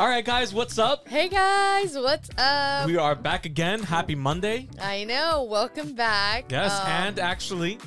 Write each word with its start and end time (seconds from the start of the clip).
All 0.00 0.08
right, 0.08 0.24
guys, 0.24 0.54
what's 0.54 0.78
up? 0.78 1.06
Hey 1.08 1.28
guys, 1.28 1.94
what's 1.94 2.30
up? 2.38 2.86
We 2.86 2.96
are 2.96 3.14
back 3.14 3.44
again. 3.44 3.82
Happy 3.82 4.14
Monday. 4.14 4.66
I 4.80 5.04
know. 5.04 5.42
Welcome 5.44 5.92
back. 5.94 6.50
Yes, 6.50 6.72
Um, 6.80 6.86
and 6.86 7.18
actually, 7.18 7.78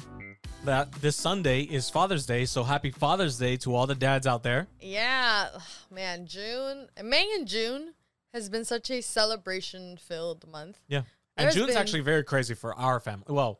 that 0.63 0.91
this 0.91 1.15
Sunday 1.15 1.61
is 1.61 1.89
Father's 1.89 2.27
Day, 2.27 2.45
so 2.45 2.63
happy 2.63 2.91
Father's 2.91 3.39
Day 3.39 3.57
to 3.57 3.73
all 3.73 3.87
the 3.87 3.95
dads 3.95 4.27
out 4.27 4.43
there. 4.43 4.67
yeah, 4.79 5.49
Ugh, 5.55 5.61
man, 5.89 6.27
June, 6.27 6.87
May 7.03 7.31
and 7.33 7.47
June 7.47 7.95
has 8.31 8.47
been 8.47 8.63
such 8.63 8.91
a 8.91 9.01
celebration-filled 9.01 10.47
month. 10.47 10.79
Yeah. 10.87 11.01
And 11.35 11.45
There's 11.45 11.55
June's 11.55 11.69
been- 11.69 11.77
actually 11.77 12.01
very 12.01 12.23
crazy 12.23 12.53
for 12.53 12.75
our 12.75 12.99
family. 12.99 13.25
Well, 13.27 13.59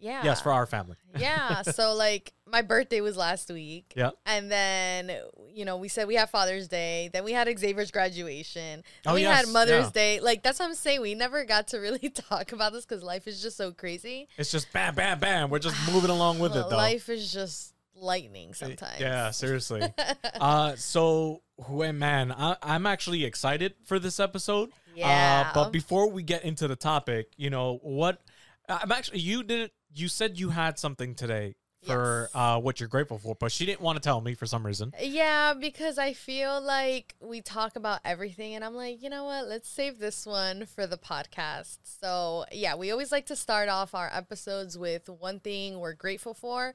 Yeah. 0.00 0.22
yes, 0.24 0.40
for 0.40 0.50
our 0.50 0.66
family. 0.66 0.96
yeah. 1.18 1.62
So 1.62 1.94
like, 1.94 2.32
my 2.46 2.62
birthday 2.62 3.00
was 3.00 3.16
last 3.16 3.50
week. 3.50 3.92
Yeah. 3.94 4.10
And 4.26 4.50
then, 4.50 5.12
you 5.52 5.64
know, 5.64 5.76
we 5.76 5.88
said 5.88 6.08
we 6.08 6.16
have 6.16 6.30
Father's 6.30 6.68
Day. 6.68 7.10
Then 7.12 7.24
we 7.24 7.32
had 7.32 7.46
Xavier's 7.58 7.90
graduation. 7.90 8.82
Oh, 9.06 9.14
we 9.14 9.22
yes, 9.22 9.44
had 9.44 9.52
Mother's 9.52 9.86
yeah. 9.86 9.90
Day. 9.90 10.20
Like, 10.20 10.42
that's 10.42 10.58
what 10.58 10.66
I'm 10.66 10.74
saying. 10.74 11.00
We 11.00 11.14
never 11.14 11.44
got 11.44 11.68
to 11.68 11.78
really 11.78 12.08
talk 12.14 12.52
about 12.52 12.72
this 12.72 12.84
because 12.84 13.02
life 13.02 13.28
is 13.28 13.42
just 13.42 13.56
so 13.56 13.72
crazy. 13.72 14.28
It's 14.36 14.50
just 14.50 14.72
bam, 14.72 14.94
bam, 14.94 15.18
bam. 15.18 15.50
We're 15.50 15.58
just 15.58 15.76
moving 15.92 16.10
along 16.10 16.38
with 16.38 16.56
it, 16.56 16.66
though. 16.70 16.76
Life 16.76 17.08
is 17.08 17.32
just 17.32 17.74
lightning 17.94 18.54
sometimes. 18.54 19.00
Yeah, 19.00 19.30
seriously. 19.30 19.82
uh, 20.40 20.76
so, 20.76 21.42
man, 21.68 22.32
I, 22.32 22.56
I'm 22.62 22.86
actually 22.86 23.24
excited 23.24 23.74
for 23.84 23.98
this 23.98 24.18
episode. 24.18 24.70
Yeah. 24.94 25.50
Uh, 25.50 25.54
but 25.54 25.70
before 25.70 26.10
we 26.10 26.22
get 26.22 26.44
into 26.44 26.66
the 26.68 26.76
topic, 26.76 27.28
you 27.36 27.50
know 27.50 27.78
what? 27.82 28.20
I'm 28.68 28.92
actually 28.92 29.20
you 29.20 29.42
didn't. 29.42 29.72
You 29.94 30.08
said 30.08 30.38
you 30.38 30.50
had 30.50 30.78
something 30.78 31.14
today 31.14 31.56
for 31.86 32.28
Yes. 32.28 32.30
uh, 32.34 32.60
what 32.60 32.78
you're 32.78 32.88
grateful 32.90 33.18
for, 33.18 33.34
but 33.34 33.50
she 33.50 33.64
didn't 33.64 33.80
want 33.80 33.96
to 33.96 34.00
tell 34.02 34.20
me 34.20 34.34
for 34.34 34.44
some 34.44 34.64
reason. 34.66 34.92
Yeah, 35.00 35.54
because 35.54 35.96
I 35.96 36.12
feel 36.12 36.60
like 36.60 37.14
we 37.20 37.40
talk 37.40 37.74
about 37.74 38.00
everything, 38.04 38.54
and 38.54 38.62
I'm 38.62 38.74
like, 38.74 39.02
you 39.02 39.08
know 39.08 39.24
what? 39.24 39.46
Let's 39.48 39.68
save 39.68 39.98
this 39.98 40.26
one 40.26 40.66
for 40.66 40.86
the 40.86 40.98
podcast. 40.98 41.78
So, 41.82 42.44
yeah, 42.52 42.74
we 42.74 42.90
always 42.90 43.10
like 43.10 43.26
to 43.26 43.36
start 43.36 43.68
off 43.70 43.94
our 43.94 44.10
episodes 44.12 44.76
with 44.76 45.08
one 45.08 45.40
thing 45.40 45.78
we're 45.80 45.94
grateful 45.94 46.34
for 46.34 46.74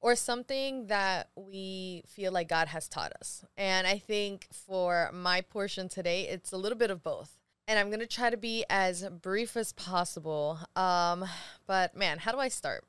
or 0.00 0.16
something 0.16 0.86
that 0.86 1.28
we 1.36 2.02
feel 2.06 2.32
like 2.32 2.48
God 2.48 2.68
has 2.68 2.88
taught 2.88 3.12
us. 3.20 3.44
And 3.58 3.86
I 3.86 3.98
think 3.98 4.46
for 4.50 5.10
my 5.12 5.42
portion 5.42 5.90
today, 5.90 6.26
it's 6.26 6.52
a 6.52 6.56
little 6.56 6.78
bit 6.78 6.90
of 6.90 7.02
both. 7.02 7.36
And 7.68 7.78
I'm 7.78 7.88
to 8.00 8.06
try 8.06 8.30
to 8.30 8.36
be 8.36 8.64
as 8.68 9.04
brief 9.22 9.56
as 9.56 9.72
possible. 9.72 10.58
Um, 10.74 11.24
but 11.66 11.94
man, 11.94 12.18
how 12.18 12.32
do 12.32 12.38
I 12.38 12.48
start? 12.48 12.84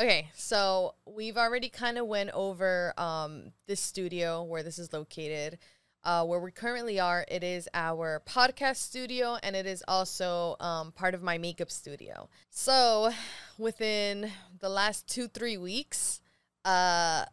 Okay, 0.00 0.30
so 0.34 0.94
we've 1.06 1.36
already 1.36 1.68
kind 1.68 1.98
of 1.98 2.06
went 2.06 2.30
over 2.30 2.94
um, 2.96 3.52
this 3.66 3.80
studio 3.80 4.42
where 4.42 4.62
this 4.62 4.78
is 4.78 4.92
located. 4.92 5.58
Uh, 6.04 6.24
where 6.24 6.40
we 6.40 6.50
currently 6.50 6.98
are, 6.98 7.24
it 7.28 7.44
is 7.44 7.68
our 7.74 8.20
podcast 8.26 8.78
studio, 8.78 9.38
and 9.44 9.54
it 9.54 9.66
is 9.66 9.84
also 9.86 10.56
um, 10.58 10.90
part 10.90 11.14
of 11.14 11.22
my 11.22 11.38
makeup 11.38 11.70
studio. 11.70 12.28
So, 12.50 13.12
within 13.56 14.32
the 14.58 14.68
last 14.68 15.06
two 15.06 15.28
three 15.28 15.56
weeks, 15.56 16.20
uh, 16.64 17.26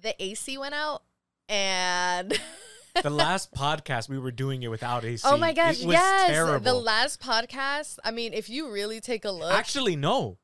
the 0.00 0.20
AC 0.20 0.58
went 0.58 0.74
out, 0.74 1.02
and 1.48 2.32
the 3.00 3.10
last 3.10 3.52
podcast 3.54 4.08
we 4.08 4.18
were 4.18 4.30
doing 4.30 4.62
it 4.62 4.68
without 4.68 5.04
AC. 5.04 5.26
oh 5.26 5.36
my 5.36 5.52
gosh, 5.52 5.80
it 5.80 5.86
was 5.86 5.94
yes, 5.94 6.28
terrible. 6.28 6.64
the 6.64 6.74
last 6.74 7.20
podcast. 7.20 7.98
I 8.04 8.10
mean, 8.10 8.32
if 8.32 8.50
you 8.50 8.70
really 8.70 9.00
take 9.00 9.24
a 9.24 9.30
look, 9.30 9.52
Actually, 9.52 9.96
no, 9.96 10.38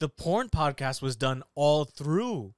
the 0.00 0.08
porn 0.08 0.48
podcast 0.48 1.02
was 1.02 1.16
done 1.16 1.42
all 1.54 1.84
through 1.84 2.54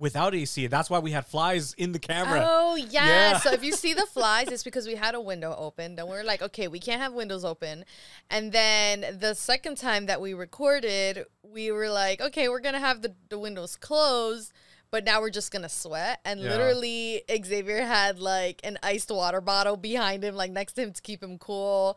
without 0.00 0.34
AC. 0.34 0.66
That's 0.66 0.88
why 0.88 0.98
we 0.98 1.12
had 1.12 1.26
flies 1.26 1.74
in 1.74 1.92
the 1.92 1.98
camera. 1.98 2.44
Oh 2.48 2.74
yeah. 2.74 3.06
Yeah. 3.06 3.38
So 3.38 3.52
if 3.52 3.62
you 3.62 3.72
see 3.72 3.94
the 3.94 4.06
flies, 4.06 4.48
it's 4.48 4.64
because 4.64 4.86
we 4.86 4.94
had 4.94 5.14
a 5.14 5.20
window 5.20 5.54
open. 5.56 5.98
And 5.98 6.08
we're 6.08 6.24
like, 6.24 6.42
okay, 6.42 6.66
we 6.68 6.80
can't 6.80 7.00
have 7.00 7.12
windows 7.12 7.44
open. 7.44 7.84
And 8.30 8.50
then 8.50 9.18
the 9.20 9.34
second 9.34 9.76
time 9.76 10.06
that 10.06 10.20
we 10.20 10.32
recorded, 10.34 11.26
we 11.42 11.70
were 11.70 11.90
like, 11.90 12.20
okay, 12.20 12.48
we're 12.48 12.60
gonna 12.60 12.80
have 12.80 13.02
the, 13.02 13.14
the 13.28 13.38
windows 13.38 13.76
closed. 13.76 14.52
But 14.90 15.04
now 15.04 15.20
we're 15.20 15.30
just 15.30 15.52
gonna 15.52 15.68
sweat, 15.68 16.20
and 16.24 16.40
Yeah. 16.40 16.48
literally 16.48 17.22
Xavier 17.30 17.84
had 17.84 18.18
like 18.18 18.60
an 18.64 18.78
iced 18.82 19.10
water 19.10 19.40
bottle 19.40 19.76
behind 19.76 20.24
him, 20.24 20.34
like 20.34 20.50
next 20.50 20.72
to 20.74 20.82
him 20.82 20.92
to 20.92 21.00
keep 21.02 21.22
him 21.22 21.38
cool. 21.38 21.96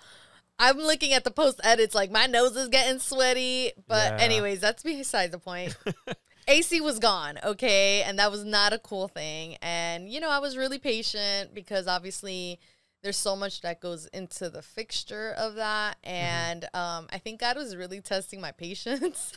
I'm 0.59 0.77
looking 0.77 1.13
at 1.13 1.23
the 1.23 1.31
post 1.31 1.59
edits, 1.63 1.95
like 1.95 2.11
my 2.11 2.27
nose 2.27 2.55
is 2.55 2.69
getting 2.69 2.99
sweaty. 2.99 3.71
But 3.87 4.13
Yeah. 4.13 4.23
anyways, 4.25 4.59
that's 4.59 4.83
beside 4.83 5.31
the 5.31 5.39
point. 5.39 5.75
AC 6.47 6.81
was 6.81 6.99
gone, 6.99 7.39
okay, 7.43 8.03
and 8.03 8.19
that 8.19 8.29
was 8.29 8.43
not 8.43 8.73
a 8.73 8.77
cool 8.79 9.07
thing. 9.07 9.55
And 9.61 10.09
you 10.09 10.19
know, 10.19 10.29
I 10.29 10.39
was 10.39 10.55
really 10.57 10.77
patient 10.77 11.53
because 11.53 11.87
obviously 11.87 12.59
there's 13.03 13.17
so 13.17 13.35
much 13.35 13.61
that 13.61 13.81
goes 13.81 14.07
into 14.07 14.49
the 14.49 14.61
fixture 14.61 15.33
of 15.37 15.55
that, 15.55 15.97
and 16.03 16.63
um, 16.73 17.07
I 17.11 17.19
think 17.19 17.39
God 17.39 17.57
was 17.57 17.75
really 17.75 18.01
testing 18.01 18.41
my 18.41 18.51
patience 18.65 19.33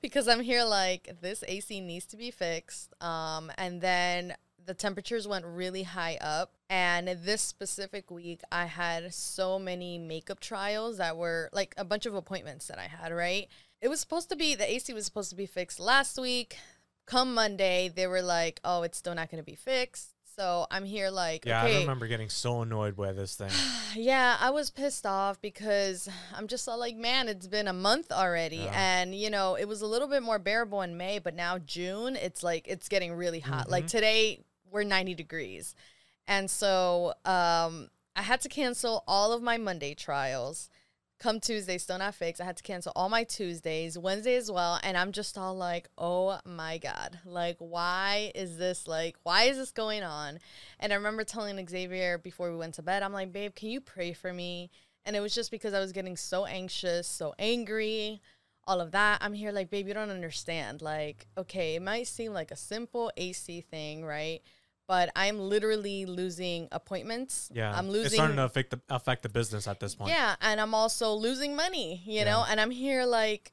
because 0.00 0.28
I'm 0.28 0.40
here 0.40 0.64
like 0.64 1.16
this 1.20 1.44
AC 1.46 1.80
needs 1.80 2.06
to 2.06 2.16
be 2.16 2.30
fixed, 2.30 2.92
um, 3.02 3.52
and 3.56 3.80
then 3.80 4.34
the 4.64 4.74
temperatures 4.74 5.26
went 5.26 5.44
really 5.44 5.82
high 5.82 6.16
up 6.20 6.52
and 6.70 7.08
this 7.24 7.42
specific 7.42 8.12
week 8.12 8.42
i 8.52 8.64
had 8.64 9.12
so 9.12 9.58
many 9.58 9.98
makeup 9.98 10.38
trials 10.38 10.98
that 10.98 11.16
were 11.16 11.50
like 11.52 11.74
a 11.76 11.84
bunch 11.84 12.06
of 12.06 12.14
appointments 12.14 12.68
that 12.68 12.78
i 12.78 12.84
had 12.84 13.12
right 13.12 13.48
it 13.82 13.88
was 13.88 13.98
supposed 13.98 14.28
to 14.28 14.36
be 14.36 14.54
the 14.54 14.72
AC 14.72 14.94
was 14.94 15.04
supposed 15.04 15.30
to 15.30 15.36
be 15.36 15.44
fixed 15.44 15.80
last 15.80 16.16
week. 16.16 16.56
Come 17.04 17.34
Monday, 17.34 17.88
they 17.88 18.06
were 18.06 18.22
like, 18.22 18.60
"Oh, 18.64 18.84
it's 18.84 18.96
still 18.96 19.14
not 19.14 19.28
going 19.28 19.42
to 19.42 19.50
be 19.50 19.56
fixed." 19.56 20.14
So 20.34 20.66
I'm 20.70 20.84
here 20.84 21.10
like, 21.10 21.44
yeah, 21.44 21.62
okay, 21.64 21.76
I 21.76 21.80
remember 21.80 22.06
getting 22.06 22.30
so 22.30 22.62
annoyed 22.62 22.96
by 22.96 23.12
this 23.12 23.36
thing. 23.36 23.50
yeah, 23.94 24.36
I 24.40 24.48
was 24.50 24.70
pissed 24.70 25.04
off 25.04 25.40
because 25.42 26.08
I'm 26.34 26.46
just 26.46 26.66
like, 26.66 26.96
man, 26.96 27.28
it's 27.28 27.46
been 27.46 27.68
a 27.68 27.72
month 27.74 28.10
already. 28.10 28.56
Yeah. 28.56 28.72
And, 28.74 29.14
you 29.14 29.28
know, 29.28 29.56
it 29.56 29.66
was 29.66 29.82
a 29.82 29.86
little 29.86 30.08
bit 30.08 30.22
more 30.22 30.38
bearable 30.38 30.80
in 30.80 30.96
May, 30.96 31.18
but 31.18 31.34
now 31.34 31.58
June, 31.58 32.16
it's 32.16 32.42
like, 32.42 32.66
it's 32.66 32.88
getting 32.88 33.12
really 33.12 33.40
hot. 33.40 33.68
Like 33.68 33.84
Mhm. 33.84 33.90
today, 33.90 34.44
we're 34.70 34.84
90 34.84 35.14
degrees. 35.14 35.74
And 36.26 36.50
so 36.50 37.12
um, 37.26 37.90
I 38.16 38.22
had 38.22 38.40
to 38.42 38.48
cancel 38.48 39.04
all 39.06 39.32
of 39.32 39.42
my 39.42 39.58
Monday 39.58 39.94
trials. 39.94 40.70
Come 41.22 41.38
Tuesday, 41.38 41.78
still 41.78 41.98
not 41.98 42.16
fixed. 42.16 42.42
I 42.42 42.44
had 42.44 42.56
to 42.56 42.64
cancel 42.64 42.90
all 42.96 43.08
my 43.08 43.22
Tuesdays, 43.22 43.96
Wednesday 43.96 44.34
as 44.34 44.50
well. 44.50 44.80
And 44.82 44.96
I'm 44.96 45.12
just 45.12 45.38
all 45.38 45.54
like, 45.54 45.88
oh 45.96 46.40
my 46.44 46.78
God. 46.78 47.20
Like, 47.24 47.54
why 47.60 48.32
is 48.34 48.58
this 48.58 48.88
like, 48.88 49.14
why 49.22 49.44
is 49.44 49.56
this 49.56 49.70
going 49.70 50.02
on? 50.02 50.40
And 50.80 50.92
I 50.92 50.96
remember 50.96 51.22
telling 51.22 51.64
Xavier 51.64 52.18
before 52.18 52.50
we 52.50 52.56
went 52.56 52.74
to 52.74 52.82
bed, 52.82 53.04
I'm 53.04 53.12
like, 53.12 53.32
babe, 53.32 53.54
can 53.54 53.68
you 53.68 53.80
pray 53.80 54.12
for 54.12 54.32
me? 54.32 54.72
And 55.06 55.14
it 55.14 55.20
was 55.20 55.32
just 55.32 55.52
because 55.52 55.74
I 55.74 55.78
was 55.78 55.92
getting 55.92 56.16
so 56.16 56.44
anxious, 56.44 57.06
so 57.06 57.36
angry, 57.38 58.20
all 58.66 58.80
of 58.80 58.90
that. 58.90 59.18
I'm 59.20 59.32
here 59.32 59.52
like, 59.52 59.70
babe, 59.70 59.86
you 59.86 59.94
don't 59.94 60.10
understand. 60.10 60.82
Like, 60.82 61.28
okay, 61.38 61.76
it 61.76 61.82
might 61.82 62.08
seem 62.08 62.32
like 62.32 62.50
a 62.50 62.56
simple 62.56 63.12
AC 63.16 63.60
thing, 63.60 64.04
right? 64.04 64.42
But 64.92 65.08
I'm 65.16 65.38
literally 65.38 66.04
losing 66.04 66.68
appointments. 66.70 67.50
Yeah, 67.54 67.72
I'm 67.74 67.88
losing. 67.88 68.04
It's 68.04 68.14
starting 68.14 68.36
to 68.36 68.44
affect 68.44 68.72
the 68.72 68.80
affect 68.90 69.22
the 69.22 69.30
business 69.30 69.66
at 69.66 69.80
this 69.80 69.94
point. 69.94 70.10
Yeah, 70.10 70.36
and 70.42 70.60
I'm 70.60 70.74
also 70.74 71.14
losing 71.14 71.56
money, 71.56 72.02
you 72.04 72.26
know, 72.26 72.44
and 72.46 72.60
I'm 72.60 72.70
here 72.70 73.06
like, 73.06 73.52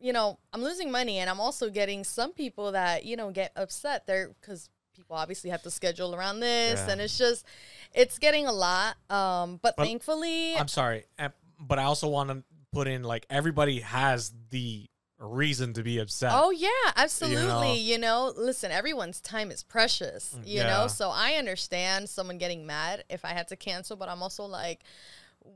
you 0.00 0.12
know, 0.12 0.40
I'm 0.52 0.60
losing 0.60 0.90
money, 0.90 1.18
and 1.18 1.30
I'm 1.30 1.38
also 1.38 1.70
getting 1.70 2.02
some 2.02 2.32
people 2.32 2.72
that 2.72 3.04
you 3.04 3.14
know 3.14 3.30
get 3.30 3.52
upset 3.54 4.08
there 4.08 4.30
because 4.40 4.68
people 4.96 5.14
obviously 5.14 5.50
have 5.50 5.62
to 5.62 5.70
schedule 5.70 6.12
around 6.12 6.40
this, 6.40 6.80
Yeah. 6.80 6.90
and 6.90 7.00
it's 7.00 7.16
just, 7.16 7.46
it's 7.94 8.18
getting 8.18 8.48
a 8.48 8.52
lot. 8.52 8.96
Um, 9.08 9.60
but, 9.62 9.76
But 9.76 9.86
thankfully, 9.86 10.56
I'm 10.56 10.66
sorry, 10.66 11.04
uh, 11.20 11.28
but 11.60 11.78
I 11.78 11.84
also 11.84 12.08
want 12.08 12.30
to 12.30 12.42
put 12.72 12.88
in 12.88 13.04
like 13.04 13.26
everybody 13.30 13.78
has 13.78 14.32
the 14.50 14.88
reason 15.26 15.72
to 15.74 15.82
be 15.82 15.98
upset. 15.98 16.32
Oh 16.34 16.50
yeah, 16.50 16.68
absolutely. 16.96 17.46
know? 17.46 17.72
You 17.74 17.98
know, 17.98 18.32
listen, 18.36 18.70
everyone's 18.72 19.20
time 19.20 19.50
is 19.50 19.62
precious, 19.62 20.34
you 20.44 20.60
Yeah. 20.60 20.66
know? 20.66 20.86
So 20.88 21.10
I 21.10 21.34
understand 21.34 22.08
someone 22.08 22.38
getting 22.38 22.66
mad 22.66 23.04
if 23.08 23.24
I 23.24 23.28
had 23.28 23.48
to 23.48 23.56
cancel, 23.56 23.96
but 23.96 24.08
I'm 24.08 24.22
also 24.22 24.44
like 24.44 24.80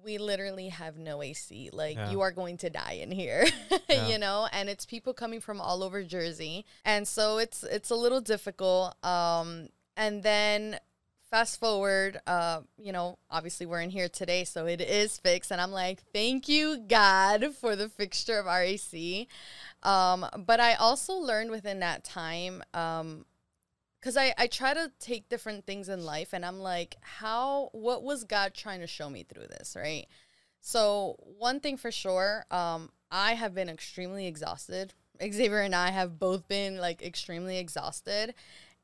we 0.05 0.19
literally 0.19 0.69
have 0.69 0.99
no 0.99 1.23
AC. 1.23 1.71
Like 1.73 1.97
Yeah. 1.97 2.11
you 2.11 2.21
are 2.21 2.33
going 2.33 2.57
to 2.59 2.71
die 2.71 2.99
in 3.03 3.11
here. 3.11 3.45
Yeah. 3.89 4.09
you 4.09 4.19
know, 4.19 4.49
and 4.53 4.69
it's 4.69 4.85
people 4.85 5.15
coming 5.15 5.41
from 5.41 5.61
all 5.61 5.83
over 5.85 6.03
Jersey. 6.03 6.65
And 6.85 7.07
so 7.07 7.39
it's 7.39 7.62
it's 7.62 7.91
a 7.91 7.95
little 7.97 8.21
difficult. 8.21 8.95
Um 9.05 9.69
and 9.97 10.23
then 10.23 10.79
fast 11.37 11.61
forward, 11.61 12.19
uh, 12.27 12.61
you 12.79 12.93
know, 12.93 13.19
obviously 13.31 13.67
we're 13.67 13.83
in 13.83 13.91
here 13.91 14.09
today, 14.09 14.43
so 14.43 14.65
it 14.65 14.81
is 14.81 15.19
fixed. 15.19 15.50
And 15.50 15.61
I'm 15.61 15.71
like, 15.71 16.00
thank 16.15 16.49
you, 16.49 16.79
God, 16.79 17.55
for 17.61 17.77
the 17.77 17.91
fixture 17.91 18.38
of 18.38 18.47
RAC. 18.47 19.27
Um, 19.83 20.25
but 20.47 20.61
I 20.61 20.77
also 20.77 21.12
learned 21.12 21.50
within 21.50 21.81
that 21.81 22.05
time, 22.05 22.62
um, 22.73 23.27
because 24.00 24.17
I, 24.17 24.33
I 24.38 24.47
try 24.47 24.73
to 24.73 24.91
take 24.99 25.29
different 25.29 25.67
things 25.67 25.91
in 25.91 26.06
life 26.06 26.33
and 26.33 26.43
I'm 26.43 26.61
like, 26.61 26.97
how, 27.03 27.69
what 27.73 28.03
was 28.03 28.25
God 28.25 28.55
trying 28.55 28.81
to 28.81 28.87
show 28.87 29.11
me 29.11 29.23
through 29.23 29.49
this, 29.49 29.77
right? 29.79 30.06
So, 30.62 31.17
one 31.38 31.61
thing 31.61 31.77
for 31.77 31.91
sure, 31.93 32.47
um, 32.50 32.88
I 33.11 33.35
have 33.35 33.55
been 33.55 33.69
extremely 33.69 34.27
exhausted. 34.27 34.94
Xavier 35.23 35.61
and 35.61 35.75
I 35.75 35.91
have 35.91 36.19
both 36.19 36.49
been 36.49 36.79
like 36.79 37.03
extremely 37.03 37.59
exhausted. 37.59 38.33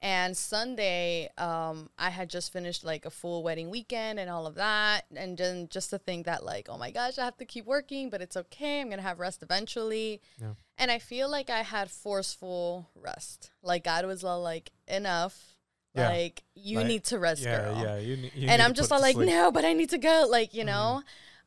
And 0.05 0.37
Sunday, 0.37 1.31
um, 1.39 1.89
I 1.97 2.11
had 2.11 2.29
just 2.29 2.53
finished 2.53 2.83
like 2.85 3.07
a 3.07 3.11
full 3.11 3.45
wedding 3.45 3.71
weekend 3.71 4.19
and 4.19 4.29
all 4.29 4.49
of 4.49 4.57
that. 4.57 5.05
And 5.15 5.39
then 5.39 5.69
just 5.71 5.91
to 5.91 5.99
think 5.99 6.27
that, 6.27 6.45
like, 6.45 6.67
oh 6.69 6.77
my 6.77 6.91
gosh, 6.91 7.19
I 7.19 7.25
have 7.25 7.37
to 7.37 7.45
keep 7.45 7.67
working, 7.67 8.11
but 8.11 8.21
it's 8.21 8.37
okay. 8.37 8.81
I'm 8.81 8.89
going 8.89 8.99
to 8.99 9.07
have 9.07 9.21
rest 9.21 9.45
eventually. 9.45 10.21
Yeah. 10.41 10.55
And 10.77 10.91
I 10.91 10.99
feel 10.99 11.31
like 11.31 11.51
I 11.51 11.63
had 11.63 11.89
forceful 11.89 12.91
rest. 12.97 13.53
Like, 13.63 13.85
God 13.85 14.05
was 14.05 14.25
all 14.25 14.43
like, 14.43 14.73
enough. 14.89 15.57
Yeah. 15.95 16.09
Like, 16.09 16.43
you 16.57 16.79
Like, 16.79 16.87
need 16.89 17.05
to 17.05 17.19
rest, 17.21 17.43
yeah, 17.43 17.61
girl 17.61 17.83
yeah. 17.83 17.99
You, 17.99 18.17
ne- 18.17 18.33
you 18.35 18.49
and 18.49 18.61
I'm 18.61 18.73
just 18.75 18.91
all 18.91 19.01
like, 19.01 19.15
sleep. 19.15 19.29
no, 19.29 19.53
but 19.53 19.65
I 19.65 19.73
need 19.73 19.91
to 19.91 19.99
go. 19.99 20.27
Like, 20.29 20.53
you 20.53 20.65
Mhm. 20.65 20.67
know? 20.67 21.03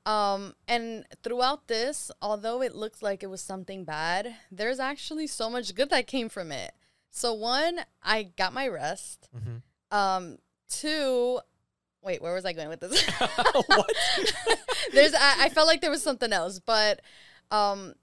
Um, 0.05 0.53
and 0.67 1.03
throughout 1.23 1.67
this, 1.67 2.09
although 2.21 2.61
it 2.61 2.73
looked 2.75 3.01
like 3.03 3.21
it 3.23 3.27
was 3.27 3.41
something 3.41 3.83
bad, 3.83 4.35
there's 4.51 4.79
actually 4.79 5.27
so 5.27 5.49
much 5.49 5.73
good 5.75 5.89
that 5.89 6.05
came 6.07 6.29
from 6.29 6.51
it. 6.51 6.73
So 7.15 7.31
one, 7.31 7.79
I 8.03 8.23
got 8.23 8.53
my 8.53 8.67
rest. 8.67 9.29
Mhm. 9.33 9.61
Um, 9.89 10.37
two, 10.67 11.39
wait, 12.01 12.21
where 12.21 12.33
was 12.33 12.43
I 12.43 12.51
going 12.51 12.67
with 12.67 12.81
this? 12.81 13.01
What? 13.67 13.89
There's, 14.91 15.13
I, 15.13 15.45
I 15.45 15.49
felt 15.49 15.65
like 15.65 15.79
there 15.79 15.89
was 15.89 16.03
something 16.03 16.33
else, 16.33 16.59
but 16.59 16.99
um, 17.51 17.93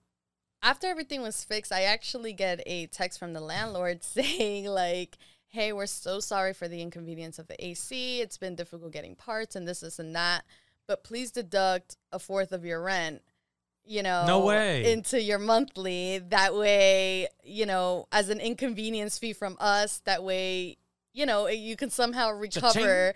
after 0.63 0.87
everything 0.87 1.21
was 1.21 1.45
fixed, 1.45 1.73
I 1.73 1.83
actually 1.83 2.33
get 2.33 2.63
a 2.65 2.87
text 2.87 3.19
from 3.19 3.35
the 3.35 3.41
landlord 3.41 4.03
saying 4.17 4.65
like, 4.65 5.19
"Hey, 5.47 5.75
we're 5.75 5.85
so 5.87 6.19
sorry 6.19 6.55
for 6.55 6.67
the 6.67 6.81
inconvenience 6.81 7.39
of 7.39 7.49
the 7.49 7.63
AC. 7.63 8.23
It's 8.23 8.39
been 8.39 8.55
difficult 8.55 8.93
getting 8.93 9.15
parts 9.15 9.55
and 9.55 9.69
this, 9.69 9.81
this, 9.81 9.99
and 9.99 10.17
that, 10.17 10.45
but 10.87 11.05
please 11.05 11.31
deduct 11.31 11.99
a 12.13 12.19
fourth 12.19 12.51
of 12.51 12.65
your 12.65 12.83
rent." 12.83 13.21
You 13.85 14.03
know, 14.03 14.25
No 14.27 14.41
way. 14.45 14.93
into 14.93 15.21
your 15.21 15.39
monthly. 15.39 16.19
That 16.19 16.55
way, 16.55 17.29
you 17.43 17.67
know, 17.67 18.07
as 18.13 18.29
an 18.29 18.41
inconvenience 18.41 19.19
fee 19.19 19.33
from 19.33 19.57
us. 19.61 20.01
That 20.05 20.23
way, 20.23 20.77
you 21.13 21.27
know, 21.27 21.49
you 21.49 21.77
can 21.77 21.91
somehow 21.91 22.31
recover. 22.31 23.13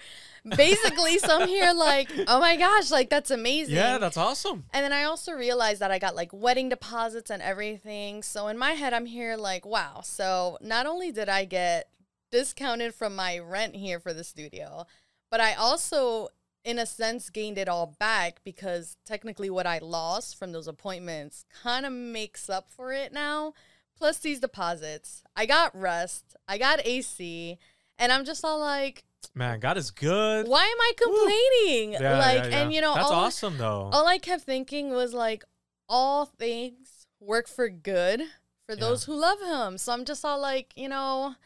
Basically, 0.57 1.19
so 1.21 1.41
I'm 1.41 1.49
here 1.49 1.73
like, 1.73 2.11
oh 2.29 2.41
my 2.41 2.57
gosh, 2.57 2.91
like 2.91 3.11
that's 3.11 3.31
amazing. 3.31 3.75
yeah, 3.77 3.99
that's 3.99 4.17
awesome. 4.17 4.65
And 4.73 4.85
then 4.85 4.93
I 4.93 5.05
also 5.05 5.33
realized 5.33 5.81
that 5.81 5.91
I 5.91 5.99
got 5.99 6.15
like 6.17 6.31
wedding 6.33 6.69
deposits 6.69 7.31
and 7.31 7.41
everything. 7.43 8.23
So 8.23 8.49
in 8.49 8.59
my 8.59 8.73
head, 8.73 8.93
I'm 8.93 9.07
here 9.07 9.37
like, 9.37 9.65
wow. 9.65 10.01
So 10.03 10.59
not 10.61 10.87
only 10.87 11.11
did 11.13 11.29
I 11.29 11.45
get 11.45 11.89
discounted 12.31 12.95
from 12.95 13.15
my 13.17 13.39
rent 13.39 13.77
here 13.77 13.99
for 14.01 14.13
the 14.13 14.25
studio, 14.25 14.85
but 15.31 15.41
I 15.41 15.55
also, 15.55 16.29
in 16.67 16.81
a 16.81 16.85
sense, 16.85 17.31
gained 17.31 17.59
it 17.59 17.69
all 17.69 17.95
back 18.01 18.41
because 18.45 18.97
technically 19.07 19.49
what 19.49 19.67
I 19.67 19.79
lost 19.79 20.37
from 20.37 20.51
those 20.51 20.67
appointments 20.67 21.45
kind 21.63 21.87
of 21.87 21.93
makes 21.93 22.51
up 22.51 22.69
for 22.69 22.93
it 22.93 23.13
now. 23.13 23.55
Plus 23.97 24.19
these 24.19 24.41
deposits. 24.41 25.23
I 25.37 25.47
got 25.47 25.75
rest, 25.81 26.37
I 26.47 26.59
got 26.59 26.85
AC, 26.85 27.57
and 27.99 28.13
I'm 28.13 28.25
just 28.27 28.45
all 28.45 28.59
like, 28.59 29.05
Man, 29.33 29.61
God 29.61 29.79
is 29.79 29.91
good. 29.91 30.49
why 30.49 30.65
am 30.65 30.81
I 30.81 30.93
complaining? 30.99 31.93
Yeah, 31.93 32.19
like, 32.19 32.37
yeah, 32.37 32.49
yeah. 32.49 32.63
and 32.63 32.73
you 32.73 32.81
know, 32.81 32.95
that's 32.95 33.07
all, 33.07 33.25
awesome 33.25 33.57
though. 33.57 33.89
all 33.93 34.07
I 34.07 34.19
kept 34.19 34.43
thinking 34.43 34.91
was 34.91 35.15
like, 35.15 35.45
all 35.89 36.27
things 36.27 37.07
work 37.21 37.49
for 37.49 37.69
good 37.69 38.23
for 38.67 38.75
those 38.77 39.05
who 39.05 39.15
love 39.15 39.41
him. 39.41 39.79
So 39.79 39.93
I'm 39.93 40.05
just 40.05 40.25
all 40.25 40.41
like, 40.41 40.73
you 40.77 40.89
know, 40.89 41.37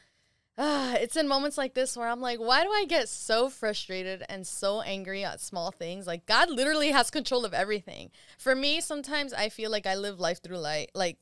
ah, 0.58 0.94
it's 0.94 1.16
in 1.16 1.28
moments 1.28 1.56
like 1.56 1.74
this 1.74 1.96
where 1.96 2.08
I'm 2.08 2.20
like, 2.20 2.38
why 2.38 2.62
do 2.62 2.70
I 2.70 2.84
get 2.86 3.08
so 3.08 3.48
frustrated 3.48 4.24
and 4.28 4.46
so 4.46 4.80
angry 4.82 5.24
at 5.24 5.40
small 5.40 5.70
things? 5.70 6.06
Like 6.06 6.26
God 6.26 6.50
literally 6.50 6.90
has 6.90 7.10
control 7.10 7.44
of 7.44 7.54
everything. 7.54 8.10
For 8.38 8.54
me, 8.54 8.80
sometimes 8.80 9.32
I 9.32 9.48
feel 9.48 9.70
like 9.70 9.86
I 9.86 9.94
live 9.94 10.20
life 10.20 10.42
through 10.42 10.58
life, 10.58 10.88
like 10.94 11.18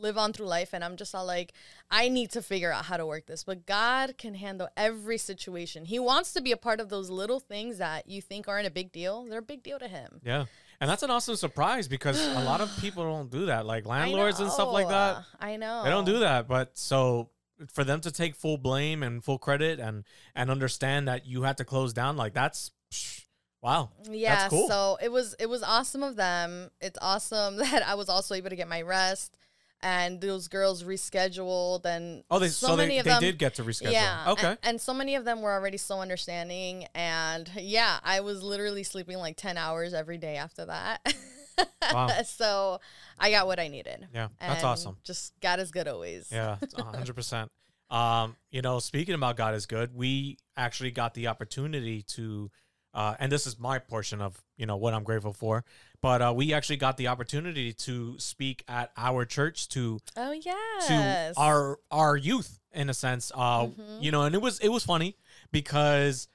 live 0.00 0.16
on 0.16 0.32
through 0.32 0.46
life 0.46 0.70
and 0.72 0.82
I'm 0.82 0.96
just 0.96 1.14
all 1.14 1.26
like 1.26 1.52
I 1.90 2.08
need 2.08 2.30
to 2.32 2.40
figure 2.40 2.72
out 2.72 2.86
how 2.86 2.96
to 2.96 3.04
work 3.06 3.26
this. 3.26 3.44
But 3.44 3.66
God 3.66 4.16
can 4.16 4.34
handle 4.34 4.68
every 4.76 5.18
situation. 5.18 5.84
He 5.84 5.98
wants 5.98 6.32
to 6.32 6.40
be 6.40 6.52
a 6.52 6.56
part 6.56 6.80
of 6.80 6.88
those 6.88 7.10
little 7.10 7.40
things 7.40 7.78
that 7.78 8.08
you 8.08 8.22
think 8.22 8.48
aren't 8.48 8.66
a 8.66 8.70
big 8.70 8.92
deal. 8.92 9.24
They're 9.24 9.40
a 9.40 9.42
big 9.42 9.62
deal 9.62 9.78
to 9.78 9.88
him. 9.88 10.20
yeah, 10.24 10.46
and 10.80 10.88
that's 10.88 11.02
an 11.02 11.10
awesome 11.10 11.36
surprise 11.36 11.86
because 11.88 12.18
a 12.34 12.40
lot 12.44 12.62
of 12.62 12.74
people 12.80 13.04
don't 13.04 13.30
do 13.30 13.46
that. 13.46 13.66
Like 13.66 13.84
landlords 13.84 14.40
and 14.40 14.50
stuff 14.50 14.72
like 14.72 14.88
that, 14.88 15.24
I 15.38 15.56
know. 15.56 15.84
they 15.84 15.90
don't 15.90 16.06
do 16.06 16.20
that. 16.20 16.48
But 16.48 16.78
so 16.78 17.28
for 17.72 17.84
them 17.84 18.00
to 18.00 18.10
take 18.10 18.34
full 18.34 18.58
blame 18.58 19.02
and 19.02 19.22
full 19.22 19.38
credit 19.38 19.78
and 19.80 20.04
and 20.34 20.50
understand 20.50 21.08
that 21.08 21.26
you 21.26 21.42
had 21.42 21.56
to 21.58 21.64
close 21.64 21.92
down, 21.92 22.16
like 22.16 22.34
that's 22.34 22.70
psh, 22.92 23.24
wow. 23.62 23.90
Yeah, 24.10 24.48
cool. 24.48 24.68
so 24.68 24.98
it 25.02 25.10
was 25.10 25.34
it 25.38 25.46
was 25.46 25.62
awesome 25.62 26.02
of 26.02 26.16
them. 26.16 26.70
It's 26.80 26.98
awesome 27.00 27.56
that 27.58 27.86
I 27.86 27.94
was 27.94 28.08
also 28.08 28.34
able 28.34 28.50
to 28.50 28.56
get 28.56 28.68
my 28.68 28.82
rest 28.82 29.36
and 29.82 30.20
those 30.20 30.48
girls 30.48 30.84
rescheduled 30.84 31.84
and 31.84 32.22
Oh, 32.30 32.38
they 32.38 32.48
so, 32.48 32.68
so, 32.68 32.76
many 32.76 32.94
they, 32.94 32.98
of 32.98 33.04
they 33.04 33.10
them 33.10 33.20
did 33.20 33.38
get 33.38 33.54
to 33.54 33.64
reschedule. 33.64 33.92
Yeah. 33.92 34.32
Okay. 34.32 34.48
And, 34.48 34.58
and 34.62 34.80
so 34.80 34.92
many 34.92 35.14
of 35.14 35.24
them 35.24 35.40
were 35.40 35.52
already 35.52 35.78
so 35.78 36.00
understanding 36.00 36.86
and 36.94 37.50
yeah, 37.56 37.98
I 38.02 38.20
was 38.20 38.42
literally 38.42 38.82
sleeping 38.82 39.18
like 39.18 39.36
10 39.36 39.56
hours 39.56 39.94
every 39.94 40.18
day 40.18 40.36
after 40.36 40.66
that. 40.66 41.00
Wow. 41.92 42.08
so 42.24 42.80
I 43.18 43.30
got 43.30 43.46
what 43.46 43.58
I 43.58 43.68
needed. 43.68 44.06
yeah, 44.14 44.28
that's 44.38 44.62
awesome. 44.64 44.96
Just 45.02 45.32
God 45.40 45.58
is 45.60 45.70
good 45.70 45.88
always. 45.88 46.28
Yeah, 46.30 46.56
hundred 46.76 47.14
percent. 47.14 47.50
Um, 47.90 48.36
you 48.50 48.62
know, 48.62 48.78
speaking 48.78 49.14
about 49.14 49.36
God 49.36 49.54
is 49.54 49.66
good, 49.66 49.94
we 49.94 50.38
actually 50.56 50.92
got 50.92 51.14
the 51.14 51.26
opportunity 51.26 52.02
to, 52.02 52.48
uh, 52.94 53.16
and 53.18 53.32
this 53.32 53.46
is 53.48 53.58
my 53.58 53.80
portion 53.80 54.20
of 54.20 54.40
you 54.56 54.66
know 54.66 54.76
what 54.76 54.94
I'm 54.94 55.02
grateful 55.02 55.32
for. 55.32 55.64
But 56.00 56.22
uh, 56.22 56.32
we 56.36 56.52
actually 56.52 56.76
got 56.76 56.96
the 56.96 57.08
opportunity 57.08 57.72
to 57.72 58.16
speak 58.18 58.62
at 58.68 58.92
our 58.96 59.24
church 59.24 59.68
to 59.70 59.98
Oh 60.16 60.30
yeah, 60.32 60.54
to 60.86 61.32
our 61.36 61.78
our 61.90 62.16
youth 62.16 62.60
in 62.72 62.88
a 62.88 62.94
sense. 62.94 63.32
Uh, 63.34 63.66
Mhm. 63.66 64.00
you 64.00 64.12
know, 64.12 64.22
and 64.22 64.34
it 64.34 64.40
was 64.42 64.60
it 64.60 64.68
was 64.68 64.84
funny 64.84 65.16
because. 65.50 66.28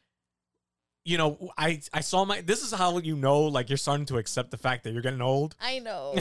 You 1.05 1.19
know, 1.19 1.51
I 1.55 1.81
I 1.93 2.01
saw 2.01 2.25
my. 2.25 2.41
This 2.41 2.63
is 2.63 2.73
how 2.73 2.97
you 2.97 3.15
know, 3.15 3.41
like 3.41 3.69
you're 3.69 3.77
starting 3.77 4.07
to 4.07 4.17
accept 4.17 4.49
the 4.49 4.57
fact 4.57 4.83
that 4.83 4.91
you're 4.91 5.03
getting 5.03 5.21
old. 5.21 5.55
I 5.61 5.77
know. 5.77 6.15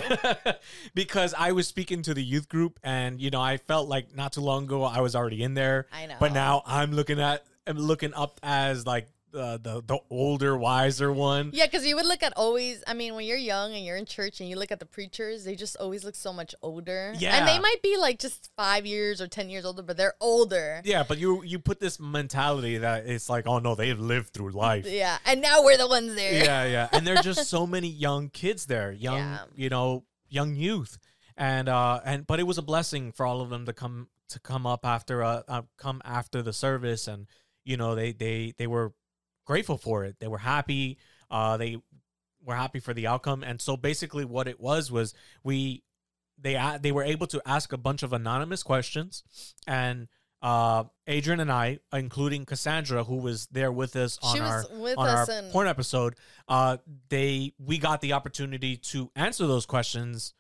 because 0.95 1.35
I 1.37 1.53
was 1.53 1.67
speaking 1.67 2.03
to 2.03 2.13
the 2.13 2.23
youth 2.23 2.51
group, 2.51 2.79
and 2.83 3.19
you 3.19 3.31
know, 3.31 3.41
I 3.41 3.57
felt 3.57 3.89
like 3.89 4.15
not 4.15 4.35
too 4.35 4.43
long 4.43 4.65
ago 4.65 4.85
I 4.85 5.01
was 5.01 5.17
already 5.17 5.43
in 5.43 5.55
there, 5.55 5.87
I 5.91 6.05
know. 6.05 6.17
but 6.21 6.35
now 6.35 6.63
I'm 6.67 6.93
looking 6.93 7.19
at, 7.19 7.45
I'm 7.67 7.79
looking 7.79 8.13
up 8.13 8.39
as 8.43 8.87
like 8.87 9.09
the 9.35 9.61
the, 9.63 9.83
the 9.85 9.99
older, 10.09 10.57
wiser 10.57 11.13
one. 11.13 11.51
Yeah, 11.53 11.67
because 11.67 11.85
you 11.85 11.97
would 11.97 12.07
look 12.07 12.23
at 12.23 12.33
always. 12.37 12.83
I 12.87 12.95
mean, 12.95 13.15
when 13.15 13.27
you're 13.27 13.37
young 13.37 13.75
and 13.75 13.85
you're 13.85 13.97
in 13.97 14.07
church 14.07 14.41
and 14.41 14.49
you 14.49 14.57
look 14.57 14.73
at 14.73 14.79
the 14.81 14.87
preachers, 14.87 15.45
they 15.45 15.57
just 15.57 15.77
always 15.77 16.05
look 16.05 16.15
so 16.15 16.33
much 16.33 16.55
older. 16.63 17.13
Yeah, 17.19 17.37
and 17.37 17.47
they 17.49 17.59
might 17.59 17.83
be 17.83 17.97
like 17.99 18.19
just 18.19 18.51
five 18.57 18.87
years 18.87 19.21
or 19.21 19.27
ten 19.27 19.51
years 19.51 19.65
older, 19.65 19.83
but 19.83 19.97
they're 19.97 20.15
older. 20.21 20.81
Yeah, 20.85 21.03
but 21.07 21.19
you 21.19 21.43
you 21.43 21.59
put 21.59 21.81
this 21.81 22.01
mentality 22.01 22.79
that 22.79 23.07
it's 23.07 23.29
like, 23.29 23.47
oh 23.47 23.59
no, 23.59 23.75
they've 23.75 23.99
lived 23.99 24.31
through 24.33 24.51
life. 24.53 24.87
Yeah, 24.87 25.19
and 25.27 25.43
now 25.43 25.63
we're 25.63 25.77
the 25.77 25.89
ones 25.89 26.15
there. 26.15 26.32
yeah, 26.44 26.65
yeah. 26.65 26.89
And 26.93 27.06
there 27.06 27.17
are 27.17 27.23
just 27.23 27.49
so 27.51 27.67
many 27.67 27.89
young 27.89 28.31
kids 28.31 28.67
there, 28.67 28.93
young, 28.93 29.19
Yeah. 29.19 29.39
you 29.56 29.69
know, 29.69 30.05
young 30.29 30.55
youth. 30.55 30.99
And 31.37 31.69
uh 31.69 32.01
and 32.05 32.27
but 32.27 32.39
it 32.39 32.44
was 32.44 32.58
a 32.58 32.63
blessing 32.63 33.11
for 33.11 33.27
all 33.27 33.41
of 33.41 33.51
them 33.51 33.67
to 33.67 33.73
come 33.73 34.06
to 34.29 34.39
come 34.39 34.67
up 34.67 34.87
after 34.87 35.23
uh, 35.25 35.43
uh 35.49 35.63
come 35.77 36.01
after 36.05 36.41
the 36.43 36.53
service 36.53 37.08
and 37.08 37.27
you 37.65 37.77
know, 37.77 37.94
they 37.94 38.13
they 38.13 38.53
they 38.56 38.67
were 38.67 38.93
grateful 39.44 39.79
for 39.79 40.05
it. 40.05 40.17
They 40.20 40.29
were 40.29 40.39
happy. 40.39 40.98
Uh 41.31 41.56
they 41.56 41.79
were 42.44 42.55
happy 42.55 42.81
for 42.81 42.93
the 42.94 43.06
outcome. 43.06 43.43
And 43.43 43.60
so 43.60 43.77
basically 43.77 44.24
what 44.24 44.48
it 44.48 44.60
was 44.60 44.91
was 44.91 45.15
we 45.43 45.82
they 46.39 46.60
they 46.81 46.93
were 46.93 47.05
able 47.05 47.27
to 47.29 47.41
ask 47.46 47.72
a 47.72 47.79
bunch 47.79 48.03
of 48.03 48.13
anonymous 48.13 48.63
questions 48.63 49.22
and 49.67 50.08
uh 50.43 50.84
Adrian 51.06 51.41
and 51.41 51.51
I, 51.51 51.79
including 51.93 52.44
Cassandra, 52.44 53.05
who 53.05 53.17
was 53.17 53.46
there 53.46 53.72
with 53.72 53.96
us 53.96 54.19
on 54.22 54.36
our 54.41 54.65
on 54.98 55.08
us 55.08 55.29
our 55.29 55.43
porn 55.53 55.69
episode, 55.69 56.17
uh, 56.48 56.77
they 57.08 57.55
we 57.58 57.79
got 57.79 58.03
the 58.03 58.13
opportunity 58.13 58.77
to 58.77 59.10
answer 59.17 59.46
those 59.46 59.65
questions 59.65 60.34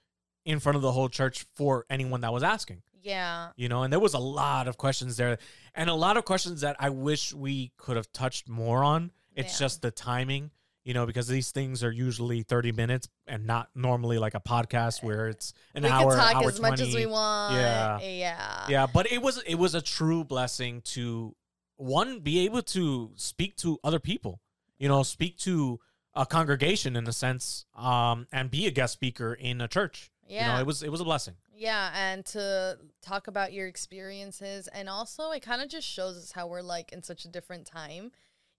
in 0.44 0.60
front 0.60 0.76
of 0.76 0.82
the 0.82 0.92
whole 0.92 1.08
church 1.08 1.46
for 1.54 1.86
anyone 1.88 2.20
that 2.20 2.32
was 2.34 2.42
asking. 2.42 2.82
Yeah, 3.04 3.50
You 3.56 3.68
know, 3.68 3.82
and 3.84 3.92
there 3.92 4.00
was 4.00 4.14
a 4.14 4.18
lot 4.18 4.66
of 4.66 4.76
questions 4.78 5.16
there, 5.16 5.38
and 5.74 5.88
a 5.90 5.94
lot 5.94 6.16
of 6.16 6.24
questions 6.24 6.62
that 6.62 6.74
I 6.80 6.88
wish 6.90 7.32
we 7.32 7.70
could 7.76 7.96
have 7.96 8.10
touched 8.12 8.48
more 8.48 8.82
on. 8.82 9.12
It's 9.36 9.52
Yeah. 9.54 9.66
just 9.66 9.82
the 9.82 9.90
timing, 9.90 10.50
you 10.84 10.94
know, 10.94 11.04
because 11.06 11.28
these 11.28 11.50
things 11.50 11.84
are 11.84 11.90
usually 11.92 12.42
thirty 12.42 12.72
minutes 12.72 13.08
and 13.26 13.46
not 13.46 13.68
normally 13.74 14.18
like 14.18 14.34
a 14.34 14.40
podcast 14.40 15.02
where 15.02 15.28
it's 15.28 15.52
an 15.74 15.84
hour. 15.84 15.90
we 15.90 16.04
hour, 16.04 16.10
can 16.16 16.18
talk 16.34 16.42
hour 16.42 16.48
as 16.48 16.60
much 16.60 16.80
as 16.80 16.94
we 16.94 17.06
want. 17.06 17.54
Yeah. 17.54 18.00
yeah, 18.00 18.66
Yeah, 18.68 18.86
but 18.92 19.10
it 19.12 19.20
was 19.22 19.38
it 19.46 19.56
was 19.56 19.74
a 19.74 19.82
true 19.82 20.24
blessing 20.24 20.80
to 20.96 21.34
one 21.76 22.20
be 22.20 22.44
able 22.46 22.62
to 22.62 23.10
speak 23.16 23.56
to 23.56 23.78
other 23.84 23.98
people, 23.98 24.40
you 24.78 24.88
know, 24.88 25.02
speak 25.02 25.36
to 25.38 25.80
a 26.14 26.24
congregation 26.24 26.94
in 26.94 27.06
a 27.08 27.12
sense, 27.12 27.66
um, 27.74 28.28
and 28.30 28.48
be 28.50 28.66
a 28.66 28.70
guest 28.70 28.92
speaker 28.92 29.34
in 29.34 29.60
a 29.60 29.66
church. 29.66 30.12
yeah. 30.28 30.46
You 30.46 30.52
know, 30.54 30.60
it 30.60 30.66
was 30.66 30.82
it 30.82 30.90
was 30.90 31.00
a 31.00 31.04
blessing. 31.04 31.34
Yeah, 31.56 31.90
and 31.94 32.24
to 32.26 32.78
talk 33.00 33.28
about 33.28 33.52
your 33.52 33.66
experiences 33.66 34.68
and 34.68 34.88
also 34.88 35.30
it 35.30 35.40
kind 35.42 35.62
of 35.62 35.68
just 35.68 35.86
shows 35.86 36.16
us 36.16 36.32
how 36.32 36.46
we're 36.48 36.62
like 36.62 36.92
in 36.92 37.02
such 37.02 37.24
a 37.24 37.28
different 37.28 37.66
time. 37.66 38.10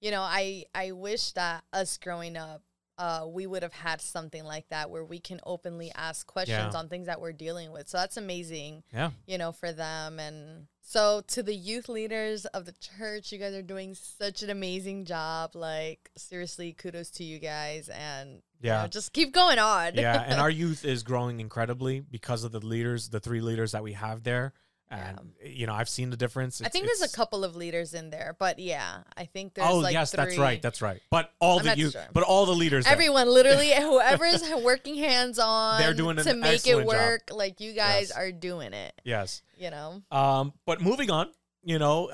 You 0.02 0.12
know, 0.12 0.22
I 0.22 0.66
I 0.74 0.92
wish 0.92 1.32
that 1.34 1.64
us 1.74 1.98
growing 1.98 2.38
up 2.38 2.62
uh 2.98 3.26
we 3.28 3.46
would 3.46 3.62
have 3.64 3.74
had 3.74 4.00
something 4.00 4.46
like 4.46 4.70
that 4.70 4.90
where 4.90 5.04
we 5.04 5.20
can 5.20 5.42
openly 5.46 5.92
ask 5.96 6.26
questions 6.26 6.74
Yeah. 6.74 6.80
on 6.80 6.88
things 6.88 7.08
that 7.08 7.20
we're 7.20 7.34
dealing 7.34 7.72
with. 7.74 7.90
So 7.90 7.98
that's 7.98 8.16
amazing, 8.18 8.84
Yeah. 8.94 9.12
you 9.28 9.38
know, 9.38 9.52
for 9.52 9.74
them 9.74 10.18
and 10.20 10.68
So 10.82 11.22
to 11.30 11.42
the 11.44 11.56
youth 11.56 11.90
leaders 11.90 12.46
of 12.46 12.66
the 12.66 12.72
church, 12.74 13.32
you 13.32 13.40
guys 13.40 13.54
are 13.56 13.62
doing 13.64 13.96
such 13.96 14.44
an 14.44 14.50
amazing 14.52 15.04
job. 15.06 15.56
Like 15.56 16.10
seriously, 16.16 16.72
kudos 16.72 17.10
to 17.12 17.24
you 17.26 17.40
guys 17.40 17.90
and 17.90 18.42
you 18.66 18.72
Yeah. 18.72 18.82
know, 18.84 18.88
just 19.00 19.14
keep 19.14 19.32
going 19.34 19.60
on. 19.60 19.96
yeah, 19.96 20.24
and 20.28 20.40
our 20.42 20.50
youth 20.64 20.84
is 20.86 21.04
growing 21.04 21.40
incredibly 21.40 22.00
because 22.02 22.44
of 22.44 22.52
the 22.52 22.60
leaders, 22.66 23.10
the 23.10 23.20
three 23.20 23.42
leaders 23.42 23.72
that 23.74 23.84
we 23.84 23.94
have 23.94 24.24
there. 24.24 24.54
And 24.88 25.34
you 25.44 25.66
know, 25.66 25.74
I've 25.74 25.90
seen 25.90 26.12
the 26.12 26.16
difference. 26.16 26.62
I 26.62 26.70
think 26.70 26.86
there's 26.86 27.02
a 27.02 27.10
couple 27.14 27.44
of 27.44 27.56
leaders 27.56 27.94
in 27.96 28.12
there, 28.12 28.36
but 28.38 28.60
yeah, 28.60 29.00
I 29.18 29.26
think 29.26 29.56
there's 29.56 29.68
Oh 29.68 29.78
like 29.80 29.94
yes, 29.94 30.12
that's 30.12 30.38
right, 30.38 30.62
that's 30.62 30.80
right. 30.82 31.02
But 31.10 31.32
all 31.40 31.58
I'm 31.60 31.66
the 31.66 31.76
youth, 31.78 31.94
sure. 31.94 32.06
but 32.14 32.22
all 32.24 32.46
the 32.46 32.54
leaders, 32.54 32.86
there. 32.86 32.94
Everyone, 32.94 33.28
literally, 33.28 33.74
whoever's 33.76 34.48
working 34.64 34.96
hands 34.96 35.40
on, 35.40 35.82
They're 35.82 35.96
doing 35.96 36.18
to 36.18 36.34
make 36.36 36.46
it 36.52 36.54
excellent 36.56 36.88
job. 36.90 36.96
work. 36.98 37.22
Like 37.32 37.60
you 37.62 37.74
guys 37.74 38.10
Yes. 38.10 38.18
are 38.18 38.32
doing 38.32 38.74
it. 38.74 38.94
yes. 39.04 39.42
You 39.58 39.72
know, 39.72 40.04
Um, 40.12 40.54
but 40.68 40.82
moving 40.82 41.10
on, 41.10 41.32
you 41.64 41.80
know, 41.80 42.08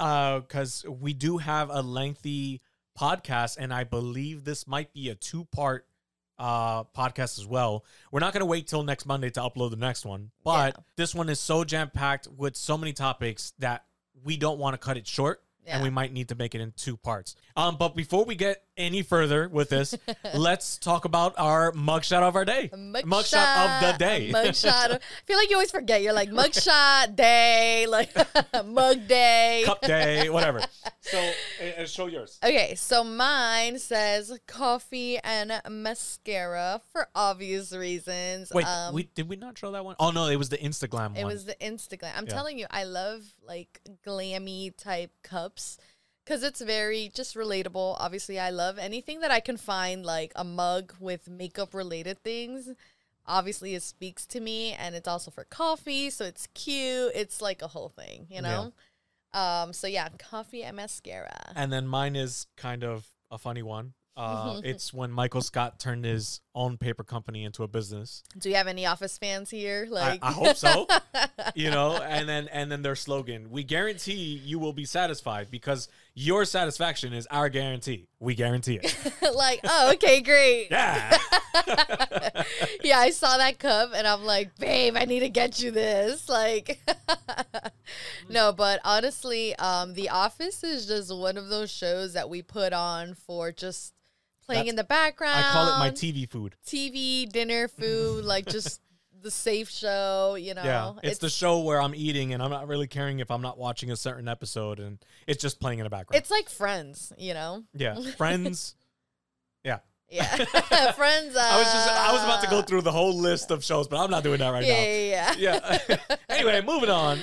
because 0.48 0.86
we 0.88 1.14
do 1.14 1.40
have 1.40 1.70
a 1.70 1.82
lengthy 1.82 2.62
podcast, 2.98 3.58
and 3.60 3.74
I 3.74 3.84
believe 3.84 4.44
this 4.46 4.66
might 4.66 4.94
be 4.94 5.10
a 5.10 5.16
two-part 5.16 5.86
uh 6.42 6.84
podcast 6.86 7.38
as 7.40 7.46
well. 7.46 7.86
We're 8.12 8.20
not 8.20 8.34
going 8.34 8.42
to 8.42 8.46
wait 8.48 8.68
till 8.68 8.82
next 8.84 9.06
Monday 9.06 9.30
to 9.30 9.40
upload 9.42 9.70
the 9.70 9.76
next 9.78 10.06
one, 10.06 10.32
but 10.44 10.74
Yeah. 10.76 10.84
this 10.96 11.14
one 11.14 11.30
is 11.30 11.40
so 11.40 11.64
jam-packed 11.64 12.28
with 12.36 12.56
so 12.58 12.78
many 12.78 12.94
topics 12.94 13.54
that 13.60 13.86
we 14.24 14.38
don't 14.38 14.58
want 14.60 14.74
to 14.74 14.78
cut 14.80 14.98
it 14.98 15.06
short. 15.08 15.44
And 15.68 15.84
we 15.84 15.92
might 15.92 16.12
need 16.12 16.30
to 16.30 16.36
make 16.36 16.56
it 16.56 16.60
in 16.60 16.74
two 16.76 16.98
parts. 16.98 17.36
Um, 17.56 17.78
but 17.78 17.96
before 17.96 18.26
we 18.26 18.34
get 18.36 18.64
any 18.82 19.02
further 19.02 19.48
with 19.48 19.70
this, 19.70 19.96
let's 20.34 20.78
talk 20.78 21.06
about 21.06 21.36
our 21.38 21.72
mugshot 21.72 22.22
of 22.22 22.36
our 22.36 22.46
day. 22.46 22.70
Mugshot 22.74 23.82
of 23.84 23.92
the 23.92 23.98
day. 23.98 24.32
Mugshot. 24.34 24.72
I 24.92 25.00
feel 25.26 25.38
like 25.38 25.50
you 25.50 25.56
always 25.56 25.72
forget. 25.72 26.02
You're 26.02 26.14
like 26.14 26.30
mugshot 26.30 27.16
day, 27.16 27.86
like 27.88 28.10
mug 28.66 29.08
day. 29.08 29.64
Cup 29.66 29.82
day, 29.82 30.30
whatever. 30.30 30.62
So, 31.02 31.18
uh, 31.20 31.82
uh, 31.82 31.86
show 31.86 32.08
yours. 32.08 32.40
Okay, 32.44 32.76
so 32.76 33.04
mine 33.04 33.80
says 33.80 34.38
coffee 34.48 35.18
and 35.20 35.62
mascara 35.70 36.82
for 36.92 37.08
obvious 37.16 37.74
reasons. 37.74 38.52
Wait, 38.54 38.66
um, 38.66 38.94
we 38.94 39.04
did 39.16 39.30
we 39.30 39.36
not 39.36 39.58
show 39.58 39.72
that 39.72 39.86
one? 39.86 39.96
Oh 40.00 40.12
no, 40.12 40.28
it 40.28 40.36
was 40.38 40.50
the 40.50 40.58
Instagram 40.58 41.10
one. 41.10 41.18
It 41.18 41.24
one. 41.24 41.34
was 41.34 41.46
the 41.46 41.56
Instagram. 41.56 42.12
I'm 42.16 42.26
Yeah. 42.26 42.34
telling 42.34 42.58
you, 42.58 42.68
I 42.70 42.84
love 42.84 43.22
like 43.46 43.82
glammy 44.06 44.76
type 44.76 45.12
cups 45.24 45.78
because 46.24 46.44
it's 46.44 46.62
very 46.62 47.12
just 47.14 47.36
relatable. 47.36 47.98
Obviously, 48.00 48.40
I 48.40 48.50
love 48.50 48.78
anything 48.78 49.22
that 49.22 49.32
I 49.32 49.40
can 49.40 49.58
find 49.58 50.06
like 50.06 50.32
a 50.36 50.44
mug 50.44 50.94
with 51.00 51.30
makeup 51.30 51.74
related 51.74 52.24
things. 52.24 52.70
Obviously, 53.28 53.76
it 53.76 53.84
speaks 53.84 54.26
to 54.28 54.40
me, 54.40 54.74
and 54.74 54.96
it's 54.96 55.08
also 55.08 55.32
for 55.32 55.44
coffee, 55.46 56.10
so 56.10 56.26
it's 56.26 56.48
cute. 56.54 57.12
It's 57.16 57.42
like 57.42 57.62
a 57.62 57.68
whole 57.68 57.90
thing, 57.90 58.28
you 58.30 58.42
know. 58.42 58.74
Um. 59.34 59.74
So 59.74 59.88
yeah, 59.88 60.10
coffee 60.18 60.64
and 60.64 60.76
mascara. 60.76 61.54
and 61.56 61.72
then 61.72 61.88
mine 61.88 62.16
is 62.16 62.48
kind 62.58 62.84
of 62.84 63.08
a 63.30 63.38
funny 63.38 63.64
one. 63.64 63.94
Uh, 64.18 64.60
it's 64.66 64.94
when 64.94 65.12
Michael 65.12 65.42
Scott 65.42 65.80
turned 65.80 66.04
his 66.04 66.42
own 66.54 66.78
paper 66.78 67.04
company 67.04 67.44
into 67.46 67.64
a 67.64 67.68
business. 67.68 68.24
Do 68.38 68.50
you 68.50 68.56
have 68.56 68.68
any 68.68 68.86
Office 68.86 69.18
fans 69.18 69.50
here? 69.50 69.86
I, 69.88 69.92
Like, 69.92 70.20
I 70.22 70.32
hope 70.34 70.58
so. 70.58 70.88
you 71.56 71.72
know, 71.72 71.96
and 71.96 72.28
then 72.28 72.48
and 72.50 72.72
then 72.72 72.82
their 72.82 72.96
slogan: 72.96 73.52
"We 73.52 73.64
guarantee 73.64 74.42
you 74.44 74.60
will 74.60 74.74
be 74.74 74.86
satisfied 74.86 75.50
because 75.50 75.88
your 76.14 76.46
satisfaction 76.46 77.14
is 77.14 77.28
our 77.28 77.50
guarantee. 77.50 78.08
We 78.20 78.36
guarantee 78.36 78.80
it." 78.82 78.96
like, 79.36 79.62
oh, 79.64 79.92
okay, 79.94 80.22
great. 80.22 80.70
Yeah. 80.72 81.18
yeah, 82.84 83.00
I 83.00 83.12
saw 83.12 83.38
that 83.38 83.60
cup 83.60 83.92
and 83.94 84.08
I'm 84.08 84.24
like, 84.24 84.58
babe, 84.58 84.96
I 84.96 85.06
need 85.06 85.20
to 85.20 85.30
get 85.30 85.62
you 85.62 85.72
this. 85.72 86.30
Like, 86.30 86.80
no, 88.30 88.54
but 88.54 88.80
honestly, 88.84 89.56
um, 89.58 89.94
The 89.94 90.10
Office 90.10 90.64
is 90.64 90.86
just 90.88 91.14
one 91.16 91.38
of 91.38 91.50
those 91.50 91.70
shows 91.70 92.14
that 92.14 92.30
we 92.30 92.42
put 92.42 92.74
on 92.74 93.14
for 93.14 93.52
just 93.52 93.94
playing 94.46 94.68
in 94.68 94.76
the 94.76 94.84
background. 94.84 95.46
I 95.46 95.52
call 95.52 95.68
it 95.68 95.80
my 95.80 95.92
TV 95.92 96.30
food. 96.30 96.56
TV, 96.66 97.30
dinner, 97.30 97.68
food, 97.68 98.26
like 98.26 98.46
just 98.46 98.82
the 99.22 99.32
safe 99.32 99.70
show, 99.70 100.36
you 100.40 100.54
know? 100.54 100.64
Yeah, 100.64 100.94
it's, 101.04 101.20
the 101.20 101.30
show 101.30 101.60
where 101.60 101.82
I'm 101.82 101.94
eating 101.96 102.34
and 102.34 102.42
I'm 102.42 102.50
not 102.52 102.68
really 102.68 102.88
caring 102.88 103.20
if 103.20 103.30
I'm 103.32 103.42
not 103.42 103.58
watching 103.58 103.92
a 103.92 103.96
certain 103.96 104.28
episode, 104.28 104.80
and 104.80 104.98
it's 105.28 105.42
just 105.42 105.60
playing 105.60 105.80
in 105.80 105.84
the 105.86 105.90
background. 105.90 106.20
It's 106.22 106.32
like 106.32 106.50
Friends, 106.50 107.14
you 107.18 107.34
know? 107.34 107.64
yeah, 107.74 108.00
Friends. 108.18 108.76
Yeah, 109.64 109.80
Yeah. 110.10 110.26
Friends. 110.94 111.36
Uh, 111.36 111.40
I 111.40 111.58
was 111.58 111.72
just 111.72 111.90
I 111.90 112.12
was 112.14 112.24
about 112.24 112.44
to 112.44 112.50
go 112.50 112.62
through 112.62 112.82
the 112.82 112.92
whole 112.92 113.14
list 113.16 113.52
of 113.52 113.64
shows, 113.64 113.88
but 113.88 113.98
I'm 113.98 114.10
not 114.12 114.24
doing 114.24 114.40
that 114.40 114.50
right 114.50 114.66
Yeah, 114.66 114.74
now. 114.74 115.40
yeah, 115.40 115.78
yeah. 115.88 115.96
Yeah. 116.10 116.16
anyway, 116.30 116.62
moving 116.62 116.90
on. 116.90 117.20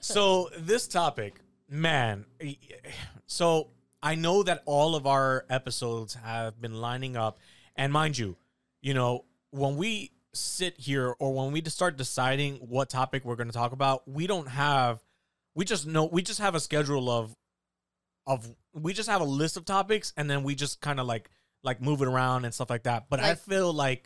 So 0.00 0.48
this 0.58 0.86
topic, 0.88 1.40
man. 1.68 2.24
So 3.26 3.68
I 4.02 4.14
know 4.14 4.42
that 4.42 4.62
all 4.66 4.94
of 4.96 5.06
our 5.06 5.44
episodes 5.50 6.14
have 6.14 6.60
been 6.60 6.74
lining 6.80 7.16
up, 7.16 7.38
and 7.76 7.92
mind 7.92 8.16
you, 8.18 8.36
you 8.80 8.94
know 8.94 9.24
when 9.50 9.76
we 9.76 10.10
sit 10.36 10.78
here 10.78 11.14
or 11.18 11.32
when 11.34 11.52
we 11.52 11.60
just 11.60 11.76
start 11.76 11.96
deciding 11.96 12.56
what 12.56 12.90
topic 12.90 13.24
we're 13.24 13.36
going 13.36 13.48
to 13.48 13.54
talk 13.54 13.72
about, 13.72 14.06
we 14.08 14.26
don't 14.26 14.48
have. 14.48 15.02
We 15.54 15.64
just 15.64 15.86
know 15.86 16.04
we 16.04 16.22
just 16.22 16.40
have 16.40 16.54
a 16.54 16.60
schedule 16.60 17.08
of 17.10 17.34
of 18.26 18.52
we 18.72 18.92
just 18.92 19.08
have 19.08 19.20
a 19.20 19.24
list 19.24 19.56
of 19.56 19.64
topics 19.64 20.12
and 20.16 20.28
then 20.28 20.42
we 20.42 20.54
just 20.54 20.80
kind 20.80 20.98
of 20.98 21.06
like 21.06 21.30
like 21.62 21.80
move 21.80 22.02
it 22.02 22.08
around 22.08 22.44
and 22.44 22.52
stuff 22.52 22.70
like 22.70 22.84
that. 22.84 23.06
But 23.08 23.20
I 23.20 23.34
feel 23.34 23.72
like 23.72 24.04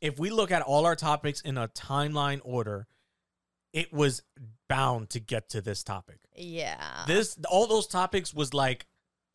if 0.00 0.18
we 0.18 0.30
look 0.30 0.50
at 0.50 0.62
all 0.62 0.86
our 0.86 0.96
topics 0.96 1.40
in 1.40 1.56
a 1.58 1.68
timeline 1.68 2.40
order, 2.44 2.86
it 3.72 3.92
was 3.92 4.22
bound 4.68 5.10
to 5.10 5.20
get 5.20 5.50
to 5.50 5.60
this 5.60 5.82
topic. 5.82 6.18
yeah. 6.36 7.04
This 7.06 7.38
all 7.48 7.66
those 7.66 7.86
topics 7.86 8.34
was 8.34 8.52
like 8.52 8.86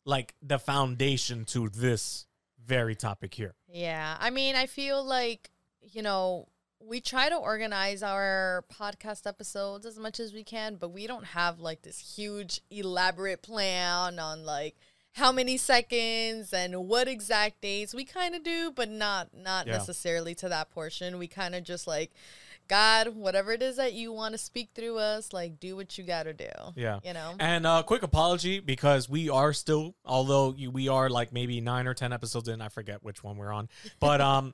like 0.06 0.34
the 0.42 0.58
foundation 0.58 1.44
to 1.46 1.68
this 1.68 2.26
very 2.64 2.94
topic 2.94 3.34
here. 3.34 3.54
Yeah. 3.68 4.16
I 4.18 4.30
mean, 4.30 4.56
I 4.56 4.66
feel 4.66 5.04
like, 5.04 5.50
you 5.92 6.02
know, 6.02 6.48
we 6.80 7.00
try 7.00 7.28
to 7.28 7.36
organize 7.36 8.02
our 8.02 8.64
podcast 8.72 9.26
episodes 9.26 9.86
as 9.86 9.98
much 9.98 10.20
as 10.20 10.32
we 10.34 10.44
can, 10.44 10.76
but 10.76 10.90
we 10.90 11.06
don't 11.06 11.24
have 11.24 11.60
like 11.60 11.82
this 11.82 11.98
huge, 12.16 12.60
elaborate 12.70 13.42
plan 13.42 14.18
on 14.18 14.44
like 14.44 14.76
how 15.12 15.30
many 15.32 15.56
seconds 15.56 16.52
and 16.52 16.74
what 16.88 17.08
exact 17.08 17.60
dates. 17.60 17.94
We 17.94 18.04
kind 18.04 18.34
of 18.34 18.42
do, 18.42 18.70
but 18.74 18.90
not 18.90 19.28
not 19.34 19.66
Yeah. 19.66 19.74
necessarily 19.74 20.34
to 20.36 20.48
that 20.50 20.70
portion. 20.70 21.18
We 21.18 21.26
kind 21.28 21.54
of 21.54 21.62
just 21.64 21.86
like 21.86 22.10
God, 22.66 23.08
whatever 23.14 23.52
it 23.52 23.62
is 23.62 23.76
that 23.76 23.92
you 23.92 24.10
want 24.12 24.32
to 24.32 24.38
speak 24.38 24.70
through 24.74 24.96
us, 24.98 25.32
like 25.34 25.60
do 25.60 25.76
what 25.76 25.96
you 25.98 26.04
got 26.04 26.22
to 26.22 26.32
do. 26.32 26.48
Yeah. 26.76 26.98
You 27.04 27.12
know? 27.12 27.34
And 27.38 27.66
uh 27.66 27.82
quick 27.82 28.02
apology 28.02 28.60
because 28.60 29.08
we 29.08 29.28
are 29.30 29.52
still 29.52 29.94
although 30.04 30.50
we 30.70 30.88
are 30.88 31.08
like 31.08 31.32
maybe 31.32 31.60
9 31.60 31.86
or 31.86 31.94
10 31.94 32.12
episodes 32.12 32.48
in, 32.48 32.60
I 32.60 32.68
forget 32.68 33.02
which 33.02 33.22
one 33.22 33.36
we're 33.36 33.52
on. 33.52 33.68
But 34.00 34.20
um 34.32 34.52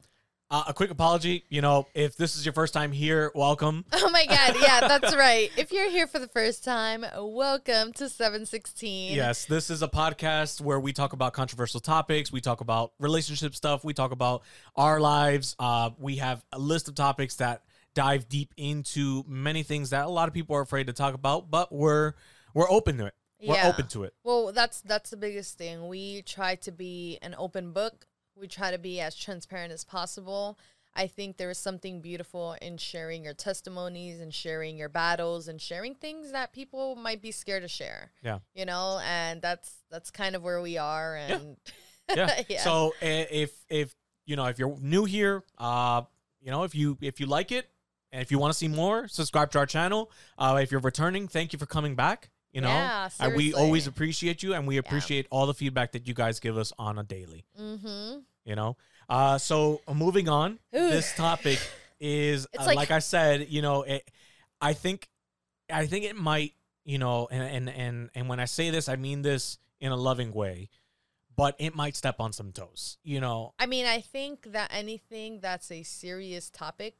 uh, 0.50 0.64
a 0.68 0.74
quick 0.74 0.90
apology, 0.90 1.44
you 1.48 1.60
know, 1.62 1.86
if 1.94 2.16
this 2.16 2.36
is 2.36 2.44
your 2.44 2.52
first 2.52 2.74
time 2.74 2.90
here, 2.92 3.30
welcome. 3.34 3.84
Oh 4.02 4.10
my 4.10 4.26
God. 4.26 4.56
Yeah, 4.60 4.88
that's 4.88 5.14
right. 5.14 5.50
If 5.56 5.70
you're 5.72 5.88
here 5.90 6.06
for 6.08 6.18
the 6.18 6.26
first 6.26 6.64
time, 6.64 7.04
welcome 7.16 7.92
to 7.92 8.08
716. 8.08 9.14
Yes, 9.14 9.44
this 9.44 9.70
is 9.70 9.82
a 9.82 9.88
podcast 9.88 10.60
where 10.60 10.80
we 10.80 10.92
talk 10.92 11.12
about 11.12 11.32
controversial 11.32 11.78
topics. 11.80 12.32
We 12.32 12.40
talk 12.40 12.60
about 12.60 12.92
relationship 12.98 13.54
stuff. 13.54 13.84
We 13.84 13.92
talk 13.94 14.10
about 14.10 14.42
our 14.74 14.98
lives. 14.98 15.54
Uh, 15.60 15.90
we 15.98 16.16
have 16.16 16.44
a 16.50 16.58
list 16.58 16.88
of 16.88 16.94
topics 16.96 17.36
that 17.36 17.62
dive 17.94 18.28
deep 18.28 18.52
into 18.56 19.22
many 19.28 19.62
things 19.62 19.90
that 19.90 20.06
a 20.06 20.08
lot 20.10 20.26
of 20.26 20.34
people 20.34 20.56
are 20.56 20.62
afraid 20.62 20.86
to 20.88 20.92
talk 20.92 21.14
about, 21.14 21.50
but 21.50 21.70
we're 21.72 22.14
we're 22.54 22.70
open 22.70 22.96
to 22.98 23.06
it. 23.06 23.14
We're 23.46 23.54
Yeah. 23.54 23.68
open 23.68 23.86
to 23.88 24.04
it. 24.04 24.14
Well, 24.24 24.50
that's 24.52 24.80
that's 24.80 25.10
the 25.10 25.16
biggest 25.16 25.56
thing. 25.58 25.86
We 25.88 26.22
try 26.22 26.56
to 26.56 26.72
be 26.72 27.18
an 27.22 27.34
open 27.38 27.72
book. 27.72 28.06
We 28.36 28.48
try 28.48 28.70
to 28.70 28.78
be 28.78 29.00
as 29.00 29.14
transparent 29.14 29.72
as 29.72 29.84
possible. 29.84 30.58
I 30.94 31.06
think 31.06 31.36
there 31.36 31.50
is 31.50 31.58
something 31.58 32.00
beautiful 32.00 32.56
in 32.60 32.76
sharing 32.76 33.22
your 33.22 33.34
testimonies 33.34 34.20
and 34.20 34.34
sharing 34.34 34.76
your 34.76 34.88
battles 34.88 35.46
and 35.46 35.60
sharing 35.60 35.94
things 35.94 36.32
that 36.32 36.52
people 36.52 36.96
might 36.96 37.22
be 37.22 37.30
scared 37.30 37.62
to 37.62 37.68
share. 37.68 38.10
Yeah. 38.22 38.40
You 38.54 38.64
know, 38.64 39.00
and 39.04 39.40
that's 39.40 39.72
that's 39.90 40.10
kind 40.10 40.34
of 40.34 40.42
where 40.42 40.60
we 40.60 40.78
are 40.78 41.16
and 41.16 41.56
Yeah. 42.14 42.42
Yeah. 42.48 42.62
So 42.62 42.92
if 43.00 43.52
if 43.68 43.94
you 44.26 44.36
know 44.36 44.46
if 44.46 44.58
you're 44.58 44.76
new 44.80 45.04
here, 45.04 45.44
uh, 45.58 46.02
you 46.40 46.50
know 46.50 46.64
if 46.64 46.74
you 46.74 46.98
if 47.00 47.20
you 47.20 47.26
like 47.26 47.52
it 47.52 47.70
and 48.12 48.22
if 48.22 48.30
you 48.30 48.38
want 48.38 48.52
to 48.52 48.58
see 48.58 48.68
more, 48.68 49.06
subscribe 49.08 49.50
to 49.52 49.58
our 49.58 49.66
channel. 49.66 50.10
Uh, 50.36 50.58
if 50.62 50.72
you're 50.72 50.80
returning, 50.80 51.28
thank 51.28 51.52
you 51.52 51.58
for 51.58 51.66
coming 51.66 51.94
back. 51.94 52.30
You 52.52 52.60
know, 52.62 52.68
Yeah, 52.68 53.08
and 53.20 53.34
we 53.36 53.54
always 53.54 53.86
appreciate 53.86 54.42
you, 54.42 54.54
and 54.54 54.66
we 54.66 54.76
appreciate 54.76 55.26
all 55.30 55.46
the 55.46 55.54
feedback 55.54 55.92
that 55.92 56.08
you 56.08 56.14
guys 56.14 56.40
give 56.40 56.56
us 56.58 56.72
on 56.78 56.98
a 56.98 57.02
daily. 57.04 57.44
mm-hmm. 57.58 58.18
you 58.44 58.56
know 58.56 58.76
uh 59.08 59.36
so 59.38 59.80
uh, 59.86 59.92
moving 59.94 60.28
on 60.28 60.52
Ooh. 60.74 60.88
this 60.90 61.14
topic 61.14 61.58
is 62.00 62.46
uh, 62.58 62.64
like- 62.64 62.76
like, 62.76 62.90
i 62.90 62.98
said 63.00 63.48
you 63.50 63.60
know 63.60 63.82
it, 63.82 64.02
i 64.60 64.72
think 64.72 65.08
i 65.68 65.84
think 65.86 66.04
it 66.04 66.16
might 66.16 66.54
you 66.84 66.96
know 66.98 67.28
and 67.30 67.42
and 67.42 67.68
and 67.68 68.10
and 68.14 68.28
when 68.28 68.40
i 68.40 68.46
say 68.46 68.70
this 68.70 68.88
i 68.88 68.96
mean 68.96 69.22
this 69.22 69.58
in 69.80 69.92
a 69.92 69.96
loving 69.96 70.32
way 70.32 70.68
but 71.36 71.54
it 71.58 71.74
might 71.74 71.94
step 71.96 72.16
on 72.18 72.32
some 72.32 72.50
toes 72.52 72.98
you 73.02 73.20
know 73.20 73.52
I 73.58 73.66
mean, 73.66 73.84
I 73.86 74.00
think 74.00 74.52
that 74.52 74.70
anything 74.72 75.40
that's 75.40 75.70
a 75.70 75.82
serious 75.82 76.48
topic 76.50 76.94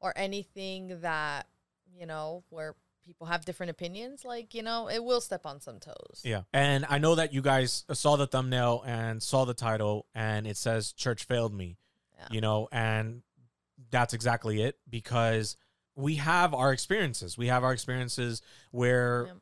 or 0.00 0.12
anything 0.16 1.00
that, 1.02 1.46
you 1.94 2.06
know, 2.06 2.42
where 2.48 2.74
people 3.04 3.26
have 3.26 3.44
different 3.44 3.70
opinions, 3.70 4.24
like, 4.24 4.54
you 4.54 4.62
know, 4.62 4.88
it 4.88 5.02
will 5.02 5.20
step 5.20 5.46
on 5.46 5.60
some 5.60 5.78
toes. 5.80 6.20
Yeah. 6.22 6.42
And 6.52 6.84
I 6.88 6.98
know 6.98 7.14
that 7.16 7.32
you 7.32 7.42
guys 7.42 7.84
saw 7.92 8.16
the 8.16 8.26
thumbnail 8.26 8.82
and 8.86 9.22
saw 9.22 9.44
the 9.44 9.54
title 9.54 10.06
and 10.14 10.46
it 10.46 10.56
says 10.56 10.92
church 10.92 11.24
failed 11.24 11.54
me. 11.54 11.76
Yeah. 12.18 12.26
You 12.30 12.40
know, 12.40 12.68
and 12.70 13.22
that's 13.90 14.12
exactly 14.14 14.62
it 14.62 14.78
because 14.88 15.56
we 15.96 16.16
have 16.16 16.54
our 16.54 16.72
experiences. 16.72 17.36
We 17.38 17.46
have 17.48 17.64
our 17.64 17.72
experiences 17.72 18.42
where 18.70 19.26
Yep. 19.26 19.36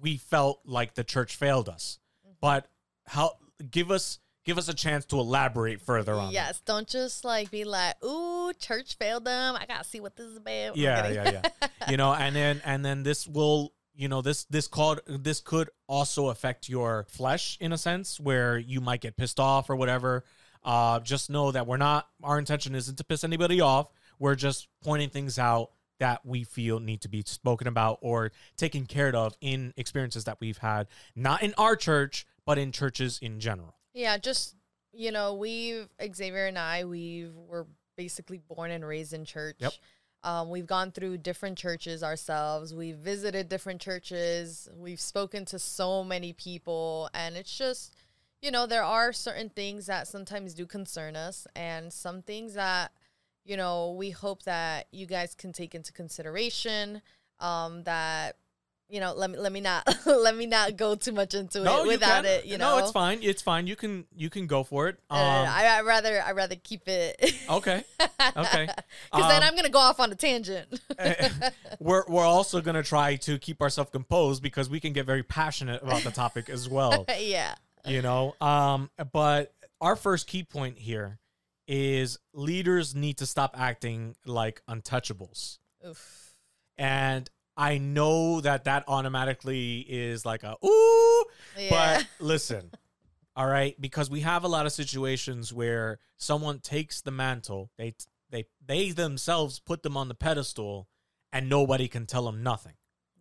we 0.00 0.16
felt 0.16 0.60
like 0.64 0.94
the 0.94 1.04
church 1.04 1.36
failed 1.36 1.68
us. 1.68 1.98
Mhm. 2.26 2.34
But 2.40 2.68
how 3.06 3.38
give 3.70 3.90
us 3.90 4.18
give 4.44 4.58
us 4.58 4.68
a 4.68 4.74
chance 4.74 5.04
to 5.06 5.18
elaborate 5.18 5.80
further 5.80 6.14
on. 6.14 6.26
that. 6.28 6.32
Yes, 6.32 6.60
don't 6.64 6.86
just 6.86 7.24
like 7.24 7.50
be 7.50 7.64
like, 7.64 8.02
"Ooh, 8.04 8.52
church 8.54 8.96
failed 8.96 9.24
them. 9.24 9.56
I 9.56 9.66
gotta 9.66 9.84
see 9.84 10.00
what 10.00 10.16
this 10.16 10.26
is 10.26 10.36
about." 10.36 10.76
Yeah, 10.76 11.08
yeah, 11.08 11.30
yeah. 11.30 11.68
you 11.90 11.96
know, 11.96 12.12
and 12.12 12.34
then 12.34 12.62
and 12.64 12.84
then 12.84 13.02
this 13.02 13.26
will 13.26 13.72
you 13.94 14.08
know 14.08 14.22
this 14.22 14.44
this 14.44 14.66
called 14.66 15.00
this 15.06 15.40
could 15.40 15.70
also 15.86 16.28
affect 16.28 16.68
your 16.68 17.06
flesh 17.08 17.56
in 17.60 17.72
a 17.72 17.78
sense 17.78 18.20
where 18.20 18.58
you 18.58 18.80
might 18.80 19.00
get 19.00 19.16
pissed 19.16 19.40
off 19.40 19.70
or 19.70 19.76
whatever. 19.76 20.24
Uh, 20.62 20.98
just 21.00 21.30
know 21.30 21.50
that 21.52 21.66
we're 21.66 21.76
not. 21.76 22.08
Our 22.22 22.38
intention 22.38 22.74
isn't 22.74 22.96
to 22.96 23.04
piss 23.04 23.24
anybody 23.24 23.60
off. 23.60 23.88
We're 24.18 24.34
just 24.34 24.68
pointing 24.82 25.10
things 25.10 25.38
out 25.38 25.70
that 26.00 26.24
we 26.24 26.44
feel 26.44 26.80
need 26.80 27.02
to 27.02 27.08
be 27.08 27.22
spoken 27.26 27.66
about 27.66 27.98
or 28.00 28.32
taken 28.56 28.86
care 28.86 29.14
of 29.14 29.36
in 29.40 29.72
experiences 29.76 30.24
that 30.24 30.38
we've 30.40 30.58
had, 30.58 30.88
not 31.14 31.42
in 31.42 31.54
our 31.56 31.76
church, 31.76 32.26
but 32.44 32.58
in 32.58 32.72
churches 32.72 33.18
in 33.22 33.40
general. 33.40 33.74
Yeah, 33.94 34.18
just 34.18 34.56
you 34.92 35.10
know, 35.10 35.34
we've 35.34 35.88
Xavier 36.14 36.46
and 36.46 36.58
I, 36.58 36.84
we 36.84 37.28
were 37.34 37.66
basically 37.96 38.38
born 38.38 38.70
and 38.70 38.86
raised 38.86 39.12
in 39.12 39.24
church. 39.24 39.56
Yep. 39.58 39.72
Um, 40.22 40.50
we've 40.50 40.66
gone 40.66 40.90
through 40.90 41.18
different 41.18 41.58
churches 41.58 42.02
ourselves. 42.02 42.74
We've 42.74 42.96
visited 42.96 43.48
different 43.48 43.80
churches. 43.80 44.68
We've 44.74 45.00
spoken 45.00 45.44
to 45.46 45.58
so 45.58 46.02
many 46.02 46.32
people, 46.32 47.10
and 47.12 47.36
it's 47.36 47.56
just, 47.56 47.94
you 48.40 48.50
know, 48.50 48.66
there 48.66 48.84
are 48.84 49.12
certain 49.12 49.50
things 49.50 49.86
that 49.86 50.08
sometimes 50.08 50.54
do 50.54 50.64
concern 50.64 51.14
us, 51.14 51.46
and 51.54 51.92
some 51.92 52.22
things 52.22 52.54
that, 52.54 52.92
you 53.44 53.56
know, 53.56 53.92
we 53.92 54.10
hope 54.10 54.44
that 54.44 54.86
you 54.92 55.06
guys 55.06 55.34
can 55.34 55.52
take 55.52 55.74
into 55.74 55.92
consideration. 55.92 57.02
Um, 57.40 57.82
that 57.82 58.36
you 58.88 59.00
know, 59.00 59.14
let 59.14 59.30
me 59.30 59.38
let 59.38 59.50
me 59.52 59.60
not 59.60 59.86
let 60.06 60.36
me 60.36 60.46
not 60.46 60.76
go 60.76 60.94
too 60.94 61.12
much 61.12 61.34
into 61.34 61.64
it 61.64 61.86
without 61.86 62.24
it. 62.24 62.44
You 62.44 62.58
know, 62.58 62.76
no, 62.76 62.82
it's 62.84 62.92
fine. 62.92 63.18
It's 63.22 63.42
fine. 63.42 63.66
You 63.66 63.76
can 63.76 64.04
you 64.14 64.28
can 64.30 64.46
go 64.46 64.62
for 64.62 64.88
it. 64.88 64.98
uh, 65.10 65.14
Um, 65.14 65.48
I 65.48 65.66
I 65.78 65.80
rather 65.82 66.22
I 66.22 66.32
rather 66.32 66.54
keep 66.56 66.86
it. 66.88 67.16
okay. 67.50 67.84
Okay. 68.36 68.68
Because 69.12 69.28
then 69.30 69.42
Um, 69.42 69.48
I'm 69.48 69.56
gonna 69.56 69.68
go 69.70 69.78
off 69.78 70.00
on 70.00 70.10
a 70.12 70.14
tangent. 70.14 70.80
we're 71.80 72.04
we're 72.08 72.24
also 72.24 72.60
gonna 72.60 72.82
try 72.82 73.16
to 73.16 73.38
keep 73.38 73.60
ourselves 73.62 73.90
composed 73.90 74.42
because 74.42 74.68
we 74.68 74.80
can 74.80 74.92
get 74.92 75.06
very 75.06 75.22
passionate 75.22 75.82
about 75.82 76.02
the 76.02 76.10
topic 76.10 76.48
as 76.48 76.68
well. 76.68 77.06
yeah. 77.18 77.54
You 77.86 78.00
know, 78.02 78.34
um, 78.40 78.90
but 79.12 79.52
our 79.80 79.94
first 79.96 80.26
key 80.26 80.42
point 80.42 80.78
here 80.78 81.18
is 81.68 82.18
leaders 82.32 82.94
need 82.94 83.18
to 83.18 83.26
stop 83.26 83.54
acting 83.58 84.14
like 84.24 84.62
untouchables, 84.68 85.58
Oof. 85.86 86.34
and 86.78 87.28
I 87.56 87.78
know 87.78 88.40
that 88.40 88.64
that 88.64 88.84
automatically 88.88 89.80
is 89.88 90.24
like 90.26 90.42
a 90.42 90.56
ooh, 90.64 91.24
Yeah. 91.58 91.70
but 91.98 92.06
listen, 92.18 92.70
all 93.36 93.46
right, 93.46 93.80
because 93.80 94.10
we 94.10 94.20
have 94.20 94.44
a 94.44 94.48
lot 94.48 94.66
of 94.66 94.72
situations 94.72 95.52
where 95.52 95.98
someone 96.16 96.58
takes 96.60 97.00
the 97.00 97.10
mantle, 97.10 97.70
they 97.78 97.94
they 98.30 98.46
they 98.64 98.90
themselves 98.90 99.60
put 99.60 99.82
them 99.82 99.96
on 99.96 100.08
the 100.08 100.14
pedestal, 100.14 100.88
and 101.32 101.48
nobody 101.48 101.86
can 101.88 102.06
tell 102.06 102.24
them 102.24 102.42
nothing. 102.42 102.74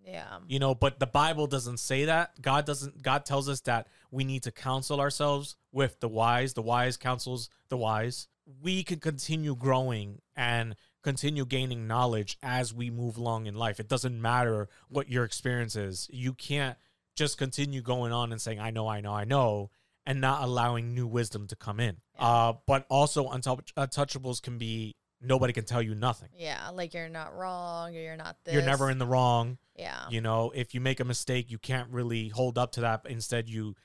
yeah. 0.04 0.40
You 0.48 0.60
know, 0.60 0.74
but 0.75 1.00
the 1.00 1.08
Bible 1.08 1.48
doesn't 1.48 1.78
say 1.78 2.06
that. 2.06 2.42
God 2.42 2.66
doesn't. 2.66 3.02
God 3.04 3.25
tells 3.25 3.48
us 3.48 3.62
that 3.62 3.88
we 4.12 4.24
need 4.24 4.44
to 4.44 4.52
counsel 4.52 5.00
ourselves 5.00 5.56
with 5.72 6.00
the 6.00 6.10
wise. 6.10 6.54
The 6.54 6.62
wise 6.63 6.98
counsels 6.98 7.50
the 7.70 7.78
wise. 7.78 8.28
We 8.62 8.84
can 8.84 9.00
continue 9.00 9.55
growing 9.55 10.20
and 10.36 10.75
continue 11.03 11.46
gaining 11.46 11.85
knowledge 11.87 12.37
as 12.42 12.74
we 12.74 12.89
move 12.89 13.18
along 13.18 13.46
in 13.46 13.55
life. 13.55 13.79
It 13.79 13.87
doesn't 13.87 14.20
matter 14.20 14.70
what 14.89 15.09
your 15.09 15.24
experience 15.24 15.75
is. 15.75 16.09
You 16.11 16.33
can't 16.33 16.77
just 17.16 17.37
continue 17.37 17.81
going 17.81 18.11
on 18.11 18.31
and 18.31 18.42
saying, 18.42 18.59
I 18.59 18.72
know, 18.72 18.87
I 18.87 19.01
know, 19.01 19.13
I 19.13 19.25
know, 19.25 19.70
and 20.05 20.20
not 20.20 20.44
allowing 20.44 20.94
new 20.94 21.05
wisdom 21.05 21.48
to 21.48 21.55
come 21.55 21.79
in. 21.79 21.98
Yeah. 22.16 22.25
Uh, 22.25 22.53
but 22.66 22.85
also, 22.89 23.29
untouch- 23.29 23.74
untouchables 23.77 24.42
can 24.42 24.57
be 24.57 24.96
nobody 25.22 25.53
can 25.53 25.66
tell 25.66 25.81
you 25.81 25.96
nothing. 25.96 26.29
Yeah. 26.37 26.70
Like 26.70 26.94
you're 26.94 27.09
not 27.09 27.35
wrong 27.35 27.96
or 27.96 28.00
you're 28.00 28.18
not 28.18 28.37
this. 28.44 28.53
You're 28.53 28.63
never 28.63 28.89
in 28.89 28.98
the 28.98 29.05
wrong. 29.05 29.57
Yeah. 29.75 30.09
You 30.09 30.22
know, 30.22 30.51
if 30.53 30.74
you 30.74 30.81
make 30.81 31.00
a 31.00 31.05
mistake, 31.05 31.50
you 31.50 31.57
can't 31.57 31.89
really 31.89 32.29
hold 32.29 32.57
up 32.57 32.74
to 32.74 32.81
that. 32.81 33.05
Instead, 33.07 33.50
you 33.50 33.75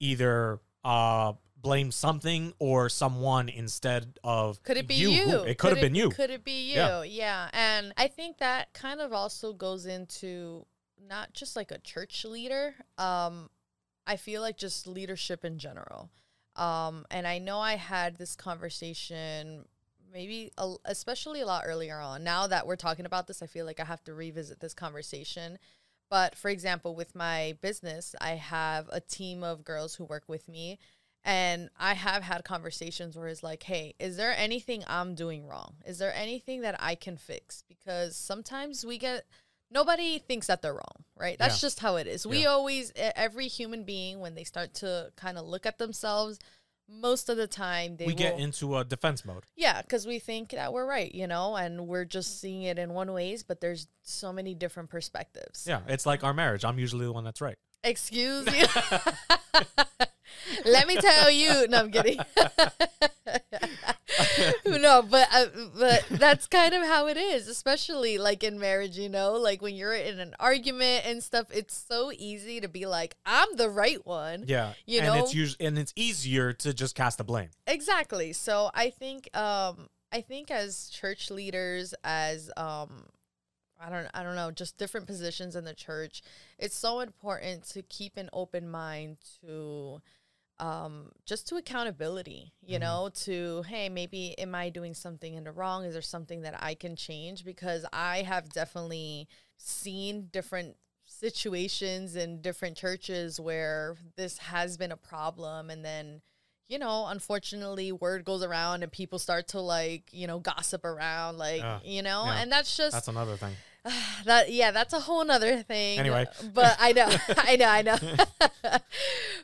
either 0.00 0.60
uh 0.84 1.32
blame 1.60 1.90
something 1.90 2.52
or 2.58 2.88
someone 2.88 3.48
instead 3.48 4.18
of 4.22 4.62
Could 4.62 4.76
it 4.76 4.86
be 4.86 4.94
you. 4.94 5.10
you? 5.10 5.42
It 5.42 5.58
could 5.58 5.70
have 5.70 5.80
been 5.80 5.94
you. 5.94 6.10
Could 6.10 6.30
it 6.30 6.44
be 6.44 6.70
you? 6.70 6.76
Yeah. 6.76 7.02
Yeah. 7.02 7.50
And 7.52 7.92
I 7.96 8.08
think 8.08 8.38
that 8.38 8.72
kind 8.72 9.00
of 9.00 9.12
also 9.12 9.52
goes 9.52 9.86
into 9.86 10.66
not 11.08 11.32
just 11.32 11.56
like 11.56 11.70
a 11.70 11.78
church 11.78 12.24
leader. 12.24 12.74
Um, 12.96 13.50
I 14.06 14.16
feel 14.16 14.40
like 14.40 14.56
just 14.56 14.86
leadership 14.86 15.44
in 15.44 15.58
general. 15.58 16.10
Um, 16.56 17.06
and 17.10 17.26
I 17.26 17.38
know 17.38 17.58
I 17.60 17.76
had 17.76 18.16
this 18.16 18.34
conversation 18.34 19.64
maybe 20.12 20.50
a, 20.58 20.74
especially 20.84 21.40
a 21.40 21.46
lot 21.46 21.64
earlier 21.66 21.98
on. 21.98 22.24
Now 22.24 22.46
that 22.46 22.66
we're 22.66 22.76
talking 22.76 23.06
about 23.06 23.26
this, 23.26 23.42
I 23.42 23.46
feel 23.46 23.66
like 23.66 23.80
I 23.80 23.84
have 23.84 24.02
to 24.04 24.14
revisit 24.14 24.60
this 24.60 24.74
conversation. 24.74 25.58
But 26.10 26.34
for 26.34 26.48
example, 26.48 26.94
with 26.94 27.14
my 27.14 27.56
business, 27.60 28.14
I 28.20 28.30
have 28.30 28.88
a 28.90 29.00
team 29.00 29.44
of 29.44 29.64
girls 29.64 29.96
who 29.96 30.04
work 30.04 30.24
with 30.26 30.48
me. 30.48 30.78
And 31.28 31.68
I 31.78 31.92
have 31.92 32.22
had 32.22 32.42
conversations 32.44 33.14
where 33.16 33.28
it's 33.28 33.42
like, 33.42 33.62
hey, 33.62 33.94
is 34.00 34.16
there 34.16 34.34
anything 34.36 34.82
I'm 34.86 35.14
doing 35.14 35.46
wrong? 35.46 35.74
Is 35.86 35.98
there 35.98 36.14
anything 36.14 36.62
that 36.62 36.76
I 36.80 36.94
can 36.94 37.18
fix? 37.18 37.62
Because 37.68 38.16
sometimes 38.16 38.84
we 38.86 38.96
get, 38.96 39.26
nobody 39.70 40.18
thinks 40.18 40.46
that 40.46 40.62
they're 40.62 40.72
wrong, 40.72 41.04
right? 41.16 41.36
That's 41.38 41.62
Yeah. 41.62 41.66
just 41.66 41.80
how 41.80 41.96
it 41.96 42.06
is. 42.06 42.26
We 42.26 42.46
always, 42.46 42.92
every 42.96 43.46
human 43.46 43.84
being, 43.84 44.20
when 44.20 44.34
they 44.36 44.44
start 44.44 44.72
to 44.76 45.12
kind 45.16 45.36
of 45.36 45.46
look 45.46 45.66
at 45.66 45.76
themselves, 45.76 46.38
most 46.90 47.28
of 47.28 47.36
the 47.36 47.46
time 47.46 47.98
they 47.98 48.06
we 48.06 48.14
get 48.14 48.38
into 48.40 48.78
a 48.78 48.82
defense 48.82 49.22
mode. 49.26 49.44
yeah, 49.54 49.82
because 49.82 50.06
we 50.06 50.18
think 50.18 50.52
that 50.52 50.72
we're 50.72 50.86
right, 50.86 51.14
you 51.14 51.26
know, 51.26 51.54
and 51.56 51.86
we're 51.86 52.06
just 52.06 52.40
seeing 52.40 52.62
it 52.62 52.78
in 52.78 52.94
one 52.94 53.12
ways, 53.12 53.42
but 53.42 53.60
there's 53.60 53.86
so 54.02 54.32
many 54.32 54.54
different 54.54 54.88
perspectives. 54.88 55.66
Yeah, 55.68 55.80
it's 55.86 56.06
like 56.06 56.24
our 56.24 56.32
marriage. 56.32 56.64
I'm 56.64 56.78
usually 56.78 57.04
the 57.04 57.12
one 57.12 57.24
that's 57.24 57.42
right. 57.42 57.58
Excuse 57.84 58.46
you. 58.56 58.66
Let 60.64 60.86
me 60.86 60.96
tell 60.96 61.30
you. 61.30 61.66
No, 61.68 61.78
I'm 61.78 61.90
kidding. 61.90 62.18
no, 64.66 65.02
but 65.02 65.28
uh, 65.32 65.46
but 65.78 66.04
that's 66.10 66.46
kind 66.46 66.74
of 66.74 66.82
how 66.84 67.06
it 67.06 67.16
is, 67.16 67.48
especially 67.48 68.18
like 68.18 68.42
in 68.42 68.58
marriage. 68.58 68.98
You 68.98 69.08
know, 69.08 69.34
like 69.34 69.62
when 69.62 69.74
you're 69.74 69.94
in 69.94 70.18
an 70.18 70.34
argument 70.40 71.06
and 71.06 71.22
stuff, 71.22 71.46
it's 71.52 71.84
so 71.88 72.12
easy 72.16 72.60
to 72.60 72.68
be 72.68 72.86
like, 72.86 73.16
"I'm 73.26 73.56
the 73.56 73.70
right 73.70 74.04
one." 74.06 74.44
Yeah, 74.46 74.72
You 74.86 75.00
and 75.00 75.16
it's 75.16 75.34
know? 75.34 75.38
usually 75.40 75.66
and 75.66 75.78
it's 75.78 75.92
easier 75.96 76.52
to 76.54 76.74
just 76.74 76.94
cast 76.94 77.18
the 77.18 77.24
blame. 77.24 77.50
Exactly. 77.66 78.32
So 78.32 78.70
I 78.74 78.90
think 78.90 79.34
um 79.36 79.88
I 80.12 80.20
think 80.20 80.50
as 80.50 80.88
church 80.90 81.30
leaders 81.30 81.94
as 82.04 82.50
um 82.56 83.04
I 83.80 83.90
don't 83.90 84.08
I 84.14 84.22
don't 84.22 84.36
know, 84.36 84.50
just 84.50 84.78
different 84.78 85.06
positions 85.06 85.54
in 85.54 85.64
the 85.64 85.74
church, 85.74 86.22
it's 86.58 86.76
so 86.76 87.00
important 87.00 87.64
to 87.70 87.82
keep 87.82 88.16
an 88.16 88.30
open 88.32 88.70
mind 88.70 89.18
to 89.44 90.00
um 90.60 91.12
just 91.24 91.46
to 91.48 91.56
accountability, 91.56 92.52
you 92.60 92.78
Mhm. 92.78 92.80
know, 92.80 93.10
to 93.24 93.62
hey, 93.62 93.88
maybe 93.88 94.36
am 94.38 94.54
I 94.54 94.70
doing 94.70 94.94
something 94.94 95.34
in 95.34 95.44
the 95.44 95.52
wrong? 95.52 95.84
Is 95.84 95.92
there 95.92 96.02
something 96.02 96.42
that 96.42 96.60
I 96.62 96.74
can 96.74 96.96
change 96.96 97.44
because 97.44 97.84
I 97.92 98.22
have 98.22 98.48
definitely 98.50 99.28
seen 99.56 100.28
different 100.32 100.76
situations 101.06 102.16
in 102.16 102.40
different 102.40 102.76
churches 102.76 103.38
where 103.40 103.96
this 104.16 104.38
has 104.38 104.76
been 104.76 104.92
a 104.92 104.96
problem 104.96 105.70
and 105.70 105.84
then 105.84 106.22
you 106.70 106.78
know, 106.78 107.06
unfortunately, 107.06 107.92
word 107.92 108.26
goes 108.26 108.42
around 108.42 108.82
and 108.82 108.92
people 108.92 109.18
start 109.18 109.48
to 109.48 109.58
like, 109.58 110.12
you 110.12 110.26
know, 110.26 110.38
gossip 110.38 110.84
around, 110.84 111.38
like, 111.38 111.62
Yeah. 111.62 111.80
you 111.82 112.02
know, 112.02 112.26
Yeah. 112.26 112.42
and 112.42 112.52
that's 112.52 112.76
just 112.76 112.92
That's 112.92 113.08
another 113.08 113.38
thing. 113.38 113.56
that. 114.24 114.50
Yeah, 114.50 114.70
that's 114.70 114.92
a 114.92 115.00
whole 115.00 115.24
nother 115.24 115.62
thing. 115.62 115.98
Anyway. 115.98 116.26
but 116.52 116.76
I 116.78 116.92
know, 116.92 117.08
I 117.36 117.56
know, 117.56 117.68
I 117.68 117.82
know. 117.82 117.98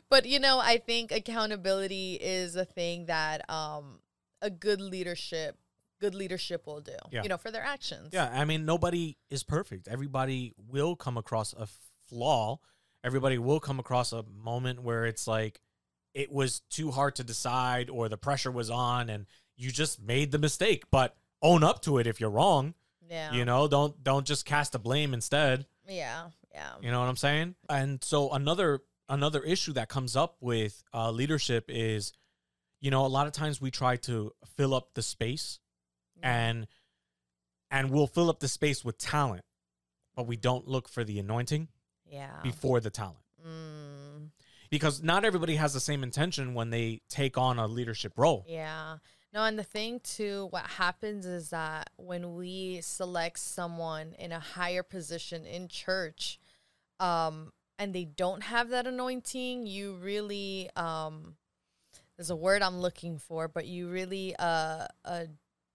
but 0.09 0.25
you 0.25 0.39
know, 0.39 0.59
I 0.59 0.77
think 0.77 1.11
accountability 1.11 2.15
is 2.15 2.55
a 2.55 2.65
thing 2.65 3.05
that 3.07 3.49
um 3.49 3.99
a 4.41 4.49
good 4.49 4.81
leadership, 4.81 5.57
good 5.99 6.15
leadership 6.15 6.65
will 6.67 6.81
do. 6.81 6.95
Yeah. 7.11 7.23
You 7.23 7.29
know, 7.29 7.37
for 7.37 7.51
their 7.51 7.63
actions. 7.63 8.09
Yeah, 8.13 8.29
I 8.31 8.45
mean, 8.45 8.65
nobody 8.65 9.17
is 9.29 9.43
perfect. 9.43 9.87
Everybody 9.87 10.53
will 10.57 10.95
come 10.95 11.17
across 11.17 11.53
a 11.53 11.67
flaw. 12.07 12.59
Everybody 13.03 13.37
will 13.37 13.59
come 13.59 13.79
across 13.79 14.13
a 14.13 14.23
moment 14.23 14.81
where 14.81 15.05
it's 15.05 15.27
like 15.27 15.61
it 16.13 16.31
was 16.31 16.61
too 16.69 16.91
hard 16.91 17.15
to 17.15 17.23
decide 17.23 17.89
or 17.89 18.09
the 18.09 18.17
pressure 18.17 18.51
was 18.51 18.69
on 18.69 19.09
and 19.09 19.25
you 19.57 19.71
just 19.71 20.01
made 20.01 20.31
the 20.31 20.39
mistake, 20.39 20.83
but 20.91 21.15
own 21.41 21.63
up 21.63 21.81
to 21.83 21.97
it 21.97 22.07
if 22.07 22.19
you're 22.19 22.29
wrong. 22.29 22.73
Yeah. 23.09 23.33
You 23.33 23.45
know, 23.45 23.67
don't 23.67 24.01
don't 24.03 24.25
just 24.25 24.45
cast 24.45 24.71
the 24.71 24.79
blame 24.79 25.13
instead. 25.13 25.65
Yeah, 25.87 26.29
yeah. 26.53 26.71
You 26.81 26.91
know 26.91 26.99
what 26.99 27.09
I'm 27.09 27.17
saying? 27.17 27.55
And 27.69 28.03
so 28.03 28.31
another 28.31 28.81
another 29.09 29.41
issue 29.43 29.73
that 29.73 29.89
comes 29.89 30.15
up 30.15 30.37
with 30.41 30.83
uh, 30.93 31.11
leadership 31.11 31.65
is, 31.69 32.13
you 32.81 32.89
know, 32.91 33.05
a 33.05 33.07
lot 33.07 33.27
of 33.27 33.33
times 33.33 33.61
we 33.61 33.69
try 33.71 33.97
to 33.97 34.31
fill 34.57 34.73
up 34.73 34.93
the 34.95 35.03
space, 35.03 35.59
and 36.23 36.67
and 37.71 37.91
we'll 37.91 38.07
fill 38.07 38.29
up 38.29 38.39
the 38.39 38.47
space 38.47 38.83
with 38.83 38.97
talent, 38.97 39.43
but 40.15 40.25
we 40.27 40.37
don't 40.37 40.67
look 40.67 40.87
for 40.89 41.03
the 41.03 41.19
anointing 41.19 41.67
yeah. 42.09 42.41
before 42.43 42.79
the 42.79 42.89
talent. 42.89 43.17
Mm, 43.45 44.29
Because 44.69 45.03
not 45.03 45.25
everybody 45.25 45.55
has 45.55 45.73
the 45.73 45.79
same 45.79 46.03
intention 46.03 46.53
when 46.53 46.69
they 46.69 47.01
take 47.09 47.37
on 47.37 47.59
a 47.59 47.67
leadership 47.67 48.13
role. 48.17 48.45
yeah. 48.47 48.97
No, 49.35 49.43
and 49.43 49.59
the 49.59 49.63
thing 49.63 49.99
too, 49.99 50.47
what 50.51 50.63
happens 50.63 51.25
is 51.25 51.49
that 51.49 51.89
when 51.97 52.35
we 52.35 52.79
select 52.81 53.37
someone 53.37 54.13
in 54.17 54.31
a 54.31 54.39
higher 54.39 54.81
position 54.81 55.45
in 55.45 55.67
church, 55.67 56.39
um, 57.01 57.51
and 57.77 57.93
they 57.93 58.05
don't 58.05 58.43
have 58.43 58.69
that 58.69 58.87
anointing, 58.87 59.67
you 59.67 59.95
really 59.95 60.69
um 60.77 61.35
there's 62.17 62.29
a 62.29 62.35
word 62.35 62.61
I'm 62.61 62.79
looking 62.79 63.17
for, 63.19 63.49
but 63.49 63.65
you 63.65 63.89
really 63.89 64.33
uh 64.39 64.87
uh 65.03 65.25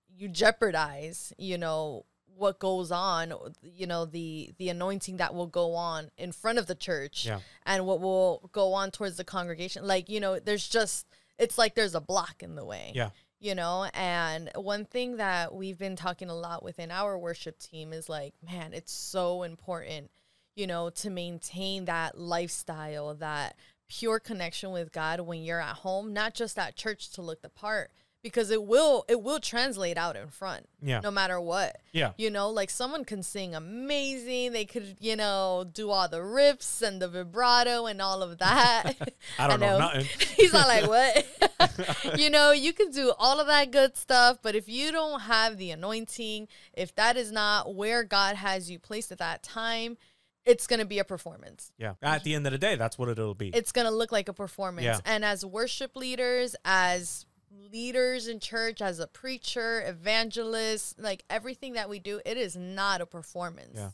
you 0.08 0.28
jeopardize, 0.28 1.34
you 1.36 1.58
know, 1.58 2.06
what 2.34 2.58
goes 2.60 2.90
on, 2.90 3.34
you 3.62 3.86
know, 3.86 4.06
the 4.06 4.54
the 4.56 4.70
anointing 4.70 5.18
that 5.18 5.34
will 5.34 5.46
go 5.46 5.74
on 5.74 6.10
in 6.16 6.32
front 6.32 6.58
of 6.58 6.66
the 6.66 6.74
church 6.74 7.26
Yeah. 7.26 7.40
and 7.66 7.84
what 7.84 8.00
will 8.00 8.48
go 8.52 8.72
on 8.72 8.90
towards 8.90 9.18
the 9.18 9.24
congregation. 9.24 9.86
Like, 9.86 10.08
you 10.08 10.18
know, 10.18 10.38
there's 10.38 10.66
just 10.66 11.06
it's 11.38 11.58
like 11.58 11.74
there's 11.74 11.94
a 11.94 12.00
block 12.00 12.42
in 12.42 12.54
the 12.54 12.64
way. 12.64 12.92
Yeah. 12.94 13.10
You 13.42 13.54
know, 13.54 13.88
and 13.94 14.50
one 14.54 14.84
thing 14.84 15.16
that 15.16 15.54
we've 15.54 15.78
been 15.78 15.96
talking 15.96 16.28
a 16.28 16.34
lot 16.34 16.62
within 16.62 16.90
our 16.90 17.18
worship 17.18 17.58
team 17.58 17.94
is 17.94 18.06
like, 18.06 18.34
man, 18.46 18.74
it's 18.74 18.92
so 18.92 19.44
important, 19.44 20.10
you 20.54 20.66
know, 20.66 20.90
to 20.90 21.08
maintain 21.08 21.86
that 21.86 22.18
lifestyle, 22.18 23.14
that 23.14 23.56
pure 23.88 24.20
connection 24.20 24.72
with 24.72 24.92
God 24.92 25.20
when 25.20 25.42
you're 25.42 25.60
at 25.60 25.76
home, 25.76 26.12
not 26.12 26.34
just 26.34 26.58
at 26.58 26.76
church 26.76 27.10
to 27.12 27.22
look 27.22 27.40
the 27.40 27.48
part, 27.48 27.90
because 28.22 28.50
it 28.50 28.62
will 28.62 29.04
it 29.08 29.22
will 29.22 29.40
translate 29.40 29.96
out 29.96 30.14
in 30.16 30.28
front, 30.28 30.68
Yeah. 30.82 31.00
no 31.00 31.10
matter 31.10 31.40
what. 31.40 31.80
Yeah. 31.92 32.12
You 32.18 32.30
know, 32.30 32.50
like 32.50 32.68
someone 32.70 33.04
can 33.04 33.22
sing 33.22 33.54
amazing. 33.54 34.52
They 34.52 34.64
could, 34.64 34.96
you 35.00 35.16
know, 35.16 35.64
do 35.72 35.90
all 35.90 36.08
the 36.08 36.18
riffs 36.18 36.82
and 36.82 37.00
the 37.00 37.08
vibrato 37.08 37.86
and 37.86 38.00
all 38.02 38.22
of 38.22 38.38
that. 38.38 38.92
I 39.38 39.48
don't 39.48 39.60
know, 39.60 39.78
know. 39.78 39.78
nothing. 39.78 40.06
He's 40.36 40.52
not 40.52 40.68
like, 40.68 40.86
what? 40.86 42.18
you 42.18 42.30
know, 42.30 42.52
you 42.52 42.72
can 42.72 42.90
do 42.90 43.12
all 43.18 43.40
of 43.40 43.46
that 43.46 43.70
good 43.70 43.96
stuff, 43.96 44.38
but 44.42 44.54
if 44.54 44.68
you 44.68 44.92
don't 44.92 45.20
have 45.22 45.56
the 45.56 45.70
anointing, 45.70 46.48
if 46.74 46.94
that 46.96 47.16
is 47.16 47.32
not 47.32 47.74
where 47.74 48.04
God 48.04 48.36
has 48.36 48.70
you 48.70 48.78
placed 48.78 49.10
at 49.12 49.18
that 49.18 49.42
time, 49.42 49.96
it's 50.44 50.66
going 50.66 50.80
to 50.80 50.86
be 50.86 50.98
a 50.98 51.04
performance. 51.04 51.70
Yeah. 51.78 51.94
At 52.02 52.24
the 52.24 52.34
end 52.34 52.46
of 52.46 52.52
the 52.52 52.58
day, 52.58 52.74
that's 52.76 52.98
what 52.98 53.08
it'll 53.08 53.34
be. 53.34 53.48
It's 53.48 53.72
going 53.72 53.86
to 53.86 53.90
look 53.92 54.10
like 54.10 54.28
a 54.28 54.32
performance. 54.32 54.84
Yeah. 54.84 54.98
And 55.04 55.24
as 55.24 55.44
worship 55.44 55.94
leaders, 55.96 56.56
as 56.64 57.26
leaders 57.50 58.28
in 58.28 58.40
church, 58.40 58.80
as 58.80 58.98
a 58.98 59.06
preacher, 59.06 59.82
evangelist, 59.86 60.98
like 60.98 61.24
everything 61.28 61.74
that 61.74 61.88
we 61.88 61.98
do, 61.98 62.20
it 62.24 62.36
is 62.36 62.56
not 62.56 63.00
a 63.00 63.06
performance. 63.06 63.72
Yeah. 63.74 63.90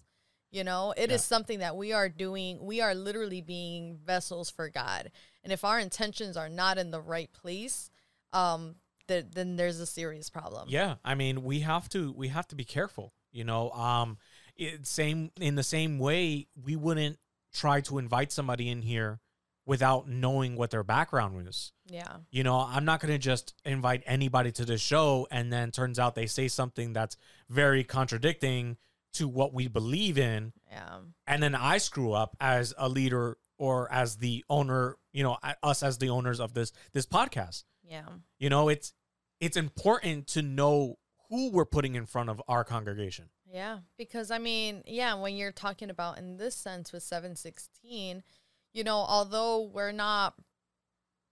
You 0.50 0.64
know, 0.64 0.94
it 0.96 1.10
is 1.10 1.22
Yeah. 1.22 1.26
something 1.36 1.58
that 1.58 1.76
we 1.76 1.92
are 1.92 2.08
doing. 2.08 2.64
We 2.64 2.80
are 2.80 2.94
literally 2.94 3.40
being 3.42 3.98
vessels 3.98 4.48
for 4.50 4.68
God. 4.68 5.10
And 5.42 5.52
if 5.52 5.64
our 5.64 5.78
intentions 5.78 6.36
are 6.36 6.48
not 6.48 6.78
in 6.78 6.90
the 6.90 7.00
right 7.00 7.32
place, 7.32 7.90
um, 8.32 8.76
th- 9.08 9.26
then 9.30 9.56
there's 9.56 9.80
a 9.80 9.86
serious 9.86 10.30
problem. 10.30 10.68
Yeah, 10.68 10.96
I 11.04 11.14
mean, 11.14 11.42
we 11.42 11.60
have 11.60 11.88
to 11.90 12.12
we 12.12 12.28
have 12.28 12.46
to 12.48 12.56
be 12.56 12.64
careful. 12.64 13.12
You 13.32 13.44
know, 13.44 13.70
um, 13.72 14.18
it, 14.56 14.86
same 14.86 15.30
in 15.40 15.56
the 15.56 15.62
same 15.62 15.98
way, 15.98 16.46
we 16.54 16.76
wouldn't 16.76 17.18
try 17.52 17.80
to 17.82 17.98
invite 17.98 18.32
somebody 18.32 18.68
in 18.68 18.82
here 18.82 19.20
without 19.66 20.08
knowing 20.08 20.56
what 20.56 20.70
their 20.70 20.84
background 20.84 21.36
was. 21.36 21.72
Yeah. 21.88 22.18
You 22.30 22.44
know, 22.44 22.56
I'm 22.58 22.84
not 22.84 23.00
going 23.00 23.12
to 23.12 23.18
just 23.18 23.52
invite 23.64 24.02
anybody 24.06 24.52
to 24.52 24.64
the 24.64 24.78
show 24.78 25.26
and 25.30 25.52
then 25.52 25.72
turns 25.72 25.98
out 25.98 26.14
they 26.14 26.26
say 26.26 26.48
something 26.48 26.92
that's 26.92 27.16
very 27.50 27.82
contradicting 27.84 28.76
to 29.14 29.26
what 29.28 29.52
we 29.52 29.66
believe 29.66 30.18
in 30.18 30.52
Yeah. 30.70 30.98
and 31.26 31.42
then 31.42 31.54
I 31.54 31.78
screw 31.78 32.12
up 32.12 32.36
as 32.40 32.74
a 32.78 32.88
leader 32.88 33.38
or 33.58 33.90
as 33.90 34.16
the 34.16 34.44
owner, 34.50 34.96
you 35.12 35.22
know, 35.22 35.38
us 35.62 35.82
as 35.82 35.98
the 35.98 36.10
owners 36.10 36.38
of 36.40 36.52
this 36.54 36.72
this 36.92 37.06
podcast. 37.06 37.64
Yeah. 37.82 38.04
You 38.38 38.50
know, 38.50 38.68
it's 38.68 38.92
it's 39.40 39.56
important 39.56 40.26
to 40.28 40.42
know 40.42 40.96
who 41.30 41.50
we're 41.50 41.64
putting 41.64 41.94
in 41.94 42.06
front 42.06 42.28
of 42.30 42.40
our 42.46 42.62
congregation. 42.64 43.30
Yeah, 43.50 43.78
because 43.96 44.30
I 44.30 44.38
mean, 44.38 44.82
yeah, 44.86 45.14
when 45.14 45.34
you're 45.36 45.52
talking 45.52 45.88
about 45.88 46.18
in 46.18 46.36
this 46.36 46.54
sense 46.54 46.92
with 46.92 47.02
716, 47.02 48.22
you 48.76 48.84
know, 48.84 48.98
although 48.98 49.62
we're 49.62 49.92
not 49.92 50.34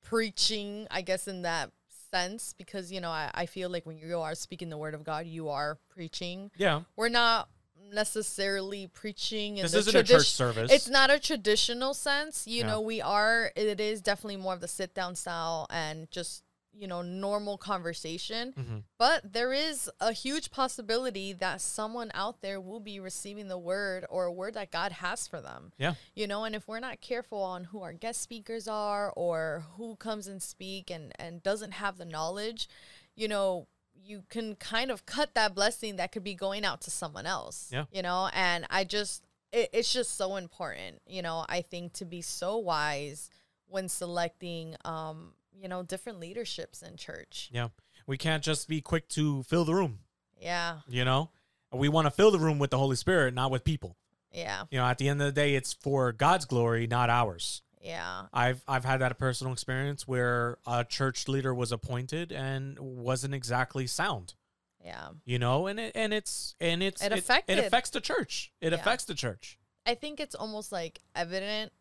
preaching, 0.02 0.86
I 0.90 1.02
guess, 1.02 1.28
in 1.28 1.42
that 1.42 1.70
sense, 2.10 2.54
because, 2.56 2.90
you 2.90 3.00
know, 3.00 3.10
I, 3.10 3.30
I 3.34 3.46
feel 3.46 3.68
like 3.68 3.84
when 3.84 3.98
you 3.98 4.18
are 4.18 4.34
speaking 4.34 4.70
the 4.70 4.78
word 4.78 4.94
of 4.94 5.04
God, 5.04 5.26
you 5.26 5.50
are 5.50 5.78
preaching. 5.90 6.50
Yeah. 6.56 6.82
We're 6.96 7.10
not 7.10 7.48
necessarily 7.92 8.86
preaching 8.86 9.58
in 9.58 9.62
This 9.62 9.74
isn't 9.74 9.94
a 9.94 10.02
church 10.02 10.30
service. 10.30 10.72
It's 10.72 10.88
not 10.88 11.10
a 11.10 11.20
traditional 11.20 11.92
sense. 11.92 12.46
You 12.46 12.60
Yeah. 12.60 12.66
know, 12.68 12.80
we 12.80 13.02
are, 13.02 13.52
it 13.54 13.78
is 13.78 14.00
definitely 14.00 14.38
more 14.38 14.54
of 14.54 14.60
the 14.60 14.68
sit 14.68 14.94
down 14.94 15.14
style 15.14 15.66
and 15.70 16.10
just, 16.10 16.42
you 16.76 16.88
know, 16.88 17.02
normal 17.02 17.56
conversation. 17.56 18.52
Mhm. 18.52 18.84
But 18.98 19.32
there 19.32 19.52
is 19.52 19.90
a 20.00 20.12
huge 20.12 20.50
possibility 20.50 21.32
that 21.32 21.60
someone 21.60 22.10
out 22.14 22.40
there 22.40 22.60
will 22.60 22.80
be 22.80 22.98
receiving 22.98 23.48
the 23.48 23.58
word 23.58 24.04
or 24.10 24.24
a 24.24 24.32
word 24.32 24.54
that 24.54 24.70
God 24.70 24.92
has 24.92 25.28
for 25.28 25.40
them. 25.40 25.72
Yeah. 25.78 25.94
You 26.14 26.26
know, 26.26 26.44
and 26.44 26.54
if 26.54 26.66
we're 26.66 26.80
not 26.80 27.00
careful 27.00 27.42
on 27.42 27.64
who 27.64 27.82
our 27.82 27.92
guest 27.92 28.20
speakers 28.20 28.66
are 28.66 29.12
or 29.16 29.64
who 29.76 29.96
comes 29.96 30.26
and 30.26 30.42
speak 30.42 30.90
and 30.90 31.12
and 31.18 31.42
doesn't 31.42 31.72
have 31.72 31.96
the 31.96 32.04
knowledge, 32.04 32.68
you 33.14 33.28
know, 33.28 33.68
you 33.94 34.24
can 34.28 34.56
kind 34.56 34.90
of 34.90 35.06
cut 35.06 35.34
that 35.34 35.54
blessing 35.54 35.96
that 35.96 36.12
could 36.12 36.24
be 36.24 36.34
going 36.34 36.64
out 36.64 36.80
to 36.82 36.90
someone 36.90 37.26
else. 37.26 37.68
Yeah. 37.72 37.84
You 37.92 38.02
know, 38.02 38.28
and 38.32 38.66
I 38.68 38.84
just 38.84 39.24
it, 39.52 39.70
it's 39.72 39.92
just 39.92 40.16
so 40.16 40.36
important, 40.36 41.00
you 41.06 41.22
know, 41.22 41.44
I 41.48 41.62
think 41.62 41.92
to 41.94 42.04
be 42.04 42.20
so 42.20 42.58
wise 42.58 43.30
when 43.66 43.88
selecting 43.88 44.76
um, 44.84 45.32
you 45.60 45.68
know, 45.68 45.82
different 45.82 46.20
leaderships 46.20 46.82
in 46.82 46.96
church. 46.96 47.50
Yeah. 47.52 47.68
We 48.06 48.18
can't 48.18 48.42
just 48.42 48.68
be 48.68 48.80
quick 48.80 49.08
to 49.10 49.42
fill 49.44 49.64
the 49.64 49.74
room, 49.74 50.00
Yeah. 50.38 50.80
you 50.88 51.04
know? 51.04 51.30
We 51.72 51.88
want 51.88 52.06
to 52.06 52.10
fill 52.10 52.30
the 52.30 52.38
room 52.38 52.58
with 52.58 52.70
the 52.70 52.78
Holy 52.78 52.96
Spirit, 52.96 53.34
not 53.34 53.50
with 53.50 53.64
people. 53.64 53.96
Yeah. 54.30 54.64
You 54.70 54.78
know, 54.78 54.86
at 54.86 54.98
the 54.98 55.08
end 55.08 55.20
of 55.22 55.26
the 55.26 55.32
day, 55.32 55.54
it's 55.54 55.72
for 55.72 56.12
God's 56.12 56.44
glory, 56.44 56.86
not 56.86 57.08
ours. 57.10 57.62
Yeah. 57.80 58.26
I've 58.32 58.62
I've 58.66 58.84
had 58.84 59.00
that 59.00 59.18
personal 59.18 59.52
experience 59.52 60.08
where 60.08 60.58
a 60.66 60.84
church 60.84 61.28
leader 61.28 61.54
was 61.54 61.70
appointed 61.72 62.32
and 62.32 62.78
wasn't 62.78 63.34
exactly 63.34 63.86
sound. 63.86 64.34
Yeah. 64.82 65.08
You 65.24 65.38
know, 65.38 65.66
and 65.66 65.78
it 65.78 65.92
and 65.94 66.12
it's 66.14 66.54
and 66.60 66.82
it's 66.82 67.02
It 67.02 67.12
it, 67.12 67.44
it 67.48 67.58
affects 67.58 67.90
the 67.90 68.00
church. 68.00 68.52
It 68.60 68.72
Yeah. 68.72 68.78
affects 68.78 69.04
the 69.04 69.14
church. 69.14 69.58
I 69.86 69.94
think 69.94 70.18
it's 70.20 70.34
almost 70.34 70.72
like 70.72 71.00
evident 71.14 71.72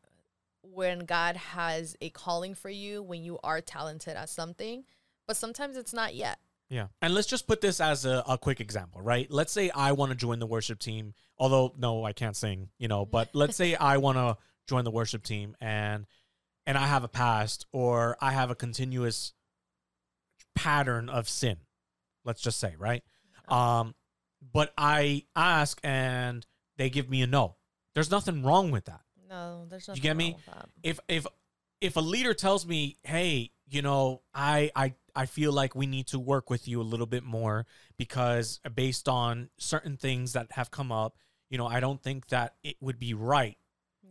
when 0.63 0.99
God 0.99 1.36
has 1.36 1.95
a 2.02 2.10
calling 2.10 2.56
for 2.56 2.69
you 2.69 3.04
when 3.04 3.23
you 3.23 3.39
are 3.43 3.62
talented 3.62 4.15
at 4.15 4.30
something, 4.30 4.86
but 5.28 5.38
sometimes 5.38 5.78
it's 5.78 5.93
not 5.93 6.15
yet. 6.15 6.39
Yeah. 6.69 6.88
And 7.02 7.13
let's 7.13 7.28
just 7.28 7.45
put 7.45 7.62
this 7.62 7.80
as 7.80 8.06
a, 8.06 8.23
a 8.28 8.38
quick 8.38 8.60
example, 8.60 9.02
right? 9.02 9.30
Let's 9.30 9.54
say 9.54 9.69
I 9.69 9.91
want 9.91 10.12
to 10.12 10.15
join 10.15 10.39
the 10.39 10.47
worship 10.47 10.80
team, 10.80 11.13
although 11.38 11.73
no, 11.78 12.04
I 12.04 12.13
can't 12.13 12.36
sing, 12.36 12.69
you 12.80 12.88
know, 12.88 13.06
but 13.06 13.30
let's 13.34 13.56
say 13.56 13.76
I 13.76 13.97
want 13.97 14.17
to 14.17 14.38
join 14.67 14.84
the 14.84 14.91
worship 14.91 15.23
team 15.23 15.56
and 15.62 16.08
and 16.65 16.78
I 16.78 16.88
have 16.88 17.04
a 17.04 17.10
past 17.10 17.67
or 17.71 18.17
I 18.21 18.32
have 18.32 18.49
a 18.49 18.56
continuous 18.56 19.34
pattern 20.56 21.10
of 21.10 21.30
sin. 21.30 21.58
Let's 22.26 22.41
just 22.41 22.60
say, 22.60 22.76
right? 22.78 23.04
Um 23.47 23.93
but 24.52 24.73
I 24.78 25.26
ask 25.36 25.80
and 25.84 26.45
they 26.78 26.89
give 26.89 27.10
me 27.10 27.21
a 27.21 27.28
no. 27.28 27.58
There's 27.93 28.10
nothing 28.10 28.41
wrong 28.41 28.71
with 28.71 28.86
that. 28.86 29.02
No, 29.33 29.65
there's 29.67 29.87
nothing 29.87 30.03
get 30.03 30.09
wrong 30.09 30.17
me? 30.17 30.37
if 30.83 30.99
if 31.07 31.25
if 31.81 31.95
a 31.95 32.01
leader 32.01 32.35
tells 32.35 32.67
me, 32.67 32.97
"Hey, 33.03 33.51
you 33.67 33.81
know, 33.81 34.21
I 34.33 34.71
I 34.75 34.93
I 35.15 35.25
feel 35.25 35.51
like 35.51 35.75
we 35.75 35.87
need 35.87 36.07
to 36.07 36.19
work 36.19 36.49
with 36.51 36.67
you 36.67 36.79
a 36.81 36.83
little 36.83 37.07
bit 37.07 37.23
more 37.23 37.65
because 37.97 38.59
based 38.75 39.09
on 39.09 39.49
certain 39.57 39.97
things 39.97 40.33
that 40.33 40.51
have 40.51 40.69
come 40.69 40.91
up, 40.91 41.17
you 41.49 41.57
know, 41.57 41.65
I 41.65 41.79
don't 41.79 42.01
think 42.01 42.27
that 42.27 42.55
it 42.63 42.75
would 42.79 42.99
be 42.99 43.13
right." 43.13 43.57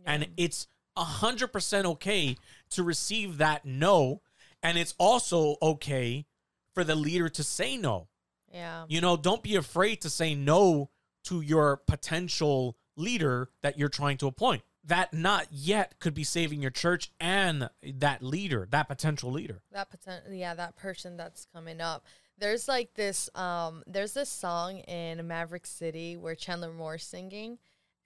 And 0.05 0.27
it's 0.35 0.67
a 0.97 1.05
hundred 1.05 1.53
percent 1.53 1.87
okay 1.87 2.35
to 2.71 2.83
receive 2.83 3.37
that 3.37 3.63
no, 3.65 4.21
and 4.61 4.77
it's 4.77 4.93
also 4.97 5.55
okay 5.61 6.25
for 6.73 6.83
the 6.83 6.95
leader 6.95 7.29
to 7.29 7.43
say 7.43 7.77
no. 7.77 8.09
yeah. 8.51 8.85
You 8.89 8.99
know, 8.99 9.15
don't 9.15 9.41
be 9.41 9.55
afraid 9.55 10.01
to 10.01 10.09
say 10.09 10.35
no 10.35 10.89
to 11.25 11.39
your 11.39 11.77
potential 11.77 12.75
leader 12.97 13.49
that 13.61 13.77
you're 13.77 13.89
trying 13.89 14.17
to 14.17 14.27
appoint. 14.27 14.63
That 14.85 15.13
not 15.13 15.47
yet 15.51 15.99
could 15.99 16.13
be 16.13 16.23
saving 16.23 16.61
your 16.61 16.71
church 16.71 17.11
and 17.19 17.69
that 17.81 18.21
leader, 18.21 18.67
that 18.71 18.87
potential 18.87 19.31
leader. 19.31 19.61
that 19.71 19.89
potential 19.89 20.33
yeah 20.33 20.53
that 20.53 20.75
person 20.75 21.17
that's 21.17 21.45
coming 21.53 21.79
up 21.81 22.05
there's 22.37 22.67
like 22.67 22.93
this 22.95 23.29
um 23.35 23.83
there's 23.87 24.13
this 24.13 24.29
song 24.29 24.79
in 24.79 25.25
maverick 25.27 25.65
city 25.65 26.17
where 26.17 26.35
chandler 26.35 26.73
moore's 26.73 27.03
singing 27.03 27.57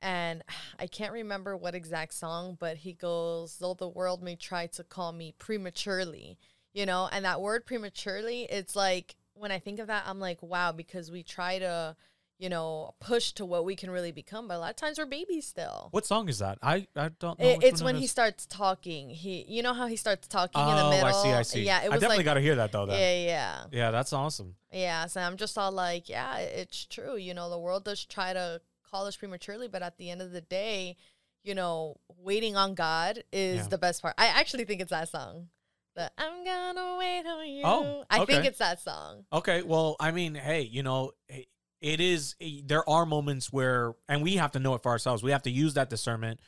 and 0.01 0.43
I 0.79 0.87
can't 0.87 1.13
remember 1.13 1.55
what 1.57 1.75
exact 1.75 2.13
song, 2.13 2.57
but 2.59 2.77
he 2.77 2.93
goes, 2.93 3.57
"Though 3.57 3.73
the 3.73 3.87
world 3.89 4.21
may 4.21 4.35
try 4.35 4.67
to 4.67 4.83
call 4.83 5.11
me 5.11 5.33
prematurely," 5.39 6.37
you 6.73 6.85
know, 6.85 7.09
and 7.11 7.25
that 7.25 7.41
word 7.41 7.65
prematurely, 7.65 8.43
it's 8.43 8.75
like 8.75 9.15
when 9.33 9.51
I 9.51 9.59
think 9.59 9.79
of 9.79 9.87
that, 9.87 10.03
I'm 10.07 10.19
like, 10.19 10.41
wow, 10.41 10.71
because 10.71 11.11
we 11.11 11.23
try 11.23 11.59
to, 11.59 11.95
you 12.39 12.49
know, 12.49 12.93
push 12.99 13.31
to 13.33 13.45
what 13.45 13.65
we 13.65 13.75
can 13.75 13.89
really 13.89 14.11
become, 14.11 14.47
but 14.47 14.55
a 14.55 14.59
lot 14.59 14.69
of 14.69 14.75
times 14.75 14.99
we're 14.99 15.05
babies 15.07 15.47
still. 15.47 15.89
What 15.91 16.05
song 16.05 16.29
is 16.29 16.39
that? 16.39 16.59
I 16.61 16.87
I 16.95 17.09
don't 17.19 17.39
know. 17.39 17.45
It, 17.45 17.63
it's 17.63 17.81
when 17.81 17.95
it 17.95 17.99
he 17.99 18.07
starts 18.07 18.45
talking. 18.45 19.09
He, 19.09 19.43
you 19.47 19.63
know 19.63 19.73
how 19.73 19.87
he 19.87 19.95
starts 19.95 20.27
talking 20.27 20.61
in 20.61 20.67
the 20.75 20.83
Oh, 20.83 20.89
middle. 20.91 21.07
I 21.07 21.11
see. 21.11 21.29
I 21.29 21.41
see. 21.41 21.63
Yeah, 21.63 21.81
it 21.81 21.87
I 21.87 21.93
definitely 21.95 22.17
like, 22.17 22.25
got 22.25 22.33
to 22.35 22.41
hear 22.41 22.55
that 22.55 22.71
though. 22.71 22.85
Then. 22.85 22.99
yeah, 22.99 23.25
yeah. 23.25 23.63
Yeah, 23.71 23.91
that's 23.91 24.13
awesome. 24.13 24.55
Yeah, 24.71 25.07
so 25.07 25.21
I'm 25.21 25.37
just 25.37 25.57
all 25.57 25.71
like, 25.71 26.09
yeah, 26.09 26.37
it's 26.37 26.85
true. 26.85 27.15
You 27.15 27.33
know, 27.33 27.49
the 27.49 27.59
world 27.59 27.85
does 27.85 28.05
try 28.05 28.33
to 28.33 28.61
call 28.89 29.07
us 29.07 29.15
prematurely, 29.15 29.67
but 29.67 29.81
at 29.81 29.97
the 29.97 30.09
end 30.11 30.21
of 30.21 30.31
the 30.31 30.41
day, 30.41 30.95
you 31.43 31.55
know, 31.55 31.97
waiting 32.19 32.55
on 32.55 32.75
God 32.75 33.23
is 33.31 33.57
Yeah. 33.57 33.67
the 33.67 33.77
best 33.77 34.01
part. 34.01 34.13
I 34.17 34.27
actually 34.27 34.65
think 34.65 34.81
it's 34.81 34.91
that 34.91 35.09
song. 35.09 35.47
The 35.95 36.11
I'm 36.19 36.43
gonna 36.45 36.97
wait 36.99 37.25
on 37.25 37.47
you. 37.49 37.61
Oh, 37.65 37.99
okay. 38.01 38.05
I 38.21 38.25
think 38.25 38.45
it's 38.45 38.59
that 38.59 38.79
song. 38.79 39.25
Okay, 39.33 39.63
well, 39.63 39.95
I 39.99 40.11
mean, 40.11 40.35
hey, 40.35 40.61
you 40.61 40.83
know, 40.83 41.13
it- 41.81 41.99
is. 41.99 42.35
There 42.63 42.87
are 42.89 43.05
moments 43.05 43.51
where, 43.51 43.93
and 44.07 44.21
we 44.21 44.35
have 44.37 44.51
to 44.51 44.59
know 44.59 44.73
it 44.75 44.83
for 44.83 44.91
ourselves. 44.91 45.23
We 45.23 45.31
have 45.31 45.43
to 45.43 45.51
use 45.51 45.73
that 45.75 45.89
discernment. 45.89 46.39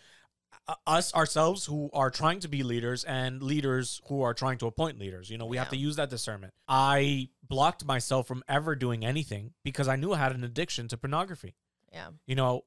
Uh, 0.67 0.75
Us 0.85 1.13
ourselves, 1.13 1.65
who 1.65 1.89
are 1.93 2.11
trying 2.11 2.39
to 2.41 2.47
be 2.47 2.63
leaders, 2.63 3.03
and 3.03 3.41
leaders 3.41 4.01
who 4.07 4.21
are 4.21 4.33
trying 4.33 4.57
to 4.59 4.67
appoint 4.67 4.99
leaders. 4.99 5.29
You 5.29 5.37
know, 5.37 5.45
we 5.45 5.57
have 5.57 5.69
to 5.69 5.77
use 5.77 5.95
that 5.95 6.09
discernment. 6.09 6.53
I 6.67 7.29
blocked 7.47 7.85
myself 7.85 8.27
from 8.27 8.43
ever 8.47 8.75
doing 8.75 9.03
anything 9.05 9.53
because 9.63 9.87
I 9.87 9.95
knew 9.95 10.13
I 10.13 10.17
had 10.17 10.33
an 10.33 10.43
addiction 10.43 10.87
to 10.89 10.97
pornography. 10.97 11.55
Yeah. 11.91 12.09
You 12.27 12.35
know, 12.35 12.65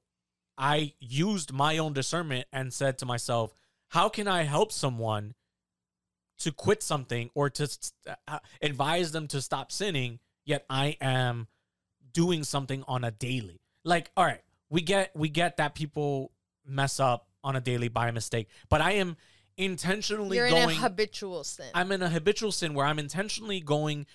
I 0.58 0.94
used 1.00 1.52
my 1.52 1.78
own 1.78 1.92
discernment 1.92 2.46
and 2.52 2.72
said 2.72 2.98
to 2.98 3.06
myself, 3.06 3.54
how 3.88 4.08
can 4.08 4.26
I 4.26 4.42
help 4.42 4.72
someone 4.72 5.34
to 6.38 6.50
quit 6.50 6.82
something 6.82 7.30
or 7.34 7.50
to 7.50 7.68
uh, 8.26 8.38
advise 8.60 9.12
them 9.12 9.28
to 9.28 9.40
stop 9.40 9.70
sinning, 9.70 10.18
yet 10.44 10.64
I 10.68 10.96
am 11.00 11.46
doing 12.12 12.44
something 12.44 12.84
on 12.86 13.04
a 13.04 13.10
daily? 13.10 13.60
Like, 13.84 14.10
all 14.16 14.24
right, 14.24 14.42
we 14.70 14.80
get 14.80 15.10
we 15.14 15.28
get 15.28 15.56
that 15.56 15.74
people 15.74 16.32
mess 16.66 17.00
up 17.00 17.26
on 17.44 17.56
a 17.56 17.60
daily 17.60 17.88
by 17.88 18.10
mistake, 18.10 18.48
but 18.68 18.80
I 18.80 18.92
am 18.92 19.16
intentionally 19.56 20.36
You're 20.36 20.48
going 20.48 20.70
in 20.70 20.76
a 20.76 20.80
habitual 20.80 21.44
sin. 21.44 21.66
I'm 21.74 21.92
in 21.92 22.02
a 22.02 22.08
habitual 22.08 22.52
sin 22.52 22.74
where 22.74 22.86
I'm 22.86 22.98
intentionally 22.98 23.60
going 23.60 24.06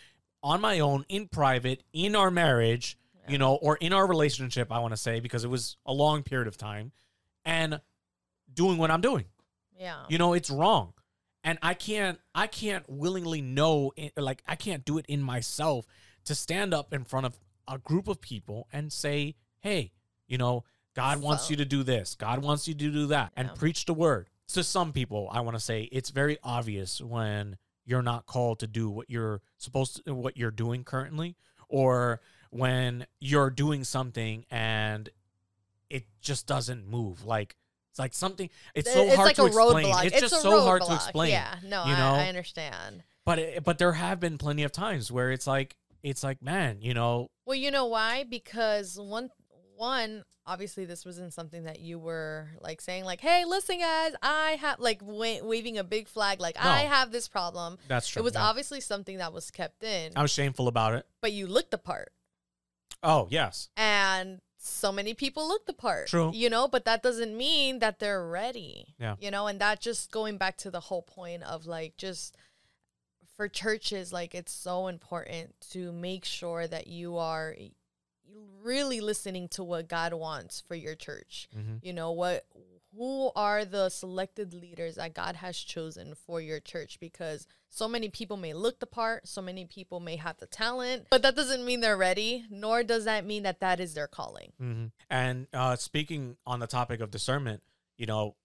on 0.43 0.61
my 0.61 0.79
own 0.79 1.05
in 1.09 1.27
private 1.27 1.83
in 1.93 2.15
our 2.15 2.31
marriage, 2.31 2.97
you 3.27 3.37
know, 3.37 3.55
or 3.55 3.75
in 3.77 3.91
our 3.91 4.07
relationship, 4.07 4.71
I 4.71 4.79
want 4.79 4.93
to 4.93 4.97
say, 4.97 5.19
because 5.19 5.43
it 5.43 5.49
was 5.49 5.77
a 5.85 5.93
long 5.93 6.23
period 6.23 6.47
of 6.47 6.57
time, 6.57 6.91
and 7.43 7.81
doing 8.53 8.77
what 8.77 8.91
I'm 8.91 9.01
doing. 9.01 9.25
yeah. 9.77 10.03
You 10.09 10.17
know, 10.17 10.33
it's 10.33 10.49
wrong. 10.49 10.93
And 11.43 11.57
I 11.61 11.75
can't 11.75 12.19
I 12.35 12.47
can't 12.47 12.83
willingly 12.89 13.41
know 13.41 13.93
like 14.17 14.43
I 14.47 14.55
can't 14.55 14.83
do 14.83 14.97
it 14.97 15.05
in 15.07 15.21
myself 15.21 15.85
to 16.25 16.35
stand 16.35 16.73
up 16.73 16.93
in 16.93 17.05
front 17.05 17.25
of 17.25 17.37
a 17.67 17.77
group 17.77 18.07
of 18.07 18.21
people 18.21 18.67
and 18.71 18.91
say, 18.91 19.35
"Hey, 19.59 19.91
you 20.27 20.37
know, 20.37 20.63
God 20.93 21.21
wants 21.21 21.49
you 21.49 21.55
to 21.57 21.65
do 21.65 21.83
this. 21.83 22.15
God 22.15 22.43
wants 22.43 22.67
you 22.67 22.73
to 22.73 22.91
do 22.91 23.07
that." 23.07 23.33
And 23.35 23.53
preach 23.55 23.85
the 23.85 23.93
word. 23.93 24.29
To 24.49 24.63
some 24.63 24.93
people, 24.93 25.27
I 25.31 25.41
want 25.41 25.55
to 25.57 25.59
say 25.59 25.83
it's 25.91 26.09
very 26.09 26.37
obvious 26.43 27.01
when 27.01 27.57
you're 27.85 28.01
not 28.01 28.25
called 28.25 28.59
to 28.59 28.67
do 28.67 28.89
what 28.89 29.09
you're 29.09 29.41
supposed 29.57 30.05
to 30.05 30.13
what 30.13 30.37
you're 30.37 30.51
doing 30.51 30.83
currently 30.83 31.35
or 31.69 32.21
when 32.49 33.05
you're 33.19 33.49
doing 33.49 33.83
something 33.83 34.45
and 34.51 35.09
it 35.89 36.05
just 36.21 36.45
doesn't 36.47 36.87
move 36.87 37.25
like 37.25 37.55
it's 37.89 37.99
like 37.99 38.13
something 38.13 38.49
it's 38.75 38.91
so 38.91 39.03
it's 39.03 39.15
hard 39.15 39.27
like 39.27 39.35
to 39.37 39.45
explain 39.45 39.85
roadblock. 39.85 40.05
it's, 40.05 40.19
just 40.19 40.41
so 40.41 40.61
hard 40.61 40.81
to 40.81 40.93
explain 40.93 41.31
Yeah, 41.31 41.55
no, 41.63 41.85
you 41.85 41.93
I, 41.93 41.97
know? 41.97 42.13
I 42.15 42.27
understand. 42.27 43.03
but 43.25 43.39
it, 43.39 43.63
but 43.63 43.77
there 43.77 43.93
have 43.93 44.19
been 44.19 44.37
plenty 44.37 44.63
of 44.63 44.71
times 44.71 45.11
where 45.11 45.31
it's 45.31 45.47
like 45.47 45.75
it's 46.03 46.23
like 46.23 46.41
man 46.41 46.77
you 46.81 46.93
know 46.93 47.29
Well, 47.47 47.55
you 47.55 47.71
know 47.71 47.85
why? 47.85 48.25
Because 48.25 48.99
one 48.99 49.29
one 49.77 50.23
obviously 50.45 50.85
this 50.85 51.05
wasn't 51.05 51.33
something 51.33 51.63
that 51.63 51.79
you 51.79 51.97
were 51.97 52.49
like 52.61 52.81
saying 52.81 53.05
like, 53.05 53.21
"Hey, 53.21 53.45
listen 53.45 53.79
guys, 53.79 54.13
I 54.21 54.57
have 54.59 54.79
like 54.79 55.01
wa- 55.01 55.41
waving 55.43 55.77
a 55.77 55.83
big 55.83 56.07
flag 56.09 56.39
like 56.41 56.57
I 56.59 56.81
have 56.81 57.11
this 57.11 57.27
problem." 57.27 57.77
that's 57.87 58.07
true 58.09 58.19
It 58.21 58.23
was 58.23 58.33
yeah. 58.33 58.43
obviously 58.43 58.81
something 58.81 59.17
that 59.17 59.31
was 59.33 59.49
kept 59.49 59.83
in, 59.83 60.11
i 60.15 60.21
was 60.21 60.31
shameful 60.31 60.67
about 60.67 60.93
it 60.93 61.05
but 61.21 61.31
you 61.31 61.47
looked 61.47 61.71
the 61.71 61.77
part. 61.77 62.11
oh 63.01 63.27
yes 63.29 63.69
And 63.77 64.41
so 64.59 64.91
many 64.91 65.13
people 65.13 65.47
look 65.47 65.65
the 65.67 65.73
part. 65.73 66.07
True. 66.07 66.31
You 66.33 66.49
know, 66.49 66.67
but 66.67 66.83
that 66.85 67.01
doesn't 67.03 67.37
mean 67.37 67.79
that 67.79 67.99
they're 67.99 68.27
ready. 68.27 68.95
Yeah. 68.99 69.15
You 69.19 69.29
know, 69.31 69.47
and 69.47 69.61
that 69.61 69.79
just 69.79 70.11
going 70.11 70.37
back 70.37 70.57
to 70.57 70.71
the 70.71 70.79
whole 70.81 71.03
point 71.03 71.43
of 71.43 71.65
like 71.67 71.95
just 71.95 72.35
for 73.37 73.47
churches, 73.47 74.11
like 74.11 74.35
it's 74.35 74.51
so 74.51 74.87
important 74.87 75.55
to 75.71 75.91
make 75.93 76.25
sure 76.25 76.67
that 76.67 76.87
you 76.87 77.17
are 77.17 77.55
really 78.61 78.99
listening 78.99 79.47
to 79.49 79.63
what 79.63 79.87
God 79.87 80.13
wants 80.13 80.59
for 80.67 80.75
your 80.75 80.95
church. 80.95 81.47
Mhm. 81.55 81.79
You 81.83 81.93
know, 81.93 82.11
what 82.11 82.45
who 82.95 83.31
are 83.35 83.63
the 83.63 83.89
selected 83.89 84.53
leaders 84.55 84.95
that 84.95 85.13
God 85.13 85.35
has 85.35 85.55
chosen 85.59 86.15
for 86.15 86.41
your 86.41 86.59
church 86.59 86.99
because 86.99 87.45
so 87.69 87.87
many 87.87 88.09
people 88.09 88.37
may 88.37 88.53
look 88.53 88.79
the 88.79 88.87
part, 88.87 89.27
so 89.27 89.39
many 89.39 89.65
people 89.65 89.99
may 89.99 90.15
have 90.15 90.37
the 90.37 90.47
talent, 90.47 91.05
but 91.11 91.21
that 91.21 91.35
doesn't 91.35 91.63
mean 91.63 91.81
they're 91.81 91.95
ready, 91.97 92.45
nor 92.49 92.81
does 92.83 93.05
that 93.05 93.23
mean 93.23 93.43
that 93.43 93.59
that 93.59 93.79
is 93.79 93.93
their 93.93 94.07
calling. 94.07 94.51
hmm 94.57 94.85
and 95.11 95.47
uh 95.53 95.75
speaking 95.75 96.37
on 96.45 96.59
the 96.59 96.65
topic 96.67 96.99
of 97.01 97.11
discernment 97.11 97.61
you 97.97 98.05
know 98.07 98.35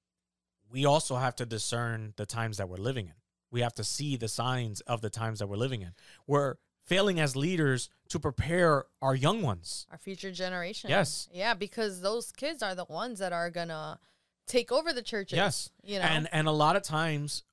we 0.70 0.84
also 0.84 1.16
have 1.16 1.34
to 1.36 1.46
discern 1.46 2.12
the 2.16 2.26
times 2.26 2.58
that 2.58 2.68
we're 2.68 2.76
living 2.76 3.06
in 3.06 3.14
we 3.52 3.60
have 3.60 3.74
to 3.74 3.84
see 3.84 4.16
the 4.16 4.28
signs 4.28 4.80
of 4.82 5.00
the 5.00 5.10
times 5.10 5.38
that 5.38 5.46
we're 5.46 5.56
living 5.56 5.82
in 5.82 5.92
we're 6.26 6.56
failing 6.84 7.20
as 7.20 7.36
leaders 7.36 7.88
to 8.08 8.18
prepare 8.18 8.84
our 9.00 9.14
young 9.14 9.40
ones 9.42 9.86
Our 9.92 9.98
future 9.98 10.32
generation. 10.32 10.90
Yes. 10.90 11.28
Yeah, 11.32 11.54
because 11.54 12.00
those 12.00 12.32
kids 12.32 12.60
are 12.62 12.74
the 12.74 12.84
ones 12.86 13.20
that 13.20 13.32
are 13.32 13.50
gonna 13.50 14.00
take 14.48 14.72
over 14.72 14.92
the 14.92 15.02
churches. 15.02 15.36
Yes. 15.36 15.70
You 15.84 16.00
know. 16.00 16.04
and 16.04 16.28
and 16.32 16.48
a 16.48 16.52
lot 16.52 16.74
of 16.74 16.82
times 16.82 17.44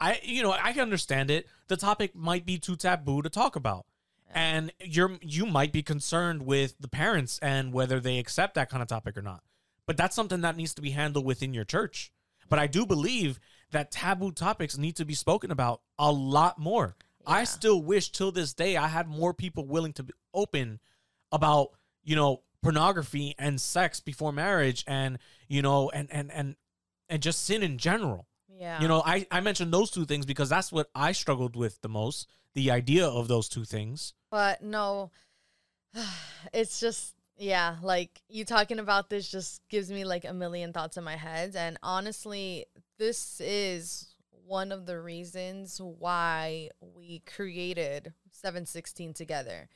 i 0.00 0.18
you 0.22 0.42
know 0.42 0.52
i 0.52 0.72
can 0.72 0.80
understand 0.82 1.30
it 1.30 1.46
the 1.68 1.76
topic 1.76 2.14
might 2.14 2.46
be 2.46 2.56
too 2.58 2.76
taboo 2.76 3.20
to 3.20 3.28
talk 3.28 3.56
about 3.56 3.84
and 4.32 4.72
you're 4.80 5.18
you 5.20 5.44
might 5.44 5.72
be 5.72 5.82
concerned 5.82 6.42
with 6.46 6.74
the 6.80 6.88
parents 6.88 7.38
and 7.42 7.72
whether 7.72 7.98
they 8.00 8.18
accept 8.18 8.54
that 8.54 8.70
kind 8.70 8.80
of 8.82 8.88
topic 8.88 9.16
or 9.16 9.22
not 9.22 9.42
but 9.86 9.96
that's 9.96 10.14
something 10.14 10.40
that 10.42 10.56
needs 10.56 10.72
to 10.74 10.82
be 10.82 10.90
handled 10.90 11.24
within 11.24 11.52
your 11.52 11.64
church 11.64 12.12
but 12.48 12.58
i 12.60 12.66
do 12.66 12.86
believe 12.86 13.40
that 13.70 13.90
taboo 13.90 14.32
topics 14.32 14.78
need 14.78 14.96
to 14.96 15.04
be 15.04 15.14
spoken 15.14 15.50
about 15.50 15.80
a 15.98 16.10
lot 16.10 16.58
more 16.58 16.96
i 17.26 17.44
still 17.44 17.82
wish 17.82 18.10
till 18.10 18.32
this 18.32 18.54
day 18.54 18.76
i 18.76 18.86
had 18.86 19.06
more 19.06 19.34
people 19.34 19.66
willing 19.66 19.92
to 19.92 20.02
be 20.02 20.12
open 20.32 20.80
about 21.32 21.70
you 22.02 22.16
know 22.16 22.42
pornography 22.62 23.34
and 23.38 23.60
sex 23.60 24.00
before 24.00 24.32
marriage 24.32 24.84
and 24.86 25.18
you 25.48 25.62
know 25.62 25.90
and 25.90 26.08
and 26.10 26.32
and 26.32 26.56
and 27.08 27.22
just 27.22 27.44
sin 27.44 27.62
in 27.62 27.78
general 27.78 28.26
yeah. 28.48 28.80
you 28.80 28.88
know 28.88 29.02
i 29.04 29.26
i 29.30 29.40
mentioned 29.40 29.72
those 29.72 29.90
two 29.90 30.04
things 30.04 30.24
because 30.24 30.48
that's 30.48 30.72
what 30.72 30.88
i 30.94 31.12
struggled 31.12 31.54
with 31.54 31.80
the 31.82 31.88
most 31.88 32.26
the 32.54 32.70
idea 32.70 33.06
of 33.06 33.28
those 33.28 33.48
two 33.48 33.64
things 33.64 34.14
But 34.30 34.62
no, 34.62 35.10
it's 36.52 36.80
just 36.80 37.14
yeah, 37.36 37.76
like 37.82 38.20
you 38.28 38.44
talking 38.44 38.78
about 38.78 39.10
this 39.10 39.30
just 39.30 39.62
gives 39.68 39.90
me 39.90 40.04
like 40.04 40.24
a 40.24 40.32
million 40.32 40.72
thoughts 40.72 40.96
in 40.96 41.04
my 41.04 41.16
head. 41.16 41.54
And 41.56 41.78
honestly, 41.82 42.66
this 42.98 43.40
is 43.40 44.14
one 44.46 44.72
of 44.72 44.86
the 44.86 45.00
reasons 45.00 45.80
why 45.80 46.70
we 46.80 47.22
created 47.26 48.12
716 48.30 49.14
together. 49.14 49.68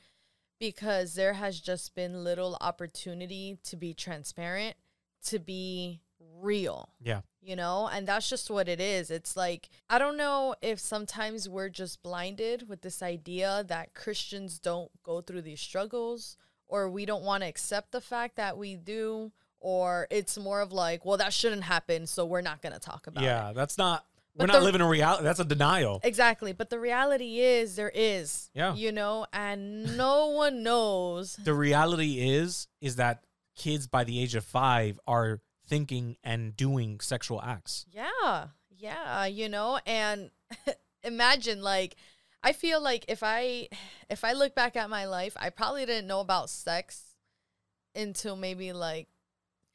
Because 0.59 1.15
there 1.15 1.33
has 1.33 1.59
just 1.59 1.95
been 1.95 2.23
little 2.23 2.57
opportunity 2.61 3.57
to 3.63 3.75
be 3.75 3.93
transparent, 3.93 4.75
to 5.25 5.39
be 5.39 6.01
real. 6.39 6.89
Yeah. 7.01 7.21
You 7.41 7.55
know 7.55 7.89
and 7.91 8.07
that's 8.07 8.29
just 8.29 8.49
what 8.49 8.69
it 8.69 8.79
is. 8.79 9.11
It's 9.11 9.35
like 9.35 9.69
i 9.89 9.99
don't 9.99 10.17
know 10.17 10.55
if 10.61 10.79
sometimes 10.79 11.49
we're 11.49 11.69
just 11.69 12.01
blinded 12.01 12.69
with 12.69 12.81
this 12.81 13.01
idea 13.01 13.65
that 13.67 13.93
christians 13.93 14.59
don't 14.59 14.91
go 15.03 15.21
through 15.21 15.41
these 15.41 15.59
struggles 15.59 16.37
or 16.67 16.89
we 16.89 17.05
don't 17.05 17.23
want 17.23 17.43
to 17.43 17.49
accept 17.49 17.91
the 17.91 18.01
fact 18.01 18.35
that 18.37 18.57
we 18.57 18.75
do 18.75 19.31
or 19.63 20.07
it's 20.11 20.37
more 20.37 20.61
of 20.61 20.71
like 20.71 21.03
well 21.05 21.17
that 21.17 21.33
shouldn't 21.33 21.63
happen 21.63 22.05
so 22.05 22.25
we're 22.25 22.41
not 22.41 22.61
going 22.61 22.73
to 22.73 22.79
talk 22.79 23.07
about 23.07 23.23
it. 23.23 23.27
yeah 23.27 23.51
that's 23.55 23.77
not 23.77 24.05
But 24.35 24.43
we're 24.49 24.53
not 24.53 24.59
the- 24.59 24.65
living 24.65 24.81
in 24.81 24.87
reality 24.87 25.23
that's 25.23 25.39
a 25.39 25.45
denial. 25.45 25.99
Exactly 26.03 26.53
but 26.53 26.69
the 26.69 26.79
reality 26.79 27.39
is 27.39 27.75
there 27.75 27.91
is 27.93 28.51
Yeah. 28.53 28.75
you 28.75 28.91
know 28.91 29.25
and 29.33 29.97
no 29.97 30.27
one 30.43 30.61
knows. 30.63 31.35
The 31.37 31.53
reality 31.53 32.19
is 32.35 32.67
is 32.81 32.97
that 32.97 33.23
kids 33.55 33.87
by 33.87 34.03
the 34.03 34.19
age 34.21 34.35
of 34.35 34.43
five 34.43 34.99
are 35.07 35.41
thinking 35.67 36.17
and 36.23 36.55
doing 36.57 36.99
sexual 36.99 37.41
acts. 37.41 37.85
Yeah, 37.91 38.47
yeah, 38.77 39.25
you 39.25 39.47
know, 39.47 39.79
and 39.85 40.29
imagine 41.03 41.61
like 41.61 41.95
I 42.43 42.51
feel 42.51 42.81
like 42.81 43.05
if 43.07 43.21
I 43.23 43.69
if 44.09 44.23
I 44.25 44.33
look 44.33 44.55
back 44.55 44.75
at 44.75 44.89
my 44.89 45.05
life, 45.05 45.37
I 45.39 45.49
probably 45.51 45.85
didn't 45.85 46.07
know 46.07 46.19
about 46.19 46.49
sex 46.49 47.01
until 47.95 48.35
maybe 48.35 48.73
like 48.73 49.07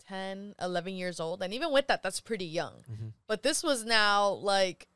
10, 0.08 0.54
11 0.60 0.94
years 0.94 1.20
old. 1.20 1.42
And 1.42 1.52
even 1.52 1.72
with 1.72 1.86
that, 1.88 2.02
that's 2.02 2.20
pretty 2.20 2.44
young. 2.46 2.84
Mhm. 2.90 3.12
But 3.26 3.42
this 3.42 3.62
was 3.62 3.84
now 3.84 4.30
like, 4.30 4.88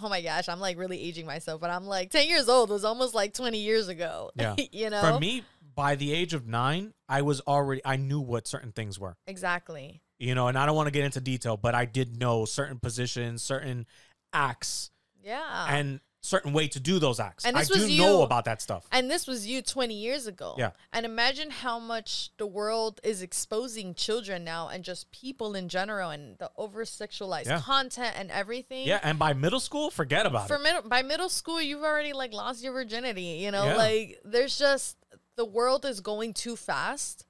oh 0.00 0.08
my 0.08 0.22
gosh, 0.22 0.48
I'm 0.48 0.60
like 0.60 0.78
really 0.78 1.00
aging 1.02 1.26
myself. 1.26 1.60
But 1.60 1.70
I'm 1.70 1.86
like, 1.86 2.10
10 2.10 2.26
years 2.28 2.48
old 2.48 2.70
It 2.70 2.72
was 2.72 2.84
almost 2.84 3.14
like 3.14 3.34
20 3.34 3.58
years 3.58 3.88
ago. 3.88 4.30
Yeah. 4.34 4.56
you 4.72 4.90
know? 4.90 5.00
For 5.14 5.20
me, 5.20 5.44
by 5.74 5.94
the 5.96 6.12
age 6.12 6.34
of 6.34 6.46
nine, 6.46 6.92
I 7.08 7.22
was 7.22 7.40
already 7.42 7.82
I 7.84 7.96
knew 7.96 8.20
what 8.20 8.46
certain 8.48 8.72
things 8.72 8.98
were. 8.98 9.16
Exactly. 9.26 10.02
You 10.18 10.34
know, 10.34 10.48
and 10.48 10.56
I 10.58 10.66
don't 10.66 10.76
want 10.76 10.86
to 10.86 10.92
get 10.92 11.04
into 11.04 11.20
detail, 11.20 11.56
but 11.56 11.74
I 11.74 11.84
did 11.84 12.18
know 12.18 12.44
certain 12.44 12.78
positions, 12.78 13.42
certain 13.42 13.86
acts, 14.32 14.90
Yeah. 15.22 15.66
and 15.68 16.00
certain 16.22 16.52
way 16.52 16.68
to 16.68 16.78
do 16.78 16.98
those 17.00 17.18
acts. 17.18 17.44
And 17.44 17.56
I 17.56 17.64
do 17.64 17.74
was 17.80 17.98
know 17.98 18.22
about 18.22 18.44
that 18.44 18.62
stuff. 18.62 18.86
And 18.92 19.10
this 19.10 19.26
was 19.26 19.46
you 19.46 19.60
20 19.60 19.92
years 19.92 20.28
ago. 20.28 20.54
Yeah. 20.56 20.70
And 20.92 21.04
imagine 21.04 21.50
how 21.50 21.80
much 21.80 22.30
the 22.36 22.46
world 22.46 23.00
is 23.02 23.22
exposing 23.22 23.94
children 23.94 24.44
now 24.44 24.68
and 24.68 24.84
just 24.84 25.10
people 25.10 25.56
in 25.56 25.68
general 25.68 26.10
and 26.10 26.38
the 26.38 26.50
over 26.56 26.84
sexualized 26.84 27.46
Yeah. 27.46 27.60
content 27.60 28.14
and 28.16 28.30
everything. 28.30 28.86
Yeah, 28.86 29.00
and 29.02 29.18
by 29.18 29.32
middle 29.32 29.58
school, 29.60 29.90
forget 29.90 30.24
about 30.24 30.44
it. 30.44 30.48
For 30.48 30.56
it. 30.56 30.62
middle, 30.62 30.82
by 30.82 31.02
middle 31.02 31.28
school, 31.28 31.60
you've 31.60 31.82
already 31.82 32.12
like 32.12 32.32
lost 32.32 32.62
your 32.62 32.72
virginity. 32.72 33.40
You 33.42 33.50
know, 33.50 33.64
Yeah. 33.64 33.76
like 33.76 34.20
there's 34.24 34.56
just 34.56 34.96
the 35.34 35.44
world 35.44 35.84
is 35.84 36.00
going 36.00 36.34
too 36.34 36.54
fast, 36.56 37.24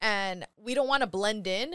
and 0.00 0.46
we 0.56 0.72
don't 0.74 0.88
want 0.88 1.02
to 1.02 1.06
blend 1.06 1.46
in, 1.46 1.74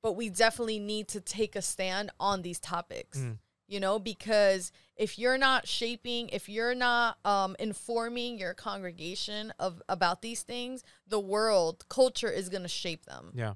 but 0.00 0.12
we 0.12 0.28
definitely 0.28 0.78
need 0.78 1.08
to 1.08 1.20
take 1.20 1.56
a 1.56 1.62
stand 1.62 2.12
on 2.20 2.42
these 2.42 2.60
topics. 2.60 3.18
Mm. 3.18 3.38
You 3.68 3.80
know, 3.80 3.98
because 3.98 4.72
if 4.96 5.18
you're 5.18 5.36
not 5.38 5.68
shaping, 5.68 6.30
if 6.30 6.48
you're 6.48 6.74
not 6.74 7.18
um, 7.24 7.54
informing 7.58 8.38
your 8.38 8.54
congregation 8.54 9.52
of 9.58 9.82
about 9.88 10.22
these 10.22 10.42
things, 10.42 10.82
the 11.06 11.20
world 11.20 11.84
culture 11.88 12.30
is 12.30 12.48
going 12.48 12.62
to 12.62 12.68
shape 12.68 13.04
them. 13.04 13.30
Yeah. 13.34 13.54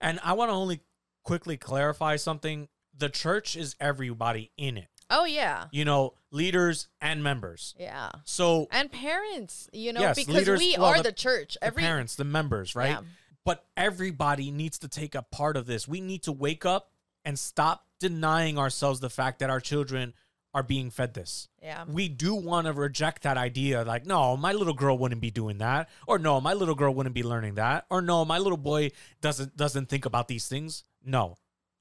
And 0.00 0.18
I 0.24 0.32
want 0.32 0.50
to 0.50 0.54
only 0.54 0.80
quickly 1.22 1.56
clarify 1.56 2.16
something. 2.16 2.68
The 2.96 3.08
church 3.08 3.56
is 3.56 3.76
everybody 3.80 4.50
in 4.56 4.76
it. 4.76 4.88
Oh 5.10 5.24
yeah, 5.26 5.66
You 5.72 5.84
know, 5.84 6.14
leaders 6.30 6.88
and 7.00 7.22
members. 7.22 7.74
yeah, 7.78 8.10
So 8.24 8.66
and 8.70 8.90
parents. 8.90 9.68
You 9.72 9.92
know, 9.92 10.00
Yes, 10.00 10.16
because 10.16 10.34
leaders- 10.34 10.58
we 10.58 10.74
well, 10.78 10.86
are 10.86 10.96
the- 10.98 11.04
the, 11.04 11.12
church. 11.12 11.56
the 11.60 11.66
Every 11.66 11.82
parents, 11.82 12.16
the 12.16 12.24
members, 12.24 12.74
right? 12.74 12.90
Yeah. 12.90 13.00
But 13.44 13.64
everybody 13.76 14.50
needs 14.50 14.78
to 14.78 14.88
take 14.88 15.14
a 15.14 15.22
part 15.22 15.56
of 15.56 15.66
this. 15.66 15.86
We 15.86 16.00
need 16.00 16.22
to 16.22 16.32
wake 16.32 16.64
up 16.64 16.91
and 17.24 17.38
stop 17.38 17.86
denying 18.00 18.58
ourselves 18.58 19.00
the 19.00 19.10
fact 19.10 19.38
that 19.38 19.50
our 19.50 19.60
children 19.60 20.14
are 20.54 20.62
being 20.62 20.90
fed 20.90 21.14
this. 21.14 21.48
Yeah. 21.62 21.84
We 21.88 22.08
do 22.08 22.34
want 22.34 22.66
to 22.66 22.72
reject 22.74 23.22
that 23.22 23.38
idea 23.38 23.84
like, 23.84 24.04
no, 24.04 24.36
my 24.36 24.52
little 24.52 24.74
girl 24.74 24.98
wouldn't 24.98 25.20
be 25.22 25.30
doing 25.30 25.58
that, 25.58 25.88
or 26.06 26.18
no, 26.18 26.40
my 26.40 26.52
little 26.52 26.74
girl 26.74 26.92
wouldn't 26.94 27.14
be 27.14 27.22
learning 27.22 27.54
that, 27.54 27.86
or 27.90 28.02
no, 28.02 28.24
my 28.24 28.38
little 28.38 28.58
boy 28.58 28.90
doesn't 29.22 29.56
doesn't 29.56 29.88
think 29.88 30.04
about 30.04 30.28
these 30.28 30.46
things. 30.48 30.84
No. 31.04 31.36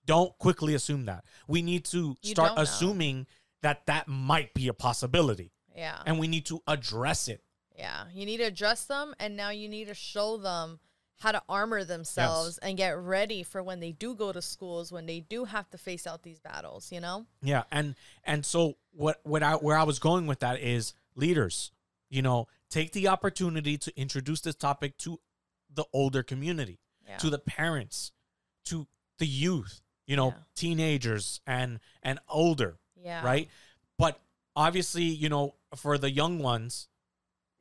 Don't 0.05 0.35
quickly 0.37 0.73
assume 0.73 1.05
that. 1.05 1.25
We 1.47 1.61
need 1.61 1.85
to 1.85 2.15
You 2.21 2.31
start 2.31 2.53
assuming 2.55 3.27
that 3.61 3.85
that 3.87 4.07
might 4.07 4.53
be 4.53 4.67
a 4.67 4.73
possibility 4.73 5.51
Yeah. 5.75 6.01
and 6.05 6.17
we 6.17 6.27
need 6.27 6.45
to 6.47 6.61
address 6.65 7.27
it. 7.27 7.43
Yeah. 7.77 8.05
You 8.13 8.25
need 8.25 8.37
to 8.37 8.43
address 8.43 8.85
them 8.85 9.13
and 9.19 9.35
now 9.35 9.49
you 9.49 9.69
need 9.69 9.87
to 9.89 9.93
show 9.93 10.37
them 10.37 10.79
how 11.21 11.31
to 11.31 11.41
armor 11.47 11.83
themselves 11.83 12.57
and 12.57 12.75
get 12.77 12.97
ready 12.97 13.43
for 13.43 13.61
when 13.61 13.79
they 13.79 13.91
do 13.91 14.15
go 14.15 14.31
to 14.31 14.41
schools, 14.41 14.91
when 14.91 15.05
they 15.05 15.19
do 15.19 15.45
have 15.45 15.69
to 15.69 15.77
face 15.77 16.07
out 16.07 16.23
these 16.23 16.39
battles, 16.39 16.91
you 16.91 16.99
know? 16.99 17.25
Yeah, 17.43 17.63
and 17.71 17.93
and 18.23 18.43
so 18.45 18.75
what 18.91 19.19
what 19.23 19.43
I 19.43 19.53
where 19.55 19.77
I 19.77 19.83
was 19.83 19.99
going 19.99 20.25
with 20.25 20.39
that 20.39 20.59
is 20.59 20.93
leaders, 21.15 21.71
you 22.09 22.21
know, 22.23 22.47
take 22.71 22.91
the 22.91 23.07
opportunity 23.07 23.77
to 23.77 23.95
introduce 23.99 24.41
this 24.41 24.55
topic 24.55 24.97
to 24.99 25.19
the 25.73 25.85
older 25.93 26.23
community, 26.23 26.79
Yeah. 27.07 27.17
to 27.17 27.29
the 27.29 27.39
parents, 27.39 28.11
to 28.65 28.87
the 29.19 29.27
youth, 29.27 29.81
you 30.07 30.15
know, 30.15 30.29
Yeah. 30.29 30.43
teenagers 30.55 31.39
and 31.45 31.79
and 32.01 32.19
older, 32.27 32.79
yeah. 32.95 33.23
right? 33.23 33.47
But 33.97 34.19
obviously, 34.55 35.03
you 35.03 35.29
know, 35.29 35.53
for 35.75 35.99
the 35.99 36.09
young 36.09 36.39
ones, 36.39 36.87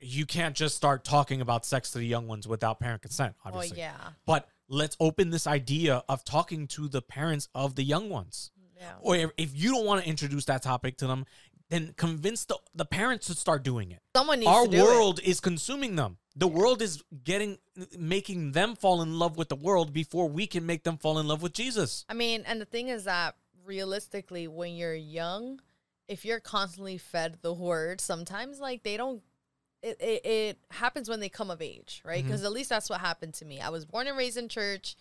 you 0.01 0.27
can't 0.27 0.57
just 0.57 0.77
start 0.77 1.05
talking 1.05 1.41
about 1.41 1.65
sex 1.67 1.91
to 1.93 1.99
the 1.99 2.07
young 2.07 2.27
ones 2.27 2.49
without 2.49 2.81
parent 2.81 3.03
consent, 3.03 3.35
Oh 3.45 3.49
obviously. 3.51 3.79
yeah. 3.79 3.97
But 4.27 4.49
let's 4.69 4.97
open 5.01 5.31
this 5.31 5.47
idea 5.47 6.03
of 6.09 6.25
talking 6.25 6.67
to 6.69 6.89
the 6.89 7.03
parents 7.03 7.49
of 7.55 7.75
the 7.75 7.83
young 7.83 8.09
ones 8.09 8.51
Yeah. 8.81 8.93
or 9.01 9.17
if, 9.17 9.31
if 9.37 9.51
you 9.55 9.73
don't 9.73 9.85
want 9.87 10.03
to 10.03 10.09
introduce 10.09 10.45
that 10.47 10.63
topic 10.63 10.97
to 10.99 11.07
them, 11.07 11.27
then 11.69 11.95
convince 11.97 12.45
the, 12.47 12.57
the 12.75 12.85
parents 12.85 13.27
to 13.29 13.35
start 13.35 13.63
doing 13.63 13.93
it. 13.93 14.01
Someone 14.17 14.41
needs 14.41 14.49
Our 14.51 14.65
to 14.65 14.71
do 14.71 14.83
world 14.83 15.21
is 15.23 15.39
consuming 15.41 15.97
them. 15.97 16.19
The 16.35 16.49
world 16.49 16.81
is 16.83 17.03
getting 17.25 17.59
making 17.99 18.53
them 18.53 18.75
fall 18.77 19.03
in 19.03 19.19
love 19.19 19.37
with 19.37 19.49
the 19.49 19.57
world 19.57 19.93
before 19.93 20.29
we 20.29 20.47
can 20.47 20.65
make 20.67 20.83
them 20.85 20.97
fall 20.97 21.19
in 21.19 21.29
love 21.29 21.43
with 21.43 21.53
Jesus. 21.53 22.05
I 22.09 22.15
mean, 22.15 22.43
and 22.47 22.61
the 22.61 22.65
thing 22.65 22.89
is 22.89 23.05
that 23.05 23.35
realistically, 23.65 24.49
when 24.49 24.75
you're 24.75 24.95
young, 24.95 25.61
if 26.09 26.25
you're 26.25 26.41
constantly 26.41 26.99
fed 26.99 27.39
the 27.43 27.53
word, 27.53 28.01
sometimes 28.01 28.59
like 28.59 28.83
they 28.83 28.97
don't. 28.97 29.23
It, 29.83 29.97
it, 30.01 30.27
it 30.27 30.59
happens 30.71 31.09
when 31.09 31.21
they 31.21 31.29
come 31.29 31.51
of 31.51 31.63
age, 31.63 32.03
right? 32.05 32.19
Mm-hmm. 32.19 32.27
Because 32.29 32.45
at 32.45 32.53
least 32.53 32.69
that's 32.69 32.91
what 32.91 33.01
happened 33.01 33.35
to 33.35 33.45
me. 33.45 33.61
I 33.61 33.71
was 33.71 33.85
born 33.87 34.07
and 34.07 34.17
raised 34.19 34.37
in 34.37 34.49
church, 34.49 34.95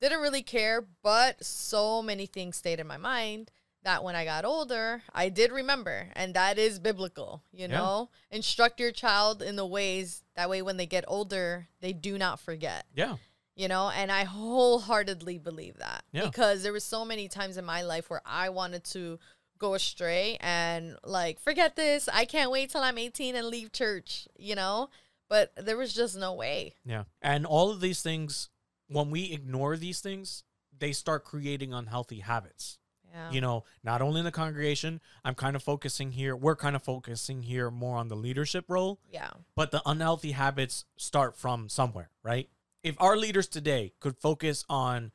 didn't 0.00 0.20
really 0.20 0.42
care, 0.42 0.84
but 1.02 1.44
so 1.44 2.02
many 2.02 2.26
things 2.26 2.56
stayed 2.56 2.80
in 2.80 2.86
my 2.86 2.96
mind 2.96 3.50
that 3.84 4.02
when 4.02 4.16
I 4.16 4.24
got 4.24 4.44
older, 4.46 5.02
I 5.14 5.28
did 5.28 5.52
remember, 5.52 6.08
and 6.16 6.32
that 6.34 6.58
is 6.58 6.78
biblical. 6.78 7.42
You 7.52 7.68
Yeah. 7.68 7.78
know, 7.78 8.10
instruct 8.30 8.80
your 8.80 8.92
child 8.92 9.42
in 9.42 9.56
the 9.56 9.66
ways 9.66 10.24
that 10.36 10.48
way 10.50 10.62
when 10.62 10.78
they 10.78 10.86
get 10.86 11.04
older, 11.06 11.68
they 11.80 11.92
do 11.92 12.16
not 12.18 12.40
forget 12.40 12.86
Yeah. 12.96 13.16
you 13.54 13.68
know 13.68 13.88
and 13.90 14.10
i 14.10 14.24
wholeheartedly 14.24 15.38
believe 15.38 15.76
that 15.78 16.02
Yeah. 16.12 16.24
because 16.24 16.62
there 16.64 16.72
was 16.72 16.82
so 16.82 17.04
many 17.04 17.28
times 17.28 17.56
in 17.56 17.64
my 17.64 17.82
life 17.82 18.10
where 18.10 18.22
i 18.26 18.48
wanted 18.48 18.82
to 18.86 19.18
go 19.64 19.74
astray 19.74 20.36
and 20.40 20.96
like 21.04 21.36
forget 21.40 21.74
this 21.76 22.08
i 22.12 22.24
can't 22.24 22.50
wait 22.50 22.70
till 22.70 22.82
i'm 22.82 22.98
18 22.98 23.34
and 23.36 23.46
leave 23.46 23.70
church 23.72 24.28
you 24.36 24.54
know 24.54 24.88
but 25.28 25.52
there 25.56 25.76
was 25.76 25.94
just 25.94 26.16
no 26.18 26.32
way 26.34 26.74
Yeah. 26.84 27.04
And 27.22 27.46
all 27.46 27.70
of 27.70 27.80
these 27.80 28.02
things, 28.02 28.50
when 28.88 29.10
we 29.10 29.32
ignore 29.32 29.76
these 29.78 30.00
things, 30.00 30.44
they 30.78 30.92
start 30.92 31.24
creating 31.24 31.72
unhealthy 31.72 32.20
habits. 32.20 32.78
yeah 33.10 33.30
You 33.30 33.40
know, 33.40 33.64
not 33.82 34.02
only 34.02 34.18
in 34.20 34.26
the 34.26 34.30
congregation, 34.42 35.00
I'm 35.24 35.34
kind 35.34 35.56
of 35.56 35.62
focusing 35.62 36.12
here, 36.12 36.36
we're 36.36 36.56
kind 36.66 36.76
of 36.76 36.82
focusing 36.82 37.42
here 37.42 37.70
more 37.70 37.96
on 37.96 38.08
the 38.08 38.16
leadership 38.26 38.66
role. 38.68 39.00
yeah 39.10 39.30
but 39.56 39.70
the 39.70 39.80
unhealthy 39.86 40.32
habits 40.32 40.84
start 40.98 41.36
from 41.38 41.68
somewhere, 41.70 42.10
right? 42.22 42.48
If 42.82 42.94
our 43.00 43.16
leaders 43.16 43.48
today 43.48 43.94
could 44.00 44.16
focus 44.18 44.64
on 44.68 45.10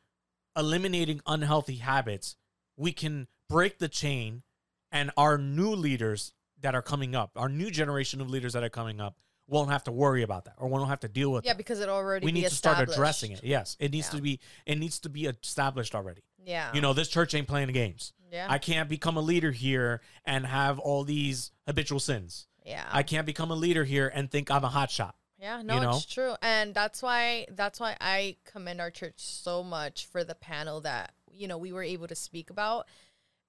eliminating 0.57 1.21
unhealthy 1.27 1.75
habits, 1.75 2.35
we 2.75 2.91
can 2.93 3.27
break 3.49 3.79
the 3.79 3.89
chain 3.89 4.43
and 4.91 5.11
our 5.17 5.37
new 5.37 5.71
leaders 5.71 6.33
that 6.61 6.75
are 6.75 6.81
coming 6.81 7.15
up, 7.15 7.31
our 7.35 7.49
new 7.49 7.69
generation 7.71 8.21
of 8.21 8.29
leaders 8.29 8.53
that 8.53 8.63
are 8.63 8.69
coming 8.69 9.01
up, 9.01 9.15
won't 9.47 9.71
have 9.71 9.83
to 9.83 9.91
worry 9.91 10.21
about 10.21 10.45
that 10.45 10.53
or 10.57 10.67
won't 10.67 10.87
have 10.89 10.99
to 10.99 11.07
deal 11.07 11.31
with 11.31 11.43
yeah 11.43 11.53
that. 11.53 11.57
because 11.57 11.79
it 11.79 11.89
already 11.89 12.23
We 12.23 12.31
need 12.31 12.43
to 12.43 12.53
start 12.53 12.87
addressing 12.87 13.31
it. 13.31 13.43
Yes, 13.43 13.75
it 13.79 13.91
needs 13.91 14.07
Yeah. 14.11 14.17
to 14.17 14.21
be 14.21 14.39
it 14.67 14.77
needs 14.77 14.99
to 14.99 15.09
be 15.09 15.25
established 15.25 15.95
already. 15.95 16.21
yeah 16.45 16.71
You 16.73 16.81
know, 16.81 16.93
this 16.93 17.07
church 17.09 17.33
ain't 17.33 17.47
playing 17.47 17.65
the 17.67 17.73
games. 17.73 18.13
yeah 18.31 18.45
I 18.47 18.59
can't 18.59 18.87
become 18.87 19.17
a 19.17 19.21
leader 19.21 19.51
here 19.51 20.01
and 20.23 20.45
have 20.45 20.77
all 20.77 21.03
these 21.03 21.51
habitual 21.65 21.99
sins. 21.99 22.45
yeah 22.63 22.85
I 22.91 23.01
can't 23.01 23.25
become 23.25 23.49
a 23.49 23.55
leader 23.55 23.83
here 23.85 24.11
and 24.13 24.29
think 24.29 24.51
I'm 24.51 24.63
a 24.63 24.69
hot 24.69 24.91
shot. 24.91 25.15
Yeah, 25.39 25.61
no, 25.63 25.79
know? 25.79 25.89
it's 25.91 26.05
true. 26.05 26.35
And 26.43 26.75
that's 26.75 27.01
why 27.01 27.47
that's 27.49 27.79
why 27.79 27.95
I 27.99 28.35
commend 28.45 28.79
our 28.81 28.91
church 28.91 29.15
so 29.17 29.63
much 29.63 30.05
for 30.05 30.23
the 30.25 30.35
panel 30.35 30.81
that, 30.81 31.13
you 31.31 31.47
know, 31.47 31.57
we 31.57 31.71
were 31.71 31.81
able 31.81 32.07
to 32.07 32.15
speak 32.15 32.49
about 32.51 32.87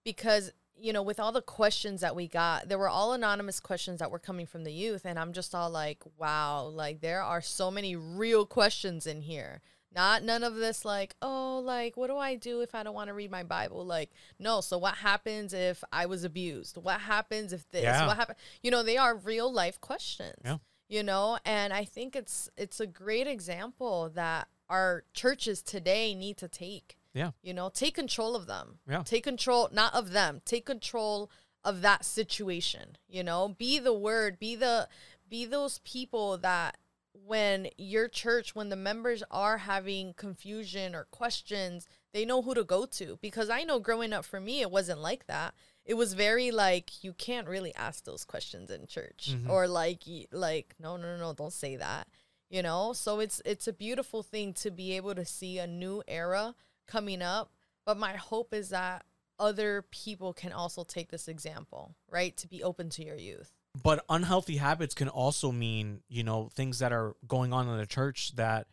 because, 0.04 0.52
you 0.76 0.92
know, 0.92 1.02
with 1.02 1.20
all 1.20 1.32
the 1.32 1.42
questions 1.42 2.00
that 2.00 2.16
we 2.16 2.26
got, 2.26 2.68
there 2.68 2.78
were 2.78 2.88
all 2.88 3.12
anonymous 3.12 3.60
questions 3.60 3.98
that 4.00 4.10
were 4.10 4.18
coming 4.18 4.46
from 4.46 4.64
the 4.64 4.72
youth 4.72 5.04
and 5.04 5.18
I'm 5.18 5.32
just 5.32 5.54
all 5.54 5.70
like, 5.70 6.02
wow, 6.16 6.64
like 6.64 7.00
there 7.00 7.22
are 7.22 7.40
so 7.42 7.70
many 7.70 7.94
real 7.96 8.46
questions 8.46 9.06
in 9.06 9.22
here. 9.22 9.60
Not 9.92 10.22
none 10.22 10.44
of 10.44 10.54
this 10.54 10.84
like, 10.84 11.16
oh, 11.20 11.58
like 11.64 11.96
what 11.96 12.06
do 12.08 12.16
I 12.16 12.36
do 12.36 12.60
if 12.60 12.74
I 12.76 12.82
don't 12.84 12.94
want 12.94 13.08
to 13.08 13.14
read 13.14 13.30
my 13.30 13.42
Bible? 13.42 13.84
Like, 13.84 14.10
no, 14.38 14.60
so 14.60 14.78
what 14.78 14.94
happens 14.94 15.52
if 15.52 15.82
I 15.92 16.06
was 16.06 16.22
abused? 16.24 16.76
What 16.76 17.00
happens 17.00 17.52
if 17.52 17.68
this? 17.70 17.82
Yeah. 17.82 18.06
What 18.06 18.16
happen? 18.16 18.36
You 18.62 18.70
know, 18.70 18.82
they 18.84 18.96
are 18.96 19.16
real 19.16 19.52
life 19.52 19.80
questions 19.80 20.36
Yeah. 20.44 20.58
you 20.88 21.02
know 21.02 21.38
and 21.44 21.72
i 21.72 21.84
think 21.84 22.16
it's 22.16 22.48
it's 22.56 22.80
a 22.80 22.86
great 22.86 23.26
example 23.26 24.10
that 24.14 24.48
our 24.68 25.04
churches 25.12 25.60
today 25.62 26.14
need 26.14 26.36
to 26.36 26.48
take 26.48 26.96
Yeah. 27.14 27.30
you 27.42 27.52
know 27.54 27.70
take 27.72 27.94
control 27.94 28.36
of 28.36 28.46
them. 28.46 28.78
Yeah. 28.88 29.02
take 29.02 29.24
control 29.24 29.68
not 29.72 29.94
of 29.94 30.12
them. 30.12 30.40
Take 30.44 30.66
control 30.66 31.30
of 31.64 31.80
that 31.82 32.04
situation 32.04 32.96
you 33.08 33.22
know? 33.22 33.48
Be 33.58 33.78
the 33.78 33.94
word 33.94 34.38
be 34.38 34.54
the 34.56 34.88
be 35.28 35.44
those 35.44 35.78
people 35.80 36.38
that 36.38 36.76
when 37.12 37.68
your 37.76 38.08
church 38.08 38.54
when 38.54 38.68
the 38.68 38.76
members 38.76 39.22
are 39.30 39.58
having 39.58 40.14
confusion 40.14 40.94
or 40.94 41.04
questions 41.10 41.86
they 42.12 42.24
know 42.24 42.42
who 42.42 42.54
to 42.54 42.64
go 42.64 42.86
to. 42.86 43.18
Because 43.20 43.50
i 43.50 43.62
know 43.62 43.78
growing 43.78 44.12
up 44.12 44.24
for 44.24 44.40
me 44.40 44.60
it 44.62 44.70
wasn't 44.70 45.00
like 45.00 45.26
that. 45.26 45.54
It 45.84 45.94
was 45.94 46.14
very 46.14 46.50
like 46.50 47.02
you 47.02 47.12
can't 47.12 47.48
really 47.48 47.74
ask 47.74 48.04
those 48.04 48.24
questions 48.24 48.70
in 48.70 48.86
church. 48.86 49.30
Mhm. 49.32 49.48
or 49.48 49.66
like 49.68 50.04
like 50.32 50.74
no 50.78 50.96
no 50.96 51.16
no 51.16 51.32
don't 51.34 51.52
say 51.52 51.76
that 51.76 52.06
you 52.48 52.62
know? 52.62 52.92
So 52.92 53.20
it's 53.20 53.40
it's 53.44 53.68
a 53.68 53.72
beautiful 53.72 54.22
thing 54.22 54.52
to 54.54 54.70
be 54.70 54.96
able 54.96 55.14
to 55.14 55.24
see 55.24 55.58
a 55.58 55.66
new 55.66 56.02
era 56.08 56.54
coming 56.90 57.22
up 57.22 57.52
but 57.86 57.96
my 57.96 58.12
hope 58.12 58.54
is 58.54 58.68
that 58.68 59.04
other 59.40 59.84
people 59.90 60.32
can 60.32 60.52
also 60.52 60.84
take 60.84 61.10
this 61.10 61.26
example 61.26 61.96
right 62.08 62.36
to 62.36 62.46
be 62.46 62.62
open 62.62 62.90
to 62.90 63.04
your 63.04 63.16
youth. 63.16 63.50
But 63.82 64.04
unhealthy 64.08 64.58
habits 64.58 64.94
can 64.94 65.08
also 65.08 65.50
mean 65.50 66.02
you 66.08 66.22
know 66.22 66.50
things 66.54 66.80
that 66.80 66.92
are 66.92 67.16
going 67.26 67.52
on 67.52 67.68
in 67.68 67.78
the 67.78 67.86
church 67.86 68.36
that 68.36 68.66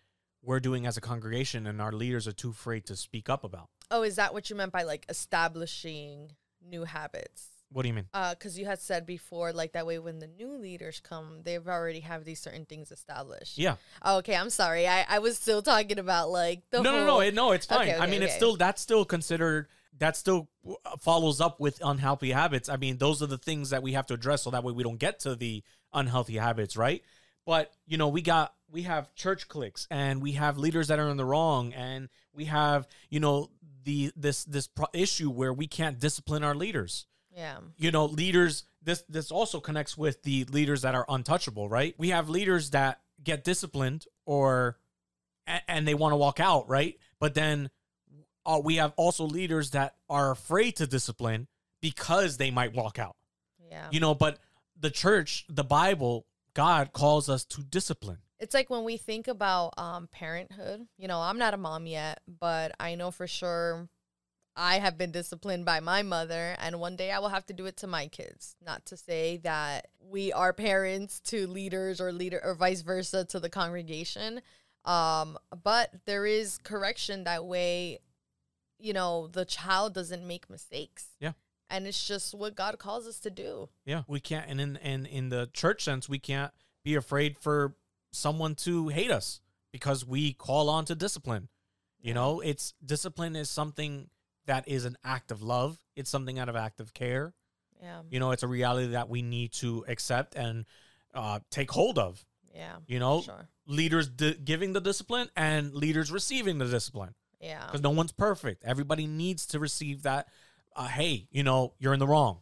we're 0.43 0.59
doing 0.59 0.85
as 0.85 0.97
a 0.97 1.01
congregation 1.01 1.65
and 1.67 1.81
our 1.81 1.91
leaders 1.91 2.27
are 2.27 2.33
too 2.33 2.49
afraid 2.49 2.85
to 2.87 2.95
speak 2.95 3.29
up 3.29 3.43
about. 3.43 3.69
Oh 3.89 4.03
is 4.03 4.17
that 4.17 4.33
what 4.33 4.49
you 4.49 4.55
meant 4.55 4.71
by 4.71 4.83
like 4.83 5.05
establishing 5.09 6.31
new 6.61 6.83
habits 6.83 7.47
what 7.71 7.83
do 7.83 7.89
you 7.89 7.93
mean? 7.93 8.07
Uh 8.13 8.33
because 8.33 8.57
you 8.57 8.65
had 8.65 8.79
said 8.79 9.05
before 9.05 9.51
like 9.51 9.73
that 9.73 9.85
way 9.85 9.99
when 9.99 10.19
the 10.19 10.27
new 10.27 10.57
leaders 10.57 11.01
come 11.03 11.41
they've 11.43 11.67
already 11.67 11.99
have 12.01 12.23
these 12.23 12.39
certain 12.39 12.65
things 12.65 12.91
established. 12.91 13.57
Yeah. 13.57 13.75
Oh, 14.01 14.17
okay 14.17 14.35
i'm 14.35 14.49
sorry. 14.49 14.87
I 14.87 15.05
i 15.07 15.19
was 15.19 15.37
still 15.37 15.61
talking 15.61 15.99
about 15.99 16.29
like 16.29 16.63
the 16.71 16.81
no 16.81 16.91
whole, 16.91 16.99
no 16.99 17.05
no 17.05 17.19
it, 17.21 17.33
no 17.33 17.51
it's 17.51 17.65
fine. 17.65 17.81
Okay, 17.81 17.93
i 17.93 18.03
okay, 18.03 18.11
mean 18.11 18.23
it's 18.23 18.35
still 18.35 18.55
that's 18.55 18.81
still 18.81 19.05
considered 19.05 19.67
that 19.99 20.15
still 20.15 20.47
uh, 20.67 20.95
follows 20.99 21.41
up 21.41 21.59
with 21.59 21.79
unhealthy 21.83 22.31
habits. 22.31 22.69
I 22.69 22.77
mean 22.77 22.97
those 22.97 23.21
are 23.21 23.27
the 23.27 23.37
things 23.37 23.71
that 23.71 23.83
we 23.83 23.93
have 23.93 24.05
to 24.07 24.13
address 24.13 24.43
so 24.43 24.51
that 24.51 24.63
way 24.63 24.73
we 24.73 24.83
don't 24.83 24.99
get 24.99 25.19
to 25.21 25.35
the 25.35 25.63
unhealthy 25.93 26.37
habits 26.37 26.77
right? 26.77 27.03
But 27.45 27.73
you 27.85 27.97
know 27.97 28.07
we 28.07 28.21
got 28.21 28.53
we 28.69 28.83
have 28.83 29.13
church 29.15 29.47
cliques 29.47 29.87
and 29.91 30.21
we 30.21 30.33
have 30.33 30.57
leaders 30.57 30.87
that 30.87 30.99
are 30.99 31.09
in 31.09 31.17
the 31.17 31.25
wrong 31.25 31.73
and 31.73 32.09
we 32.33 32.45
have 32.45 32.87
you 33.09 33.19
know 33.19 33.49
the 33.83 34.11
this 34.15 34.43
this 34.45 34.67
pro- 34.67 34.87
issue 34.93 35.29
where 35.29 35.53
we 35.53 35.67
can't 35.67 35.99
discipline 35.99 36.43
our 36.43 36.55
leaders 36.55 37.05
yeah. 37.37 37.59
You 37.77 37.91
know 37.91 38.05
leaders 38.05 38.63
this 38.81 39.03
this 39.07 39.31
also 39.31 39.59
connects 39.59 39.95
with 39.97 40.23
the 40.23 40.45
leaders 40.45 40.81
that 40.81 40.95
are 40.95 41.05
untouchable 41.07 41.69
right? 41.69 41.93
We 41.97 42.09
have 42.09 42.29
leaders 42.29 42.71
that 42.71 42.99
get 43.23 43.43
disciplined 43.43 44.05
or 44.25 44.77
a- 45.47 45.69
and 45.71 45.87
they 45.87 45.93
want 45.93 46.13
to 46.13 46.17
walk 46.17 46.39
out 46.39 46.67
right? 46.67 46.97
But 47.19 47.35
then 47.35 47.69
uh, 48.45 48.59
we 48.63 48.77
have 48.77 48.93
also 48.97 49.25
leaders 49.25 49.71
that 49.71 49.95
are 50.09 50.31
afraid 50.31 50.77
to 50.77 50.87
discipline 50.87 51.47
because 51.81 52.37
they 52.37 52.49
might 52.49 52.73
walk 52.73 52.97
out. 52.97 53.15
Yeah. 53.69 53.87
You 53.91 53.99
know 53.99 54.15
but 54.15 54.39
the 54.79 54.89
church 54.89 55.45
the 55.49 55.63
bible 55.63 56.25
god 56.55 56.91
calls 56.91 57.29
us 57.29 57.45
to 57.45 57.61
discipline. 57.61 58.17
It's 58.39 58.53
like 58.53 58.69
when 58.69 58.83
we 58.83 58.97
think 58.97 59.27
about 59.27 59.73
um 59.77 60.07
parenthood 60.11 60.87
you 60.97 61.07
know 61.07 61.19
i'm 61.19 61.37
not 61.39 61.53
a 61.53 61.57
mom 61.57 61.85
yet 61.87 62.21
but 62.27 62.71
i 62.79 62.93
know 62.95 63.09
for 63.11 63.25
sure 63.27 63.89
i 64.57 64.79
have 64.79 64.97
been 64.97 65.11
disciplined 65.11 65.63
by 65.63 65.79
my 65.79 66.01
mother 66.01 66.55
and 66.59 66.79
one 66.79 66.95
day 66.97 67.11
i 67.11 67.19
will 67.19 67.29
have 67.29 67.45
to 67.45 67.53
do 67.53 67.65
it 67.67 67.77
to 67.77 67.87
my 67.87 68.07
kids. 68.07 68.55
Not 68.65 68.85
to 68.87 68.97
say 68.97 69.37
that 69.43 69.87
we 70.01 70.33
are 70.33 70.51
parents 70.51 71.19
to 71.21 71.47
leaders 71.47 72.01
or 72.01 72.11
leader 72.11 72.41
or 72.43 72.55
vice 72.55 72.81
versa 72.81 73.23
to 73.25 73.39
the 73.39 73.49
congregation 73.49 74.41
um 74.83 75.37
but 75.63 75.91
there 76.05 76.25
is 76.25 76.57
correction 76.63 77.23
that 77.25 77.45
way 77.45 77.99
you 78.79 78.93
know 78.93 79.27
the 79.27 79.45
child 79.45 79.93
doesn't 79.93 80.25
make 80.25 80.49
mistakes. 80.49 81.09
Yeah. 81.19 81.33
and 81.69 81.87
it's 81.87 82.05
just 82.07 82.33
what 82.33 82.55
god 82.55 82.79
calls 82.79 83.07
us 83.07 83.19
to 83.21 83.29
do. 83.29 83.69
Yeah. 83.85 84.03
We 84.07 84.19
can't 84.19 84.49
and 84.49 84.59
in 84.61 84.77
and 84.77 85.05
in 85.05 85.29
the 85.29 85.49
church 85.53 85.83
sense 85.83 86.07
we 86.09 86.19
can't 86.19 86.51
be 86.83 86.95
afraid 86.95 87.37
for 87.37 87.75
someone 88.11 88.55
to 88.55 88.87
hate 88.89 89.11
us 89.11 89.41
because 89.71 90.05
we 90.05 90.33
call 90.33 90.69
on 90.69 90.85
to 90.85 90.95
discipline. 90.95 91.49
You 91.99 92.13
know 92.13 92.39
it's 92.39 92.73
discipline 92.85 93.35
is 93.35 93.49
something 93.49 94.09
that 94.47 94.67
is 94.67 94.85
an 94.85 94.97
act 95.03 95.31
of 95.31 95.41
love. 95.41 95.77
It's 95.95 96.09
something 96.09 96.39
out 96.39 96.49
of 96.49 96.55
act 96.55 96.79
of 96.79 96.93
care. 96.93 97.33
Yeah. 97.81 98.01
You 98.09 98.19
know 98.19 98.31
it's 98.31 98.43
a 98.43 98.47
reality 98.47 98.87
that 98.87 99.07
we 99.07 99.21
need 99.21 99.51
to 99.53 99.85
accept 99.87 100.35
and 100.35 100.65
uh, 101.13 101.39
take 101.51 101.71
hold 101.71 101.99
of. 101.99 102.25
Yeah 102.53 102.77
you 102.87 102.97
know 102.99 103.21
sure. 103.21 103.47
leaders 103.67 104.09
di- 104.09 104.33
giving 104.43 104.73
the 104.73 104.81
discipline 104.81 105.29
and 105.35 105.75
leaders 105.75 106.11
receiving 106.11 106.57
the 106.57 106.65
discipline. 106.65 107.13
Yeah. 107.39 107.63
Because 107.65 107.81
no 107.81 107.91
one's 107.91 108.11
perfect. 108.11 108.63
Everybody 108.65 109.05
needs 109.05 109.45
to 109.47 109.59
receive 109.59 110.03
that 110.03 110.27
uh, 110.75 110.87
hey 110.87 111.27
you 111.29 111.43
know 111.43 111.73
you're 111.77 111.93
in 111.93 111.99
the 111.99 112.07
wrong. 112.07 112.41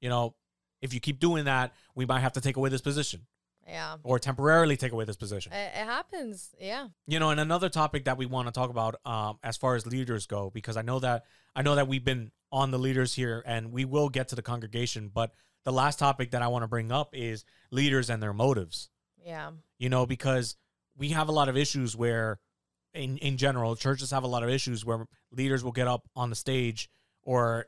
You 0.00 0.08
know 0.08 0.34
if 0.82 0.94
you 0.94 1.00
keep 1.00 1.18
doing 1.18 1.46
that 1.46 1.72
we 1.96 2.06
might 2.06 2.20
have 2.20 2.34
to 2.34 2.40
take 2.40 2.56
away 2.56 2.70
this 2.70 2.80
position 2.80 3.22
yeah 3.66 3.96
or 4.04 4.18
temporarily 4.18 4.76
take 4.76 4.92
away 4.92 5.04
this 5.04 5.16
position 5.16 5.52
It, 5.52 5.72
it 5.74 5.84
happens. 5.84 6.54
Yeah. 6.60 6.88
you 7.06 7.18
know 7.18 7.30
and 7.30 7.40
another 7.40 7.68
topic 7.68 8.04
that 8.04 8.16
we 8.18 8.26
want 8.26 8.46
to 8.48 8.52
talk 8.52 8.70
about 8.70 8.96
um, 9.04 9.38
as 9.42 9.56
far 9.56 9.74
as 9.74 9.86
leaders 9.86 10.26
go 10.26 10.50
because 10.50 10.76
i 10.76 10.82
know 10.82 10.98
that 11.00 11.24
i 11.54 11.62
know 11.62 11.74
that 11.74 11.88
we've 11.88 12.04
been 12.04 12.30
on 12.52 12.70
the 12.70 12.78
leaders 12.78 13.14
here 13.14 13.42
and 13.46 13.72
we 13.72 13.84
will 13.84 14.08
get 14.08 14.28
to 14.28 14.36
the 14.36 14.42
congregation 14.42 15.10
but 15.12 15.32
the 15.64 15.72
last 15.72 15.98
topic 15.98 16.30
that 16.30 16.42
i 16.42 16.48
want 16.48 16.62
to 16.62 16.68
bring 16.68 16.92
up 16.92 17.10
is 17.14 17.44
leaders 17.70 18.08
and 18.10 18.22
their 18.22 18.32
motives 18.32 18.88
Yeah. 19.24 19.50
you 19.78 19.88
know 19.88 20.06
because 20.06 20.56
we 20.96 21.08
have 21.10 21.28
a 21.28 21.32
lot 21.32 21.48
of 21.48 21.56
issues 21.56 21.96
where 21.96 22.38
in 22.94 23.18
in 23.18 23.36
general 23.36 23.74
churches 23.76 24.10
have 24.12 24.22
a 24.24 24.28
lot 24.28 24.42
of 24.42 24.48
issues 24.48 24.84
where 24.84 25.06
leaders 25.32 25.62
will 25.64 25.72
get 25.72 25.88
up 25.88 26.08
on 26.14 26.30
the 26.30 26.36
stage 26.36 26.88
or 27.22 27.66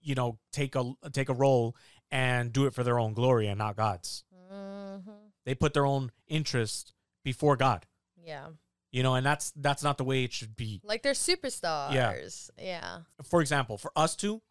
you 0.00 0.14
know 0.14 0.38
take 0.50 0.74
a 0.74 0.92
take 1.12 1.28
a 1.28 1.34
role 1.34 1.76
and 2.10 2.52
do 2.52 2.66
it 2.66 2.72
for 2.74 2.82
their 2.82 2.98
own 2.98 3.12
glory 3.12 3.46
and 3.48 3.58
not 3.58 3.76
god's 3.76 4.24
hmm 4.50 4.96
they 5.46 5.54
put 5.54 5.72
their 5.72 5.86
own 5.86 6.12
interest 6.28 6.92
before 7.24 7.56
god 7.56 7.86
Yeah. 8.22 8.48
you 8.92 9.02
know 9.02 9.14
and 9.14 9.24
that's 9.24 9.52
that's 9.56 9.82
not 9.82 9.96
the 9.96 10.04
way 10.04 10.24
it 10.24 10.32
should 10.34 10.54
be 10.56 10.82
Like 10.84 11.02
they're 11.02 11.12
superstars. 11.14 11.94
Yeah. 11.94 12.14
yeah. 12.58 12.98
for 13.24 13.40
example 13.40 13.78
for 13.78 13.90
us 13.96 14.14
two 14.14 14.42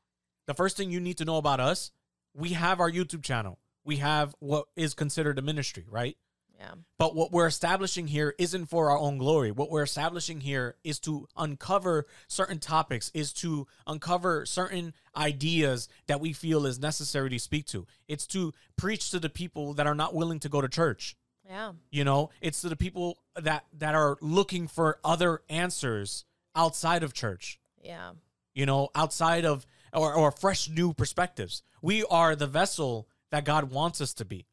the 0.47 0.53
first 0.55 0.75
thing 0.77 0.89
you 0.89 0.99
need 0.99 1.17
to 1.19 1.25
know 1.25 1.37
about 1.37 1.59
us 1.59 1.91
we 2.33 2.49
have 2.49 2.79
our 2.79 2.89
youtube 2.91 3.21
channel 3.23 3.59
we 3.83 3.97
have 3.97 4.33
what 4.39 4.65
is 4.75 4.93
considered 4.95 5.37
a 5.37 5.41
ministry 5.43 5.85
right 5.89 6.17
Yeah. 6.57 6.75
But 6.97 7.15
what 7.15 7.31
we're 7.31 7.47
establishing 7.47 8.07
here 8.07 8.33
isn't 8.37 8.67
for 8.67 8.89
our 8.89 8.97
own 8.97 9.17
glory. 9.17 9.51
What 9.51 9.69
we're 9.69 9.83
establishing 9.83 10.41
here 10.41 10.75
is 10.83 10.99
to 10.99 11.27
uncover 11.35 12.05
certain 12.27 12.59
topics, 12.59 13.11
is 13.13 13.33
to 13.33 13.67
uncover 13.85 14.45
certain 14.45 14.93
ideas 15.15 15.89
that 16.07 16.21
we 16.21 16.33
feel 16.33 16.65
is 16.65 16.79
necessary 16.79 17.29
to 17.29 17.39
speak 17.39 17.65
to. 17.67 17.85
It's 18.07 18.25
to 18.27 18.53
preach 18.77 19.11
to 19.11 19.19
the 19.19 19.29
people 19.29 19.73
that 19.73 19.87
are 19.87 19.95
not 19.95 20.13
willing 20.13 20.39
to 20.39 20.49
go 20.49 20.61
to 20.61 20.69
church. 20.69 21.15
Yeah. 21.45 21.73
You 21.91 22.03
know, 22.03 22.29
it's 22.41 22.61
to 22.61 22.69
the 22.69 22.75
people 22.75 23.19
that 23.35 23.65
that 23.77 23.93
are 23.93 24.17
looking 24.21 24.67
for 24.67 24.99
other 25.03 25.41
answers 25.49 26.25
outside 26.55 27.03
of 27.03 27.13
church. 27.13 27.59
Yeah. 27.83 28.11
You 28.53 28.65
know, 28.65 28.89
outside 28.95 29.45
of 29.45 29.65
or, 29.93 30.13
or 30.13 30.31
fresh 30.31 30.69
new 30.69 30.93
perspectives. 30.93 31.61
We 31.81 32.03
are 32.05 32.35
the 32.35 32.47
vessel 32.47 33.07
that 33.31 33.45
God 33.45 33.71
wants 33.71 34.01
us 34.01 34.13
to 34.15 34.25
be. 34.25 34.45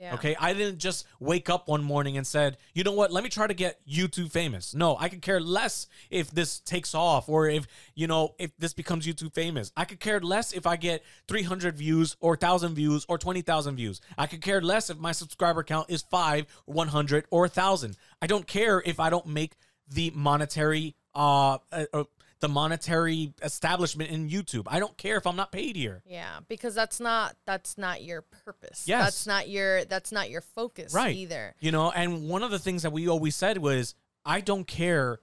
Yeah. 0.00 0.14
Okay, 0.14 0.36
I 0.38 0.52
didn't 0.52 0.78
just 0.78 1.06
wake 1.18 1.50
up 1.50 1.66
one 1.66 1.82
morning 1.82 2.16
and 2.16 2.26
said, 2.26 2.56
"You 2.72 2.84
know 2.84 2.92
what? 2.92 3.10
Let 3.10 3.24
me 3.24 3.30
try 3.30 3.48
to 3.48 3.54
get 3.54 3.80
YouTube 3.84 4.30
famous." 4.30 4.72
No, 4.72 4.96
I 4.96 5.08
could 5.08 5.22
care 5.22 5.40
less 5.40 5.88
if 6.08 6.30
this 6.30 6.60
takes 6.60 6.94
off 6.94 7.28
or 7.28 7.48
if, 7.48 7.66
you 7.96 8.06
know, 8.06 8.34
if 8.38 8.56
this 8.58 8.72
becomes 8.72 9.06
YouTube 9.06 9.34
famous. 9.34 9.72
I 9.76 9.84
could 9.84 9.98
care 9.98 10.20
less 10.20 10.52
if 10.52 10.66
I 10.66 10.76
get 10.76 11.02
300 11.26 11.76
views 11.76 12.16
or 12.20 12.32
1000 12.32 12.74
views 12.74 13.06
or 13.08 13.18
20,000 13.18 13.74
views. 13.74 14.00
I 14.16 14.26
could 14.26 14.40
care 14.40 14.60
less 14.60 14.88
if 14.88 14.98
my 14.98 15.12
subscriber 15.12 15.64
count 15.64 15.90
is 15.90 16.02
5, 16.02 16.46
100 16.66 17.26
or 17.30 17.42
1000. 17.42 17.96
I 18.22 18.28
don't 18.28 18.46
care 18.46 18.80
if 18.86 19.00
I 19.00 19.10
don't 19.10 19.26
make 19.26 19.56
the 19.88 20.12
monetary 20.14 20.94
uh, 21.14 21.58
uh, 21.72 21.86
uh 21.92 22.04
the 22.40 22.48
monetary 22.48 23.32
establishment 23.42 24.10
in 24.10 24.28
YouTube. 24.28 24.64
I 24.66 24.78
don't 24.78 24.96
care 24.96 25.16
if 25.16 25.26
I'm 25.26 25.36
not 25.36 25.50
paid 25.52 25.76
here. 25.76 26.02
Yeah, 26.06 26.40
because 26.48 26.74
that's 26.74 27.00
not 27.00 27.36
that's 27.46 27.76
not 27.78 28.02
your 28.02 28.22
purpose. 28.22 28.84
Yes. 28.86 29.04
That's 29.04 29.26
not 29.26 29.48
your 29.48 29.84
that's 29.84 30.12
not 30.12 30.30
your 30.30 30.40
focus 30.40 30.92
Right. 30.94 31.16
either. 31.16 31.54
You 31.60 31.72
know, 31.72 31.90
and 31.90 32.28
one 32.28 32.42
of 32.42 32.50
the 32.50 32.58
things 32.58 32.82
that 32.82 32.90
we 32.92 33.08
always 33.08 33.34
said 33.34 33.58
was, 33.58 33.94
I 34.24 34.40
don't 34.40 34.66
care 34.66 35.18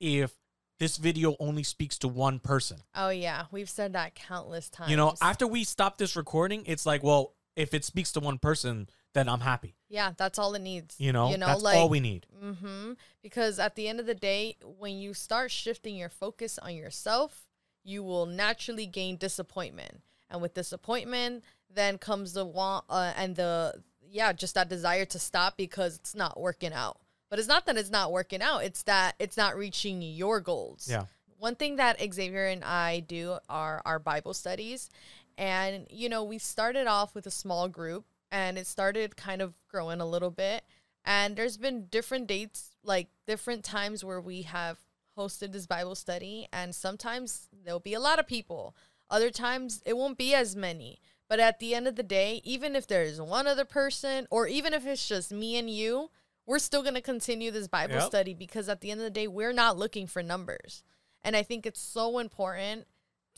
if 0.00 0.32
this 0.78 0.96
video 0.96 1.36
only 1.40 1.62
speaks 1.62 1.98
to 1.98 2.08
one 2.08 2.38
person. 2.38 2.78
Oh 2.94 3.10
yeah, 3.10 3.44
we've 3.50 3.68
said 3.70 3.92
that 3.94 4.14
countless 4.14 4.68
times. 4.70 4.90
You 4.90 4.96
know, 4.96 5.14
after 5.20 5.46
we 5.46 5.64
stop 5.64 5.98
this 5.98 6.16
recording, 6.16 6.64
it's 6.66 6.86
like, 6.86 7.02
well, 7.02 7.34
if 7.56 7.74
it 7.74 7.84
speaks 7.84 8.12
to 8.12 8.20
one 8.20 8.38
person, 8.38 8.88
then 9.12 9.28
I'm 9.28 9.40
happy. 9.40 9.74
yeah, 9.88 10.12
that's 10.16 10.38
all 10.38 10.54
it 10.54 10.62
needs. 10.62 10.96
You 10.98 11.12
know, 11.12 11.30
you 11.30 11.38
know, 11.38 11.46
that's 11.46 11.62
like 11.62 11.76
all 11.76 11.88
we 11.88 12.00
need. 12.00 12.26
Mm-hmm. 12.42 12.92
Because 13.22 13.58
at 13.58 13.74
the 13.74 13.88
end 13.88 14.00
of 14.00 14.06
the 14.06 14.14
day, 14.14 14.56
when 14.78 14.98
you 14.98 15.14
start 15.14 15.50
shifting 15.50 15.96
your 15.96 16.08
focus 16.08 16.58
on 16.58 16.74
yourself, 16.74 17.48
you 17.82 18.02
will 18.02 18.26
naturally 18.26 18.86
gain 18.86 19.16
disappointment, 19.16 20.00
and 20.30 20.40
with 20.40 20.54
disappointment, 20.54 21.42
then 21.72 21.98
comes 21.98 22.32
the 22.34 22.44
want 22.44 22.84
uh, 22.88 23.12
and 23.16 23.36
the 23.36 23.82
yeah, 24.08 24.32
just 24.32 24.54
that 24.54 24.68
desire 24.68 25.04
to 25.06 25.18
stop 25.18 25.56
because 25.56 25.96
it's 25.96 26.14
not 26.14 26.40
working 26.40 26.72
out. 26.72 26.98
But 27.28 27.38
it's 27.38 27.48
not 27.48 27.66
that 27.66 27.76
it's 27.76 27.90
not 27.90 28.12
working 28.12 28.42
out; 28.42 28.64
it's 28.64 28.82
that 28.84 29.14
it's 29.18 29.36
not 29.36 29.56
reaching 29.56 30.02
your 30.02 30.40
goals. 30.40 30.88
Yeah. 30.90 31.04
One 31.38 31.54
thing 31.54 31.76
that 31.76 31.98
Xavier 32.12 32.46
and 32.46 32.62
I 32.62 33.00
do 33.00 33.38
are 33.48 33.80
our 33.84 33.98
Bible 33.98 34.34
studies. 34.34 34.90
And, 35.38 35.86
you 35.88 36.10
know, 36.10 36.22
we 36.22 36.36
started 36.36 36.86
off 36.86 37.14
with 37.14 37.26
a 37.26 37.30
small 37.30 37.66
group 37.66 38.04
and 38.30 38.58
it 38.58 38.66
started 38.66 39.16
kind 39.16 39.42
of 39.42 39.54
growing 39.68 40.00
a 40.00 40.06
little 40.06 40.30
bit. 40.30 40.64
And 41.04 41.36
there's 41.36 41.56
been 41.56 41.86
different 41.86 42.26
dates, 42.26 42.76
like 42.84 43.08
different 43.26 43.64
times 43.64 44.04
where 44.04 44.20
we 44.20 44.42
have 44.42 44.78
hosted 45.16 45.52
this 45.52 45.66
Bible 45.66 45.94
study. 45.94 46.46
And 46.52 46.74
sometimes 46.74 47.48
there'll 47.64 47.80
be 47.80 47.94
a 47.94 48.00
lot 48.00 48.18
of 48.18 48.26
people, 48.26 48.74
other 49.10 49.30
times 49.30 49.82
it 49.84 49.96
won't 49.96 50.18
be 50.18 50.34
as 50.34 50.54
many. 50.54 51.00
But 51.28 51.40
at 51.40 51.58
the 51.60 51.74
end 51.74 51.86
of 51.86 51.96
the 51.96 52.02
day, 52.02 52.40
even 52.44 52.74
if 52.74 52.86
there's 52.86 53.20
one 53.20 53.46
other 53.46 53.64
person 53.64 54.26
or 54.30 54.46
even 54.46 54.74
if 54.74 54.84
it's 54.84 55.06
just 55.06 55.32
me 55.32 55.56
and 55.56 55.70
you, 55.70 56.10
we're 56.46 56.58
still 56.58 56.82
going 56.82 56.94
to 56.94 57.00
continue 57.00 57.50
this 57.50 57.68
Bible 57.68 57.94
Yep. 57.94 58.02
study 58.02 58.34
because 58.34 58.68
at 58.68 58.80
the 58.80 58.90
end 58.90 59.00
of 59.00 59.04
the 59.04 59.10
day, 59.10 59.28
we're 59.28 59.52
not 59.52 59.78
looking 59.78 60.06
for 60.08 60.22
numbers. 60.22 60.82
And 61.22 61.36
I 61.36 61.42
think 61.42 61.66
it's 61.66 61.80
so 61.80 62.18
important 62.18 62.86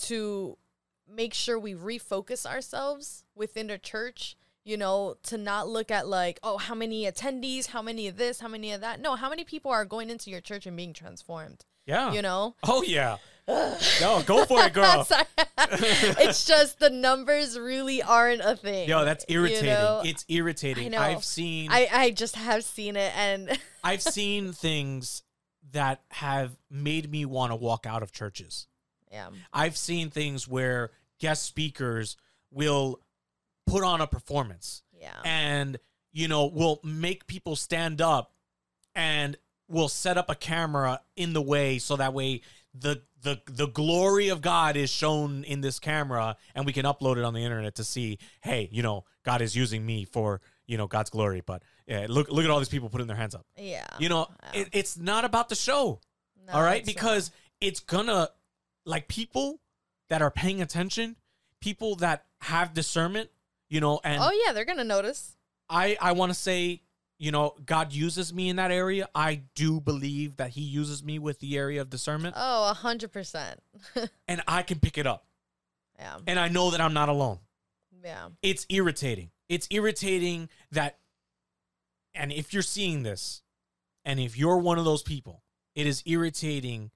to 0.04 0.56
make 1.06 1.34
sure 1.34 1.58
we 1.58 1.74
refocus 1.74 2.46
ourselves 2.46 3.24
within 3.34 3.66
the 3.66 3.76
church, 3.76 4.36
you 4.64 4.76
know, 4.76 5.16
to 5.24 5.36
not 5.38 5.68
look 5.68 5.90
at 5.90 6.06
like, 6.06 6.38
oh, 6.42 6.58
how 6.58 6.74
many 6.74 7.04
attendees, 7.04 7.66
how 7.68 7.82
many 7.82 8.06
of 8.08 8.16
this, 8.16 8.40
how 8.40 8.48
many 8.48 8.72
of 8.72 8.80
that. 8.80 9.00
No, 9.00 9.16
how 9.16 9.28
many 9.28 9.44
people 9.44 9.70
are 9.70 9.84
going 9.84 10.08
into 10.10 10.30
your 10.30 10.40
church 10.40 10.66
and 10.66 10.76
being 10.76 10.92
transformed, 10.92 11.64
Yeah. 11.86 12.12
you 12.12 12.22
know? 12.22 12.54
Oh 12.62 12.82
yeah. 12.82 13.16
no, 13.48 14.22
go 14.24 14.44
for 14.44 14.64
it, 14.64 14.72
girl. 14.72 15.06
It's 15.58 16.44
just 16.44 16.78
the 16.78 16.90
numbers 16.90 17.58
really 17.58 18.02
aren't 18.02 18.40
a 18.42 18.56
thing. 18.56 18.88
Yo, 18.88 19.04
that's 19.04 19.24
you 19.28 19.40
irritating. 19.40 19.66
know? 19.70 20.02
It's 20.04 20.24
irritating. 20.28 20.94
I've 20.94 21.24
seen 21.24 21.70
I, 21.70 21.88
I 21.92 22.10
just 22.10 22.36
have 22.36 22.64
seen 22.64 22.96
it 22.96 23.12
and 23.16 23.58
I've 23.84 24.02
seen 24.02 24.52
things 24.52 25.22
that 25.72 26.02
have 26.10 26.56
made 26.70 27.10
me 27.10 27.24
want 27.24 27.50
to 27.52 27.56
walk 27.56 27.86
out 27.86 28.02
of 28.02 28.12
churches. 28.12 28.66
yeah. 29.10 29.28
I've 29.52 29.76
seen 29.76 30.10
things 30.10 30.46
where 30.46 30.90
guest 31.18 31.44
speakers 31.44 32.16
will 32.50 33.00
put 33.72 33.82
on 33.84 34.00
a 34.00 34.06
performance 34.06 34.82
Yeah. 34.92 35.10
and 35.24 35.78
you 36.12 36.28
know 36.28 36.46
will 36.46 36.78
make 36.84 37.26
people 37.26 37.56
stand 37.56 38.00
up 38.00 38.32
and 38.94 39.36
will 39.68 39.88
set 39.88 40.18
up 40.18 40.28
a 40.28 40.34
camera 40.34 41.00
in 41.16 41.32
the 41.32 41.40
way 41.42 41.78
so 41.78 41.96
that 41.96 42.12
way 42.12 42.42
the 42.74 43.02
the 43.22 43.40
the 43.46 43.68
glory 43.68 44.28
of 44.28 44.40
God 44.42 44.76
is 44.76 44.90
shown 44.90 45.44
in 45.44 45.60
this 45.60 45.78
camera 45.78 46.36
and 46.54 46.66
we 46.66 46.72
can 46.72 46.84
upload 46.84 47.16
it 47.16 47.24
on 47.24 47.34
the 47.34 47.40
internet 47.42 47.74
to 47.76 47.84
see 47.84 48.18
hey 48.42 48.68
you 48.72 48.82
know 48.82 49.04
God 49.24 49.40
is 49.42 49.54
using 49.56 49.84
me 49.86 50.04
for 50.04 50.40
you 50.66 50.76
know 50.76 50.86
God's 50.86 51.10
glory 51.10 51.42
but 51.44 51.62
yeah, 51.86 52.06
look 52.08 52.30
look 52.30 52.44
at 52.44 52.50
all 52.50 52.58
these 52.58 52.68
people 52.68 52.88
putting 52.90 53.06
their 53.06 53.16
hands 53.16 53.34
up 53.34 53.46
yeah. 53.56 53.86
you 53.98 54.08
know 54.08 54.28
Yeah. 54.54 54.60
it, 54.62 54.68
it's 54.72 54.96
not 54.98 55.24
about 55.24 55.48
the 55.48 55.54
show 55.54 56.00
No, 56.46 56.52
all 56.54 56.62
right 56.62 56.80
it's 56.82 56.88
not. 56.88 56.94
because 56.94 57.30
it's 57.60 57.80
gonna 57.80 58.28
like 58.84 59.08
people 59.08 59.60
that 60.10 60.20
are 60.22 60.30
paying 60.30 60.60
attention 60.60 61.16
people 61.60 61.96
that 61.96 62.24
have 62.40 62.74
discernment 62.74 63.30
you 63.72 63.80
know 63.80 64.00
and 64.04 64.20
Oh 64.22 64.30
yeah, 64.46 64.52
they're 64.52 64.64
gonna 64.66 64.84
notice. 64.84 65.36
i 65.70 65.96
i 66.00 66.12
want 66.12 66.30
to 66.30 66.38
say 66.38 66.82
you 67.18 67.30
know 67.30 67.54
god 67.64 67.92
uses 67.92 68.32
me 68.34 68.48
in 68.48 68.56
that 68.56 68.70
area 68.70 69.08
i 69.14 69.42
do 69.54 69.80
believe 69.80 70.36
that 70.36 70.50
he 70.50 70.60
uses 70.62 71.02
me 71.02 71.18
with 71.18 71.38
the 71.40 71.56
area 71.56 71.80
of 71.80 71.88
discernment 71.88 72.34
Oh, 72.36 72.70
a 72.70 72.74
hundred 72.74 73.12
percent. 73.12 73.60
and 74.28 74.42
i 74.46 74.62
can 74.62 74.78
pick 74.80 74.98
it 74.98 75.06
up 75.06 75.24
Yeah. 75.98 76.18
and 76.26 76.38
i 76.38 76.48
know 76.48 76.70
that 76.72 76.80
i'm 76.80 76.92
not 76.94 77.08
alone 77.08 77.38
Yeah. 78.04 78.28
it's 78.42 78.66
irritating 78.68 79.30
it's 79.48 79.66
irritating 79.70 80.48
that 80.72 80.98
and 82.14 82.32
if 82.32 82.52
you're 82.52 82.62
seeing 82.62 83.02
this 83.04 83.42
and 84.04 84.18
if 84.20 84.36
you're 84.36 84.58
one 84.58 84.78
of 84.78 84.84
those 84.84 85.02
people 85.02 85.42
it 85.74 85.86
is 85.86 86.02
irritating 86.06 86.90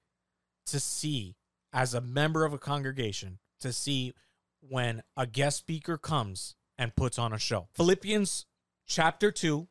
to 0.67 0.79
see 0.79 1.35
as 1.73 1.93
a 1.93 2.01
member 2.01 2.45
of 2.45 2.53
a 2.53 2.57
congregation 2.59 3.39
to 3.61 3.71
see 3.73 4.13
when 4.59 5.01
a 5.15 5.25
guest 5.25 5.57
speaker 5.57 5.97
comes 5.97 6.55
and 6.77 6.95
puts 6.95 7.17
on 7.17 7.33
a 7.33 7.39
show. 7.39 7.67
Philippians 7.75 8.45
chapter 8.85 9.31
2 9.31 9.67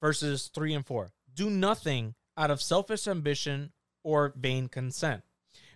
verses 0.00 0.50
3 0.54 0.74
and 0.74 0.86
4 0.86 1.12
do 1.34 1.50
nothing 1.50 2.14
out 2.36 2.50
of 2.50 2.62
selfish 2.62 3.06
ambition 3.06 3.72
or 4.04 4.32
vain 4.36 4.68
consent. 4.68 5.22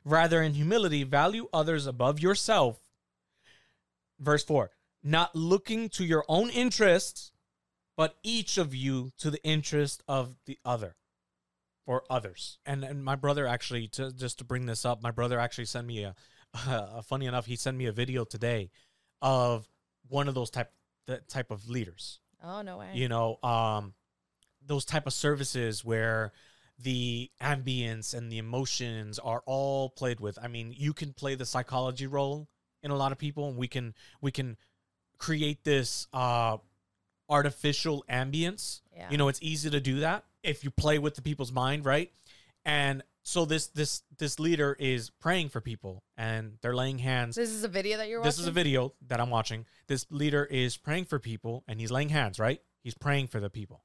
Rather 0.05 0.43
in 0.43 0.55
humility 0.55 1.03
value 1.03 1.49
others 1.53 1.87
above 1.87 2.21
yourself. 2.21 2.79
Verse 4.19 4.45
4 4.45 4.71
not 5.03 5.37
looking 5.37 5.89
to 5.89 6.05
your 6.05 6.25
own 6.29 6.51
interests 6.51 7.33
but 7.97 8.17
each 8.23 8.59
of 8.59 8.75
you 8.75 9.13
to 9.19 9.31
the 9.31 9.43
interest 9.45 10.03
of 10.07 10.37
the 10.45 10.59
other 10.65 10.97
or 11.87 12.03
others. 12.11 12.59
And 12.67 12.85
and 12.85 13.05
my 13.05 13.17
brother 13.17 13.47
actually 13.47 13.89
to, 13.89 14.13
just 14.13 14.39
to 14.39 14.45
bring 14.45 14.67
this 14.67 14.85
up 14.85 15.03
my 15.03 15.11
brother 15.11 15.39
actually 15.39 15.67
sent 15.67 15.87
me 15.87 16.05
a, 16.05 16.15
uh, 16.55 17.03
funny 17.03 17.27
enough 17.27 17.47
he 17.47 17.57
sent 17.57 17.77
me 17.77 17.87
a 17.87 17.93
video 17.93 18.25
today 18.25 18.71
of 19.23 19.69
one 20.09 20.29
of 20.29 20.35
those 20.35 20.51
type 20.51 20.71
that 21.07 21.29
type 21.29 21.51
of 21.51 21.69
leaders 21.69 22.21
Oh 22.43 22.63
no 22.63 22.79
way. 22.79 22.91
you 22.95 23.09
know 23.09 23.39
um 23.43 23.95
those 24.65 24.85
type 24.85 25.07
of 25.07 25.13
services 25.13 25.85
where 25.85 26.33
the 26.79 27.31
ambience 27.41 28.13
and 28.15 28.31
the 28.31 28.39
emotions 28.39 29.19
are 29.19 29.43
all 29.47 29.89
played 29.91 30.21
with 30.21 30.39
i 30.43 30.49
mean 30.49 30.75
you 30.77 30.93
can 30.93 31.13
play 31.13 31.35
the 31.35 31.47
psychology 31.47 32.07
role 32.07 32.49
in 32.83 32.91
a 32.91 32.97
lot 32.97 33.13
of 33.13 33.19
people 33.19 33.49
and 33.49 33.57
we 33.57 33.69
can 33.69 33.95
we 34.21 34.31
can 34.31 34.57
create 35.19 35.65
this 35.65 36.07
uh 36.13 36.57
artificial 37.29 38.05
ambience 38.09 38.81
Yeah. 38.95 39.11
you 39.11 39.17
know 39.19 39.29
it's 39.29 39.41
easy 39.43 39.71
to 39.71 39.81
do 39.81 40.01
that 40.01 40.25
if 40.43 40.63
you 40.65 40.71
play 40.71 40.99
with 40.99 41.15
the 41.17 41.23
people's 41.23 41.51
mind 41.53 41.85
right 41.85 42.13
and 42.65 43.03
so 43.27 43.45
this 43.45 43.67
this 43.67 44.03
this 44.19 44.39
leader 44.39 44.77
is 44.79 45.11
praying 45.11 45.49
for 45.49 45.61
people 45.61 46.05
and 46.17 46.59
they're 46.63 46.77
laying 46.77 46.99
hands 46.99 47.35
This 47.35 47.51
is 47.51 47.65
a 47.65 47.69
video 47.69 47.99
that 47.99 48.09
you're 48.09 48.21
watching. 48.21 48.29
this 48.29 48.39
is 48.39 48.47
a 48.47 48.53
video 48.53 48.95
that 49.09 49.21
I'm 49.21 49.31
watching. 49.31 49.67
This 49.89 50.07
leader 50.11 50.45
is 50.45 50.77
praying 50.77 51.07
for 51.07 51.19
people 51.19 51.65
and 51.67 51.81
he's 51.81 51.91
laying 51.91 52.11
hands, 52.11 52.39
right? 52.39 52.61
He's 52.85 52.95
praying 52.95 53.27
for 53.27 53.41
the 53.41 53.51
people. 53.51 53.83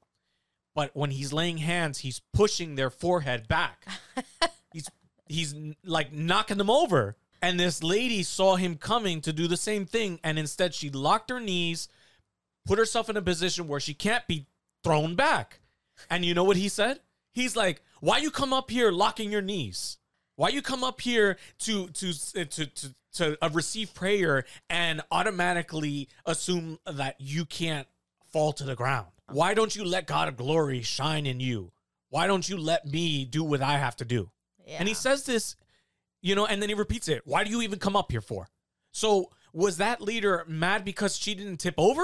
But 0.76 0.92
when 0.94 1.10
he's 1.10 1.32
laying 1.32 1.58
hands, 1.58 1.98
he's 1.98 2.22
pushing 2.32 2.76
their 2.76 2.88
forehead 2.88 3.48
back. 3.48 3.84
he's 4.72 4.88
he's 5.26 5.56
like 5.84 6.12
knocking 6.12 6.58
them 6.58 6.70
over. 6.70 7.16
And 7.42 7.58
this 7.58 7.82
lady 7.82 8.22
saw 8.22 8.54
him 8.54 8.76
coming 8.76 9.20
to 9.22 9.32
do 9.32 9.48
the 9.48 9.56
same 9.56 9.86
thing 9.86 10.20
and 10.22 10.38
instead 10.38 10.72
she 10.72 10.88
locked 10.88 11.30
her 11.30 11.40
knees, 11.40 11.88
put 12.64 12.78
herself 12.78 13.10
in 13.10 13.16
a 13.16 13.22
position 13.22 13.66
where 13.66 13.80
she 13.80 13.92
can't 13.92 14.24
be 14.28 14.46
thrown 14.84 15.16
back. 15.16 15.58
And 16.08 16.24
you 16.24 16.32
know 16.32 16.44
what 16.44 16.56
he 16.56 16.68
said? 16.68 17.00
He's 17.32 17.56
like, 17.56 17.82
"Why 18.02 18.18
you 18.18 18.32
come 18.32 18.52
up 18.52 18.68
here 18.68 18.90
locking 18.90 19.30
your 19.30 19.42
knees? 19.42 19.98
Why 20.34 20.48
you 20.48 20.60
come 20.60 20.82
up 20.82 21.00
here 21.00 21.38
to 21.60 21.86
to 21.86 22.12
to 22.12 22.66
to 22.66 22.94
to 23.14 23.44
uh, 23.44 23.48
receive 23.52 23.94
prayer 23.94 24.44
and 24.68 25.02
automatically 25.12 26.08
assume 26.26 26.80
that 26.84 27.14
you 27.20 27.44
can't 27.44 27.86
fall 28.32 28.52
to 28.54 28.64
the 28.64 28.74
ground? 28.74 29.06
Why 29.30 29.54
don't 29.54 29.76
you 29.76 29.84
let 29.84 30.08
God 30.08 30.26
of 30.26 30.36
glory 30.36 30.82
shine 30.82 31.26
in 31.26 31.38
you? 31.38 31.70
Why 32.10 32.26
don't 32.26 32.48
you 32.48 32.56
let 32.56 32.86
me 32.86 33.24
do 33.24 33.44
what 33.44 33.62
I 33.62 33.78
have 33.78 33.94
to 33.96 34.04
do?" 34.04 34.32
yeah. 34.66 34.78
And 34.80 34.88
he 34.88 34.94
says 34.94 35.22
this, 35.24 35.54
you 36.22 36.34
know, 36.34 36.46
and 36.46 36.60
then 36.60 36.70
he 36.70 36.74
repeats 36.74 37.06
it. 37.06 37.22
Why 37.24 37.44
do 37.44 37.50
you 37.50 37.62
even 37.62 37.78
come 37.78 37.94
up 37.94 38.10
here 38.10 38.20
for? 38.20 38.48
So 38.90 39.30
was 39.52 39.76
that 39.76 40.00
leader 40.00 40.44
mad 40.48 40.84
because 40.84 41.16
she 41.16 41.36
didn't 41.36 41.58
tip 41.58 41.74
over? 41.78 42.02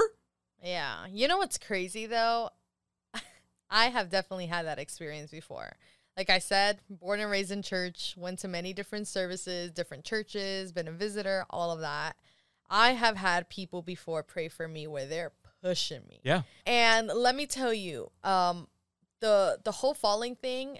Yeah. 0.63 1.07
You 1.11 1.27
know 1.27 1.39
what's 1.39 1.57
crazy 1.57 2.05
though? 2.05 2.51
I 3.69 3.89
have 3.89 4.09
definitely 4.09 4.47
had 4.47 4.65
that 4.65 4.79
experience 4.79 5.31
before. 5.31 5.73
Like 6.17 6.29
I 6.29 6.39
said, 6.39 6.79
born 6.89 7.19
and 7.19 7.31
raised 7.31 7.51
in 7.51 7.61
church, 7.61 8.15
went 8.17 8.39
to 8.39 8.47
many 8.47 8.73
different 8.73 9.07
services, 9.07 9.71
different 9.71 10.03
churches, 10.03 10.71
been 10.71 10.87
a 10.87 10.91
visitor, 10.91 11.45
all 11.49 11.71
of 11.71 11.79
that. 11.79 12.17
I 12.69 12.91
have 12.91 13.17
had 13.17 13.49
people 13.49 13.81
before 13.81 14.21
pray 14.23 14.47
for 14.47 14.67
me 14.67 14.85
where 14.85 15.05
they're 15.05 15.31
pushing 15.61 16.01
me. 16.07 16.19
Yeah. 16.23 16.43
And 16.65 17.07
let 17.07 17.35
me 17.35 17.45
tell 17.45 17.73
you, 17.73 18.11
um, 18.23 18.67
the 19.21 19.59
the 19.63 19.71
whole 19.71 19.93
falling 19.93 20.35
thing, 20.35 20.79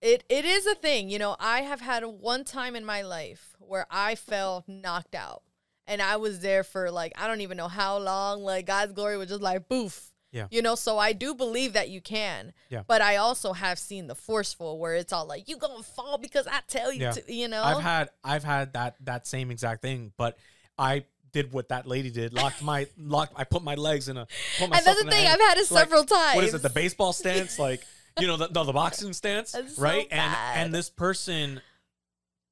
it 0.00 0.24
it 0.28 0.44
is 0.44 0.66
a 0.66 0.74
thing. 0.74 1.08
You 1.08 1.18
know, 1.18 1.36
I 1.38 1.62
have 1.62 1.80
had 1.80 2.04
one 2.04 2.44
time 2.44 2.76
in 2.76 2.84
my 2.84 3.02
life 3.02 3.54
where 3.60 3.86
I 3.90 4.14
fell 4.14 4.64
knocked 4.66 5.14
out. 5.14 5.42
And 5.88 6.02
I 6.02 6.16
was 6.16 6.40
there 6.40 6.64
for 6.64 6.90
like 6.90 7.12
I 7.16 7.28
don't 7.28 7.42
even 7.42 7.56
know 7.56 7.68
how 7.68 7.98
long. 7.98 8.42
Like 8.42 8.66
God's 8.66 8.92
glory 8.92 9.16
was 9.16 9.28
just 9.28 9.42
like 9.42 9.68
boof. 9.68 10.12
Yeah. 10.36 10.46
You 10.50 10.62
know, 10.62 10.74
so 10.74 10.98
I 10.98 11.12
do 11.12 11.34
believe 11.34 11.72
that 11.72 11.88
you 11.88 12.00
can. 12.00 12.52
Yeah. 12.68 12.82
But 12.86 13.00
I 13.02 13.16
also 13.16 13.52
have 13.54 13.78
seen 13.78 14.06
the 14.06 14.14
forceful 14.14 14.78
where 14.78 14.94
it's 14.94 15.12
all 15.12 15.26
like, 15.26 15.48
you 15.48 15.56
gonna 15.56 15.82
fall 15.82 16.18
because 16.18 16.46
I 16.46 16.60
tell 16.68 16.92
you 16.92 17.02
Yeah. 17.02 17.12
to 17.12 17.32
you 17.32 17.48
know? 17.48 17.62
I've 17.62 17.82
had 17.82 18.10
I've 18.22 18.44
had 18.44 18.74
that 18.74 18.96
that 19.00 19.26
same 19.26 19.50
exact 19.50 19.82
thing, 19.82 20.12
but 20.16 20.36
I 20.78 21.04
did 21.32 21.52
what 21.52 21.70
that 21.70 21.86
lady 21.86 22.10
did. 22.10 22.32
Locked 22.34 22.62
my 22.62 22.86
locked. 22.98 23.32
I 23.36 23.44
put 23.44 23.62
my 23.62 23.74
legs 23.74 24.08
in 24.08 24.16
a. 24.16 24.26
Put 24.58 24.64
and 24.64 24.72
that's 24.72 25.02
the 25.02 25.10
thing, 25.10 25.26
I've 25.26 25.40
had 25.40 25.58
it 25.58 25.70
like, 25.70 25.82
several 25.84 26.04
times. 26.04 26.36
What 26.36 26.44
is 26.44 26.54
it? 26.54 26.62
The 26.62 26.70
baseball 26.70 27.12
stance, 27.22 27.58
like 27.58 27.82
you 28.20 28.26
know, 28.26 28.36
the 28.36 28.48
no, 28.48 28.64
the 28.64 28.72
boxing 28.72 29.12
stance, 29.12 29.52
That's 29.52 29.76
so 29.76 29.82
right? 29.82 30.06
and 30.10 30.36
and 30.54 30.74
this 30.74 30.90
person 30.90 31.60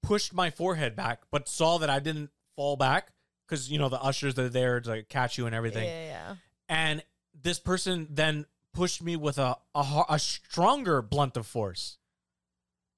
pushed 0.03 0.35
my 0.35 0.51
forehead 0.51 0.97
back, 0.97 1.21
but 1.31 1.49
saw 1.49 1.79
that 1.79 1.89
I 1.91 1.99
didn't 1.99 2.31
fall 2.57 2.77
back 2.77 3.13
because 3.47 3.71
you 3.71 3.79
know 3.79 3.89
the 3.89 4.01
ushers 4.01 4.39
are 4.39 4.49
there 4.49 4.81
to 4.81 5.03
catch 5.05 5.39
you 5.39 5.47
and 5.47 5.55
everything. 5.55 5.85
yeah, 5.87 6.07
yeah. 6.07 6.35
And 6.69 7.03
this 7.41 7.59
person 7.59 8.07
then 8.11 8.47
pushed 8.73 9.03
me 9.03 9.17
with 9.17 9.39
a 9.39 9.57
a, 9.75 10.03
a 10.09 10.19
stronger 10.19 11.03
blunt 11.03 11.37
of 11.37 11.47
force, 11.47 11.99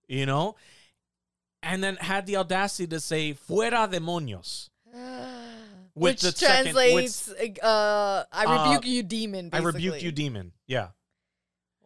you 0.09 0.27
know, 0.27 0.57
and 1.63 1.83
then 1.83 1.97
had 1.97 2.27
the 2.27 2.37
audacity 2.37 2.87
to 2.89 3.01
say 3.01 3.35
"fuera 3.35 3.91
demonios." 3.91 4.71
Which 5.95 6.21
the 6.21 6.33
second- 6.33 6.75
translates, 6.75 7.31
uh, 7.63 8.25
I 8.31 8.45
Uh, 8.45 8.65
rebuke 8.65 8.87
you, 8.87 9.03
demon. 9.03 9.49
I 9.53 9.59
rebuke 9.61 10.03
you, 10.03 10.13
demon. 10.13 10.53
Yeah. 10.67 10.89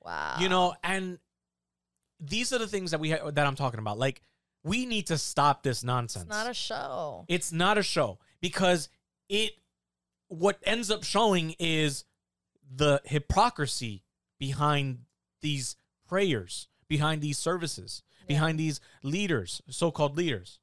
Wow. 0.02 0.36
you 0.40 0.48
know 0.48 0.74
and 0.82 1.18
these 2.18 2.54
are 2.54 2.58
the 2.58 2.66
things 2.66 2.92
that 2.92 3.00
we 3.00 3.10
ha- 3.10 3.30
that 3.30 3.46
i'm 3.46 3.54
talking 3.54 3.78
about 3.78 3.98
like 3.98 4.22
we 4.64 4.86
need 4.86 5.08
to 5.08 5.18
stop 5.18 5.62
this 5.62 5.84
nonsense 5.84 6.24
it's 6.24 6.30
not 6.30 6.48
a 6.50 6.54
show. 6.54 7.24
it's 7.28 7.52
not 7.52 7.76
a 7.76 7.82
show 7.82 8.18
because 8.40 8.88
it 9.28 9.52
what 10.28 10.58
ends 10.64 10.90
up 10.90 11.04
showing 11.04 11.54
is 11.58 12.04
the 12.74 13.00
hypocrisy 13.04 14.04
behind 14.38 15.04
these 15.40 15.76
prayers, 16.06 16.68
behind 16.88 17.20
these 17.22 17.38
services, 17.38 18.02
Yeah. 18.22 18.26
behind 18.28 18.58
these 18.58 18.80
leaders, 19.02 19.60
so-called 19.70 20.16
leaders. 20.16 20.58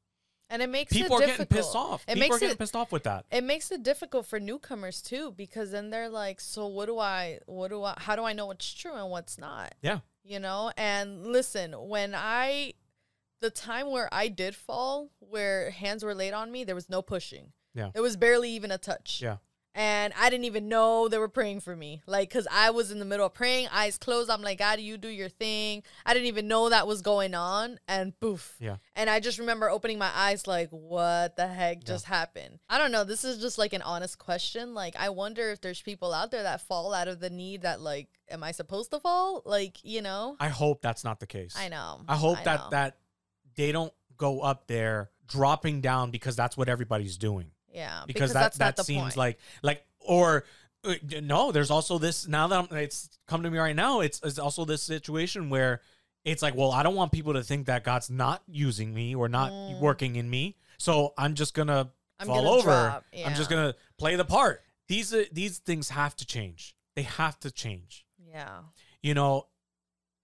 and 0.50 0.62
it 0.62 0.70
makes 0.70 0.94
People 0.94 1.18
it 1.18 1.24
are 1.24 1.26
difficult. 1.28 1.50
getting 1.50 1.58
pissed 1.64 1.76
off. 1.76 2.04
It 2.04 2.08
People 2.14 2.20
makes 2.22 2.36
are 2.36 2.40
getting 2.40 2.54
it 2.54 2.60
pissed 2.60 2.76
off 2.78 2.92
with 2.94 3.04
that. 3.04 3.26
it 3.32 3.44
makes 3.44 3.70
it 3.70 3.84
difficult 3.84 4.26
for 4.26 4.40
newcomers 4.40 5.02
too 5.02 5.32
because 5.34 5.72
then 5.72 5.90
they're 5.90 6.08
like 6.08 6.40
so 6.40 6.68
what 6.68 6.86
do 6.86 6.98
i 7.00 7.40
what 7.48 7.68
do 7.70 7.84
i 7.84 7.94
how 7.98 8.16
do 8.16 8.24
i 8.24 8.32
know 8.32 8.46
what's 8.46 8.74
true 8.74 8.94
and 8.94 9.10
what's 9.10 9.38
not 9.38 9.76
Yeah. 9.82 10.00
you 10.24 10.40
know 10.40 10.72
and 10.78 11.28
listen 11.28 11.74
when 11.74 12.16
i 12.16 12.74
the 13.42 13.50
time 13.50 13.92
where 13.92 14.08
i 14.14 14.30
did 14.30 14.56
fall 14.56 15.12
where 15.20 15.70
hands 15.72 16.02
were 16.06 16.16
laid 16.16 16.32
on 16.34 16.50
me 16.50 16.64
there 16.64 16.76
was 16.76 16.90
no 16.90 17.02
pushing 17.02 17.52
Yeah. 17.74 17.92
it 17.94 18.00
was 18.00 18.16
barely 18.16 18.50
even 18.52 18.72
a 18.72 18.78
touch 18.78 19.20
Yeah. 19.22 19.38
And 19.78 20.12
i 20.20 20.30
didn't 20.30 20.46
even 20.46 20.68
know 20.68 21.08
they 21.08 21.18
were 21.20 21.30
praying 21.30 21.60
for 21.62 21.76
me 21.76 22.02
like 22.08 22.28
because 22.28 22.48
i 22.52 22.72
was 22.72 22.90
in 22.92 23.00
the 23.00 23.06
middle 23.06 23.26
of 23.28 23.34
praying 23.34 23.68
eyes 23.72 23.98
closed 23.98 24.30
i'm 24.30 24.42
like 24.42 24.58
god 24.58 24.80
you 24.80 24.98
do 24.98 25.08
your 25.08 25.30
thing 25.30 25.84
i 26.06 26.14
didn't 26.14 26.28
even 26.28 26.48
know 26.48 26.68
that 26.70 26.88
was 26.88 27.02
going 27.02 27.34
on 27.36 27.80
and 27.88 28.20
poof 28.20 28.56
Yeah. 28.60 28.78
and 28.96 29.10
I 29.10 29.20
just 29.20 29.38
remember 29.40 29.70
opening 29.70 30.00
my 30.00 30.10
eyes 30.14 30.48
like, 30.48 30.70
what 30.72 31.36
the 31.36 31.48
heck 31.48 31.84
just 31.84 32.06
happened? 32.06 32.60
I 32.70 32.78
don't 32.80 32.92
know. 32.92 33.04
This 33.04 33.24
is 33.24 33.40
just 33.40 33.58
like 33.58 33.74
an 33.74 33.82
honest 33.84 34.18
question. 34.18 34.74
Like, 34.74 34.96
I 34.98 35.10
wonder 35.10 35.52
if 35.52 35.62
there's 35.62 35.82
people 35.82 36.14
out 36.14 36.32
there 36.32 36.44
that 36.44 36.62
fall 36.62 36.94
out 36.94 37.08
of 37.08 37.20
the 37.20 37.30
need 37.30 37.62
that, 37.62 37.80
like, 37.80 38.08
am 38.30 38.44
I 38.44 38.52
supposed 38.52 38.92
to 38.92 39.00
fall? 39.00 39.42
Like, 39.46 39.78
you 39.84 40.02
know? 40.02 40.36
I 40.40 40.50
hope 40.50 40.82
that's 40.82 41.04
not 41.04 41.20
the 41.20 41.28
case. 41.28 41.56
I 41.58 41.70
know. 41.70 42.02
I 42.08 42.16
hope 42.16 42.40
I 42.40 42.44
that 42.44 42.60
know. 42.60 42.70
that 42.72 42.98
they 43.56 43.72
don't 43.72 43.94
go 44.18 44.42
up 44.42 44.68
there 44.68 45.12
dropping 45.28 45.82
down 45.82 46.10
because 46.12 46.36
that's 46.36 46.58
what 46.58 46.68
everybody's 46.70 47.18
doing. 47.18 47.52
Yeah. 47.74 48.04
Because, 48.08 48.34
that's 48.34 48.58
that 48.58 48.78
that 48.78 48.86
seems 48.86 49.02
point. 49.02 49.18
like 49.18 49.40
like 49.62 49.86
or 50.00 50.46
uh, 50.84 50.96
no, 51.22 51.52
there's 51.52 51.72
also 51.72 51.98
this 51.98 52.28
now 52.28 52.48
that 52.48 52.70
I'm, 52.72 52.78
it's 52.78 53.10
come 53.28 53.44
to 53.44 53.50
me 53.52 53.58
right 53.58 53.76
now. 53.76 54.00
It's, 54.02 54.22
it's 54.24 54.40
also 54.40 54.66
this 54.66 54.82
situation 54.82 55.50
where 55.50 55.82
it's 56.24 56.42
like, 56.42 56.56
well, 56.56 56.72
I 56.72 56.84
don't 56.84 56.96
want 56.96 57.12
people 57.12 57.34
to 57.34 57.44
think 57.44 57.68
that 57.68 57.84
God's 57.84 58.10
not 58.10 58.44
using 58.48 58.94
me 58.94 59.16
or 59.16 59.28
not 59.30 59.52
Mm. 59.52 59.80
working 59.80 60.16
in 60.16 60.30
me, 60.30 60.56
so 60.78 61.14
I'm 61.18 61.36
just 61.36 61.54
gonna 61.54 61.92
I'm 62.20 62.28
fall 62.28 62.38
gonna 62.38 62.50
over. 62.50 62.64
drop, 62.64 63.06
I'm 63.26 63.36
just 63.36 63.50
gonna 63.50 63.76
play 63.98 64.16
the 64.16 64.26
part. 64.26 64.62
These 64.88 65.14
uh, 65.14 65.24
these 65.32 65.60
things 65.60 65.90
have 65.90 66.16
to 66.18 66.26
change. 66.26 66.76
They 66.96 67.04
have 67.04 67.40
to 67.42 67.52
change. 67.52 68.06
Yeah. 68.30 68.60
You 69.02 69.14
know, 69.14 69.48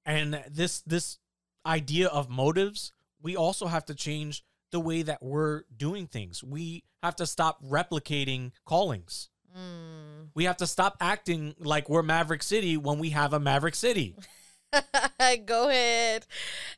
and 0.06 0.44
this 0.50 0.82
this 0.82 1.18
idea 1.66 2.08
of 2.08 2.30
motives, 2.30 2.92
we 3.22 3.36
also 3.36 3.68
have 3.68 3.86
to 3.86 3.96
change 3.96 4.44
the 4.74 4.80
way 4.82 5.04
that 5.04 5.24
we're 5.24 5.64
doing 5.78 6.08
things. 6.08 6.44
We 6.44 6.84
have 7.02 7.16
to 7.18 7.26
stop 7.26 7.64
replicating 7.64 8.52
callings. 8.66 9.30
Mm. 9.56 10.30
We 10.34 10.44
have 10.46 10.58
to 10.58 10.68
stop 10.68 10.98
acting 11.00 11.56
like 11.60 11.88
we're 11.88 12.04
Maverick 12.04 12.44
City 12.44 12.76
when 12.76 13.00
we 13.00 13.12
have 13.12 13.32
a 13.34 13.40
Maverick 13.40 13.76
City. 13.76 14.16
Go 15.46 15.70
ahead. 15.70 16.26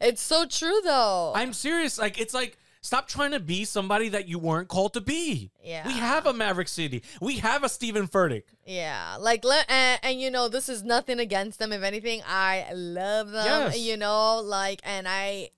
It's 0.02 0.22
so 0.22 0.46
true, 0.46 0.82
though. 0.84 1.32
I'm 1.34 1.54
serious. 1.54 1.98
Like 1.98 2.20
it's 2.20 2.34
like 2.34 2.58
stop 2.82 3.08
trying 3.08 3.32
to 3.32 3.40
be 3.40 3.64
somebody 3.64 4.10
that 4.10 4.28
you 4.28 4.38
weren't 4.38 4.68
called 4.68 4.94
to 4.94 5.02
be. 5.02 5.52
yeah. 5.64 5.88
We 5.88 5.94
have 5.94 6.26
a 6.26 6.34
Maverick 6.34 6.68
City. 6.68 7.02
We 7.22 7.38
have 7.38 7.64
a 7.64 7.70
Steven 7.70 8.10
Furtick. 8.10 8.44
Yeah, 8.66 9.16
like 9.22 9.46
let 9.46 9.72
and, 9.72 10.00
and 10.04 10.20
you 10.22 10.30
know 10.30 10.50
this 10.50 10.68
is 10.68 10.84
nothing 10.84 11.20
against 11.20 11.60
them. 11.60 11.72
If 11.72 11.82
anything, 11.82 12.22
I 12.28 12.66
love 12.74 13.32
them. 13.32 13.46
Yes. 13.46 13.80
You 13.80 13.96
know, 13.96 14.42
like 14.42 14.82
and 14.84 15.08
I, 15.08 15.52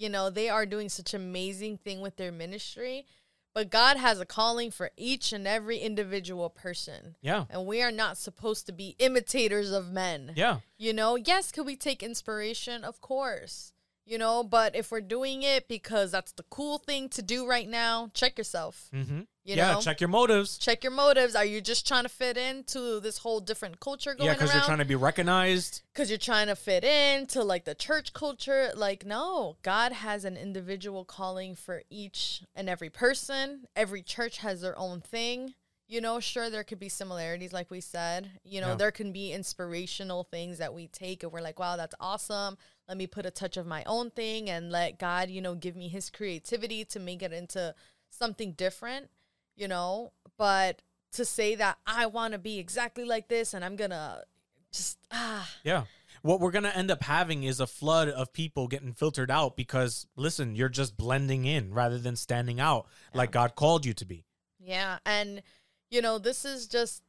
you 0.00 0.08
know, 0.08 0.30
they 0.30 0.48
are 0.48 0.64
doing 0.64 0.88
such 0.88 1.12
amazing 1.12 1.78
thing 1.78 2.00
with 2.00 2.16
their 2.16 2.32
ministry. 2.32 3.06
But 3.52 3.70
God 3.70 3.96
has 3.96 4.20
a 4.20 4.26
calling 4.26 4.70
for 4.70 4.90
each 4.96 5.32
and 5.32 5.46
every 5.46 5.78
individual 5.78 6.48
person. 6.50 7.16
Yeah. 7.20 7.46
And 7.50 7.66
we 7.66 7.82
are 7.82 7.90
not 7.90 8.16
supposed 8.16 8.66
to 8.66 8.72
be 8.72 8.94
imitators 9.00 9.72
of 9.72 9.90
men. 9.90 10.32
Yeah. 10.36 10.60
You 10.78 10.92
know, 10.92 11.16
yes, 11.16 11.50
could 11.50 11.66
we 11.66 11.74
take 11.74 12.02
inspiration? 12.02 12.84
Of 12.84 13.00
course. 13.00 13.72
You 14.10 14.18
know, 14.18 14.42
but 14.42 14.74
if 14.74 14.90
we're 14.90 15.02
doing 15.02 15.44
it 15.44 15.68
because 15.68 16.10
that's 16.10 16.32
the 16.32 16.42
cool 16.50 16.78
thing 16.78 17.08
to 17.10 17.22
do 17.22 17.46
right 17.46 17.68
now, 17.68 18.10
check 18.12 18.36
yourself. 18.38 18.88
Mm-hmm. 18.92 19.20
You 19.44 19.54
yeah. 19.54 19.74
know, 19.74 19.80
Check 19.80 20.00
your 20.00 20.08
motives. 20.08 20.58
check 20.58 20.82
your 20.82 20.92
motives. 20.92 21.36
Are 21.36 21.44
you 21.44 21.60
just 21.60 21.86
trying 21.86 22.02
to 22.02 22.08
fit 22.08 22.36
into 22.36 22.98
this 22.98 23.18
whole 23.18 23.38
different 23.38 23.78
culture 23.78 24.14
going 24.14 24.26
Yeah, 24.26 24.34
because 24.34 24.52
you're 24.52 24.64
trying 24.64 24.78
to 24.78 24.84
be 24.84 24.96
recognized. 24.96 25.82
Because 25.94 26.10
you're 26.10 26.18
trying 26.18 26.48
to 26.48 26.56
fit 26.56 26.82
into 26.82 27.44
like 27.44 27.64
the 27.64 27.74
church 27.76 28.12
culture. 28.12 28.70
Like, 28.74 29.06
no, 29.06 29.58
God 29.62 29.92
has 29.92 30.24
an 30.24 30.36
individual 30.36 31.04
calling 31.04 31.54
for 31.54 31.82
each 31.88 32.42
and 32.52 32.68
every 32.68 32.90
person. 32.90 33.66
Every 33.76 34.02
church 34.02 34.38
has 34.38 34.60
their 34.60 34.76
own 34.76 35.00
thing. 35.02 35.54
You 35.90 36.00
know, 36.00 36.20
sure, 36.20 36.50
there 36.50 36.62
could 36.62 36.78
be 36.78 36.88
similarities, 36.88 37.52
like 37.52 37.68
we 37.68 37.80
said. 37.80 38.30
You 38.44 38.60
know, 38.60 38.68
Yeah. 38.68 38.74
there 38.76 38.92
can 38.92 39.10
be 39.10 39.32
inspirational 39.32 40.22
things 40.22 40.58
that 40.58 40.72
we 40.72 40.86
take 40.86 41.24
and 41.24 41.32
we're 41.32 41.40
like, 41.40 41.58
wow, 41.58 41.74
that's 41.76 41.96
awesome. 41.98 42.56
Let 42.86 42.96
me 42.96 43.08
put 43.08 43.26
a 43.26 43.30
touch 43.32 43.56
of 43.56 43.66
my 43.66 43.82
own 43.86 44.12
thing 44.12 44.48
and 44.48 44.70
let 44.70 45.00
God, 45.00 45.30
you 45.30 45.40
know, 45.42 45.56
give 45.56 45.74
me 45.74 45.88
his 45.88 46.08
creativity 46.08 46.84
to 46.84 47.00
make 47.00 47.22
it 47.22 47.32
into 47.32 47.74
something 48.08 48.52
different, 48.52 49.10
you 49.56 49.66
know. 49.66 50.12
But 50.38 50.80
to 51.14 51.24
say 51.24 51.56
that 51.56 51.78
I 51.88 52.06
want 52.06 52.34
to 52.34 52.38
be 52.38 52.60
exactly 52.60 53.04
like 53.04 53.26
this 53.26 53.52
and 53.52 53.64
I'm 53.64 53.74
going 53.74 53.90
to 53.90 54.22
just, 54.70 54.96
ah, 55.10 55.50
Yeah. 55.64 55.86
What 56.22 56.38
we're 56.38 56.50
going 56.52 56.64
to 56.64 56.76
end 56.76 56.92
up 56.92 57.02
having 57.02 57.42
is 57.44 57.58
a 57.58 57.66
flood 57.66 58.08
of 58.08 58.32
people 58.32 58.68
getting 58.68 58.92
filtered 58.92 59.30
out 59.30 59.56
because, 59.56 60.06
listen, 60.14 60.54
you're 60.54 60.68
just 60.68 60.96
blending 60.96 61.46
in 61.46 61.74
rather 61.74 61.98
than 61.98 62.14
standing 62.14 62.60
out 62.60 62.86
like 63.12 63.32
God 63.32 63.56
called 63.56 63.84
you 63.86 63.94
to 63.94 64.04
be. 64.04 64.24
Yeah, 64.62 64.98
and 65.06 65.42
you 65.90 66.00
know, 66.00 66.18
this 66.18 66.44
is 66.44 66.66
just 66.66 67.02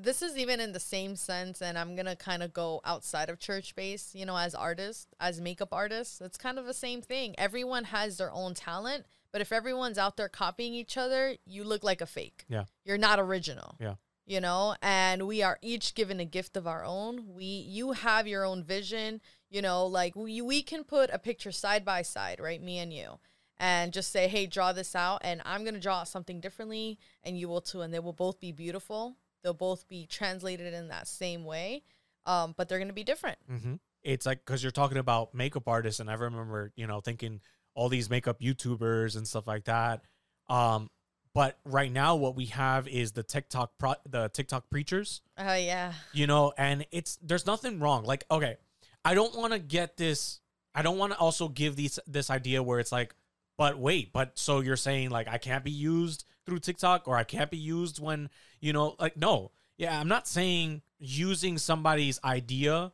this 0.00 0.20
is 0.20 0.36
even 0.36 0.60
in 0.60 0.72
the 0.72 0.80
same 0.80 1.16
sense 1.16 1.62
and 1.62 1.78
I'm 1.78 1.94
going 1.94 2.06
to 2.06 2.16
kind 2.16 2.42
of 2.42 2.52
go 2.52 2.80
outside 2.84 3.30
of 3.30 3.38
church 3.38 3.74
base, 3.74 4.14
you 4.14 4.26
know, 4.26 4.36
as 4.36 4.54
artists, 4.54 5.06
as 5.18 5.40
makeup 5.40 5.70
artists. 5.72 6.20
It's 6.20 6.36
kind 6.36 6.58
of 6.58 6.66
the 6.66 6.74
same 6.74 7.00
thing. 7.00 7.34
Everyone 7.38 7.84
has 7.84 8.18
their 8.18 8.30
own 8.30 8.54
talent, 8.54 9.06
but 9.32 9.40
if 9.40 9.52
everyone's 9.52 9.98
out 9.98 10.16
there 10.16 10.28
copying 10.28 10.74
each 10.74 10.96
other, 10.96 11.36
you 11.46 11.64
look 11.64 11.82
like 11.82 12.00
a 12.00 12.06
fake. 12.06 12.44
Yeah. 12.48 12.64
You're 12.84 12.98
not 12.98 13.18
original. 13.18 13.76
Yeah. 13.80 13.94
You 14.26 14.42
know, 14.42 14.76
and 14.82 15.26
we 15.26 15.42
are 15.42 15.58
each 15.62 15.94
given 15.94 16.20
a 16.20 16.26
gift 16.26 16.58
of 16.58 16.66
our 16.66 16.84
own. 16.84 17.34
We 17.34 17.46
you 17.46 17.92
have 17.92 18.26
your 18.26 18.44
own 18.44 18.62
vision, 18.62 19.22
you 19.48 19.62
know, 19.62 19.86
like 19.86 20.14
we 20.14 20.42
we 20.42 20.60
can 20.60 20.84
put 20.84 21.08
a 21.10 21.18
picture 21.18 21.50
side 21.50 21.82
by 21.82 22.02
side, 22.02 22.38
right? 22.38 22.62
Me 22.62 22.76
and 22.76 22.92
you 22.92 23.20
and 23.60 23.92
just 23.92 24.12
say, 24.12 24.28
hey, 24.28 24.46
draw 24.46 24.72
this 24.72 24.94
out, 24.94 25.20
and 25.24 25.42
I'm 25.44 25.64
gonna 25.64 25.80
draw 25.80 26.04
something 26.04 26.40
differently, 26.40 26.98
and 27.22 27.38
you 27.38 27.48
will 27.48 27.60
too, 27.60 27.80
and 27.82 27.92
they 27.92 27.98
will 27.98 28.12
both 28.12 28.40
be 28.40 28.52
beautiful. 28.52 29.16
They'll 29.42 29.54
both 29.54 29.88
be 29.88 30.06
translated 30.06 30.74
in 30.74 30.88
that 30.88 31.08
same 31.08 31.44
way, 31.44 31.82
um, 32.26 32.54
but 32.56 32.68
they're 32.68 32.78
gonna 32.78 32.92
be 32.92 33.04
different. 33.04 33.38
Mm-hmm. 33.50 33.74
It's 34.02 34.26
like 34.26 34.44
because 34.44 34.62
you're 34.62 34.72
talking 34.72 34.98
about 34.98 35.34
makeup 35.34 35.68
artists, 35.68 36.00
and 36.00 36.10
I 36.10 36.14
remember, 36.14 36.72
you 36.76 36.86
know, 36.86 37.00
thinking 37.00 37.40
all 37.74 37.88
these 37.88 38.10
makeup 38.10 38.40
YouTubers 38.40 39.16
and 39.16 39.26
stuff 39.26 39.46
like 39.46 39.64
that. 39.64 40.02
Um, 40.48 40.90
but 41.34 41.58
right 41.64 41.92
now, 41.92 42.16
what 42.16 42.34
we 42.34 42.46
have 42.46 42.88
is 42.88 43.12
the 43.12 43.22
TikTok 43.22 43.72
pro- 43.78 43.94
the 44.08 44.28
TikTok 44.28 44.70
preachers. 44.70 45.20
Oh 45.36 45.54
yeah, 45.54 45.92
you 46.12 46.26
know 46.26 46.52
and 46.56 46.86
it's 46.90 47.18
there's 47.22 47.46
nothing 47.46 47.78
wrong 47.78 48.04
like 48.04 48.24
okay 48.30 48.56
i 49.04 49.14
don't 49.14 49.36
want 49.36 49.52
to 49.52 49.58
get 49.58 49.96
this 49.96 50.40
i 50.74 50.82
don't 50.82 50.98
want 50.98 51.12
to 51.12 51.18
also 51.18 51.48
give 51.48 51.76
these 51.76 51.98
this 52.06 52.30
idea 52.30 52.62
where 52.62 52.80
it's 52.80 52.92
like 52.92 53.14
but 53.58 53.78
wait 53.78 54.12
but 54.14 54.38
so 54.38 54.60
you're 54.60 54.76
saying 54.76 55.10
like 55.10 55.28
i 55.28 55.36
can't 55.36 55.64
be 55.64 55.70
used 55.70 56.24
through 56.46 56.58
tiktok 56.58 57.06
or 57.06 57.16
i 57.16 57.24
can't 57.24 57.50
be 57.50 57.58
used 57.58 58.00
when 58.00 58.30
you 58.60 58.72
know 58.72 58.96
like 58.98 59.16
no 59.16 59.50
yeah 59.76 60.00
i'm 60.00 60.08
not 60.08 60.26
saying 60.26 60.80
using 60.98 61.58
somebody's 61.58 62.18
idea 62.24 62.92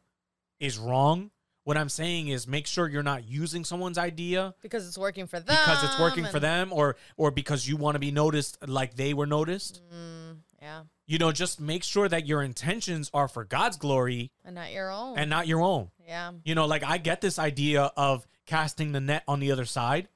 is 0.58 0.76
wrong 0.78 1.30
what 1.62 1.76
i'm 1.76 1.88
saying 1.88 2.28
is 2.28 2.46
make 2.48 2.66
sure 2.66 2.88
you're 2.88 3.02
not 3.02 3.24
using 3.28 3.64
someone's 3.64 3.98
idea 3.98 4.54
because 4.62 4.86
it's 4.88 4.98
working 4.98 5.26
for 5.26 5.38
them. 5.38 5.56
because 5.56 5.84
it's 5.84 5.98
working 6.00 6.24
for 6.26 6.40
them 6.40 6.72
or 6.72 6.96
or 7.16 7.30
because 7.30 7.68
you 7.68 7.76
want 7.76 7.94
to 7.94 7.98
be 8.00 8.10
noticed 8.10 8.58
like 8.68 8.96
they 8.96 9.14
were 9.14 9.26
noticed 9.26 9.80
Mm, 9.94 10.38
yeah, 10.60 10.82
you 11.06 11.18
know 11.18 11.30
just 11.32 11.60
make 11.60 11.82
sure 11.84 12.08
that 12.08 12.26
your 12.26 12.42
intentions 12.42 13.10
are 13.14 13.28
for 13.28 13.44
god's 13.44 13.76
glory 13.76 14.30
and 14.44 14.54
not 14.54 14.72
your 14.72 14.90
own. 14.90 15.18
and 15.18 15.28
not 15.30 15.46
your 15.46 15.60
own. 15.62 15.90
yeah, 16.06 16.32
You 16.44 16.54
know, 16.54 16.66
like 16.66 16.82
I 16.84 16.98
get 16.98 17.20
this 17.20 17.38
idea 17.38 17.90
of 17.96 18.26
casting 18.46 18.92
the 18.92 19.00
net 19.00 19.24
on 19.26 19.40
the 19.40 19.52
other 19.52 19.64
side, 19.64 20.08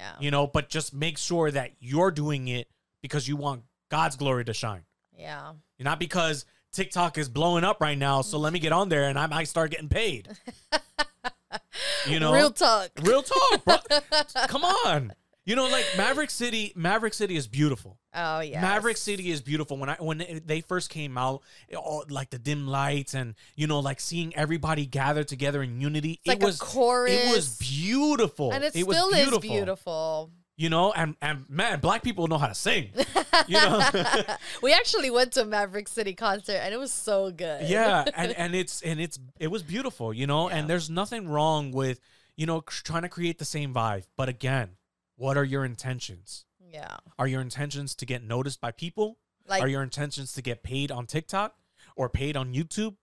yeah, 0.00 0.12
you 0.18 0.30
know, 0.30 0.46
but 0.46 0.68
just 0.70 0.94
make 0.94 1.18
sure 1.18 1.50
that 1.50 1.72
you're 1.78 2.10
doing 2.10 2.48
it 2.48 2.68
because 3.02 3.28
you 3.28 3.36
want 3.36 3.62
God's 3.90 4.16
glory 4.16 4.44
to 4.46 4.54
shine. 4.54 4.84
yeah. 5.16 5.52
Not 5.78 5.98
because 5.98 6.44
TikTok 6.72 7.18
is 7.18 7.28
blowing 7.28 7.64
up 7.64 7.80
right 7.80 7.96
now, 7.98 8.22
so 8.22 8.38
let 8.38 8.52
me 8.52 8.58
get 8.58 8.72
on 8.72 8.88
there 8.88 9.04
and 9.08 9.18
I 9.18 9.26
might 9.26 9.48
start 9.48 9.70
getting 9.70 9.88
paid. 9.88 10.28
You 12.06 12.20
know, 12.20 12.32
real 12.32 12.50
talk. 12.50 12.90
real 13.02 13.22
talk, 13.22 13.64
bro. 13.64 13.76
Come 14.48 14.64
on. 14.64 15.12
You 15.50 15.56
know, 15.56 15.66
like 15.66 15.84
Maverick 15.96 16.30
City, 16.30 16.72
Maverick 16.76 17.12
City 17.12 17.34
is 17.34 17.48
beautiful. 17.48 17.98
Oh 18.14 18.38
yeah, 18.38 18.60
Maverick 18.60 18.96
City 18.96 19.32
is 19.32 19.40
beautiful. 19.40 19.76
When 19.78 19.88
I 19.88 19.96
when 19.98 20.42
they 20.46 20.60
first 20.60 20.90
came 20.90 21.18
out, 21.18 21.42
all, 21.76 22.04
like 22.08 22.30
the 22.30 22.38
dim 22.38 22.68
lights 22.68 23.14
and 23.14 23.34
you 23.56 23.66
know, 23.66 23.80
like 23.80 23.98
seeing 23.98 24.32
everybody 24.36 24.86
gather 24.86 25.24
together 25.24 25.60
in 25.60 25.80
unity. 25.80 26.20
It's 26.24 26.28
like 26.28 26.40
it 26.40 26.44
was 26.44 26.60
a 26.60 26.64
chorus, 26.64 27.10
it 27.10 27.34
was 27.34 27.58
beautiful, 27.58 28.52
and 28.52 28.62
it, 28.62 28.86
was 28.86 28.96
still 28.96 29.10
beautiful. 29.10 29.38
is 29.38 29.50
beautiful. 29.50 30.30
you 30.56 30.68
know, 30.70 30.92
and 30.92 31.16
and 31.20 31.50
man, 31.50 31.80
black 31.80 32.04
people 32.04 32.28
know 32.28 32.38
how 32.38 32.46
to 32.46 32.54
sing. 32.54 32.90
You 33.48 33.56
know, 33.56 33.82
we 34.62 34.72
actually 34.72 35.10
went 35.10 35.32
to 35.32 35.42
a 35.42 35.46
Maverick 35.46 35.88
City 35.88 36.14
concert 36.14 36.60
and 36.62 36.72
it 36.72 36.78
was 36.78 36.92
so 36.92 37.32
good. 37.32 37.68
yeah, 37.68 38.04
and 38.14 38.30
and 38.38 38.54
it's 38.54 38.82
and 38.82 39.00
it's 39.00 39.18
it 39.40 39.48
was 39.48 39.64
beautiful, 39.64 40.14
you 40.14 40.28
know, 40.28 40.48
Yeah. 40.48 40.58
and 40.58 40.70
there's 40.70 40.88
nothing 40.88 41.28
wrong 41.28 41.72
with 41.72 41.98
you 42.36 42.46
know 42.46 42.60
trying 42.60 43.02
to 43.02 43.08
create 43.08 43.38
the 43.38 43.44
same 43.44 43.74
vibe. 43.74 44.04
But 44.16 44.28
again, 44.28 44.76
what 45.20 45.36
are 45.36 45.44
your 45.44 45.64
intentions? 45.64 46.46
yeah. 46.72 46.96
Are 47.18 47.26
your 47.26 47.40
intentions 47.40 47.94
to 47.96 48.06
get 48.06 48.22
noticed 48.22 48.60
by 48.60 48.70
people? 48.70 49.18
Like 49.48 49.62
are 49.62 49.68
your 49.68 49.82
intentions 49.82 50.32
to 50.34 50.42
get 50.42 50.62
paid 50.62 50.90
on 50.90 51.06
TikTok 51.06 51.56
or 51.96 52.08
paid 52.08 52.36
on 52.36 52.54
YouTube? 52.54 52.96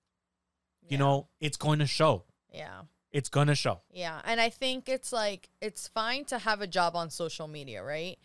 You 0.82 0.91
yeah, 0.91 0.97
know, 0.97 1.28
it's 1.41 1.57
going 1.57 1.80
to 1.80 1.86
show. 1.86 2.24
Yeah. 2.53 2.82
It's 3.11 3.30
going 3.30 3.47
to 3.47 3.55
show. 3.55 3.82
Yeah, 3.91 4.22
and 4.26 4.39
I 4.39 4.49
think 4.49 4.88
it's 4.89 5.11
like 5.11 5.49
it's 5.61 5.88
fine 5.88 6.26
to 6.26 6.39
have 6.39 6.61
a 6.61 6.68
job 6.68 6.95
on 6.95 7.09
social 7.09 7.47
media, 7.47 7.84
right? 7.84 8.18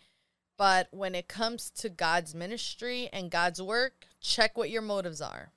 But 0.57 0.87
when 0.91 1.15
it 1.15 1.27
comes 1.27 1.69
to 1.71 1.89
God's 1.89 2.33
ministry 2.35 3.09
and 3.11 3.31
God's 3.31 3.61
work, 3.61 4.07
check 4.21 4.57
what 4.57 4.69
your 4.69 4.81
motives 4.81 5.21
are. 5.21 5.51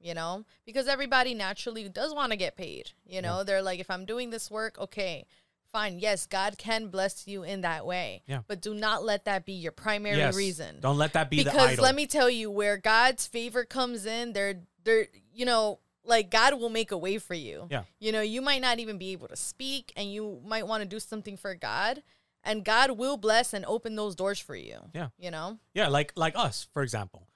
You 0.00 0.14
know? 0.14 0.44
Because 0.64 0.86
everybody 0.86 1.34
naturally 1.34 1.88
does 1.88 2.14
want 2.14 2.30
to 2.30 2.38
get 2.38 2.56
paid. 2.56 2.92
You 3.04 3.20
know, 3.20 3.42
they're 3.42 3.62
like 3.62 3.80
if 3.80 3.90
I'm 3.90 4.04
doing 4.04 4.30
this 4.30 4.50
work, 4.50 4.78
okay, 4.78 5.26
fine. 5.72 5.98
Yes, 5.98 6.26
God 6.26 6.58
can 6.58 6.88
bless 6.88 7.26
you 7.26 7.42
in 7.42 7.60
that 7.62 7.86
way. 7.86 8.22
Yeah. 8.26 8.40
But 8.46 8.60
do 8.60 8.74
not 8.74 9.04
let 9.04 9.24
that 9.26 9.44
be 9.46 9.52
your 9.54 9.72
primary 9.72 10.16
Yes. 10.18 10.34
reason 10.36 10.80
Don't 10.80 10.98
let 10.98 11.12
that 11.14 11.30
be 11.30 11.38
the 11.42 11.50
because 11.50 11.78
let 11.78 11.94
me 11.94 12.06
tell 12.06 12.30
you 12.30 12.50
where 12.50 12.76
god's 12.76 13.26
favor 13.26 13.64
comes 13.64 14.06
in 14.06 14.32
there 14.32 14.60
there 14.84 15.06
you 15.32 15.44
know 15.44 15.78
like 16.04 16.30
god 16.30 16.58
will 16.60 16.70
make 16.70 16.90
a 16.92 16.98
way 16.98 17.18
for 17.18 17.34
you 17.34 17.66
Yeah. 17.70 17.82
you 18.00 18.12
know 18.12 18.20
you 18.20 18.40
might 18.42 18.62
not 18.62 18.78
even 18.78 18.98
be 18.98 19.12
able 19.12 19.28
to 19.28 19.36
speak 19.36 19.92
and 19.96 20.12
you 20.12 20.40
might 20.44 20.66
want 20.66 20.82
to 20.82 20.88
do 20.88 20.98
something 21.00 21.36
for 21.36 21.54
god 21.54 22.02
and 22.44 22.64
god 22.64 22.92
will 22.92 23.16
bless 23.16 23.52
and 23.52 23.64
open 23.66 23.94
those 23.96 24.14
doors 24.14 24.38
for 24.38 24.56
you 24.56 24.78
Yeah. 24.94 25.08
you 25.18 25.30
know 25.30 25.58
Yeah, 25.74 25.88
like 25.88 26.12
like 26.16 26.34
us, 26.36 26.66
for 26.72 26.82
example. 26.82 27.26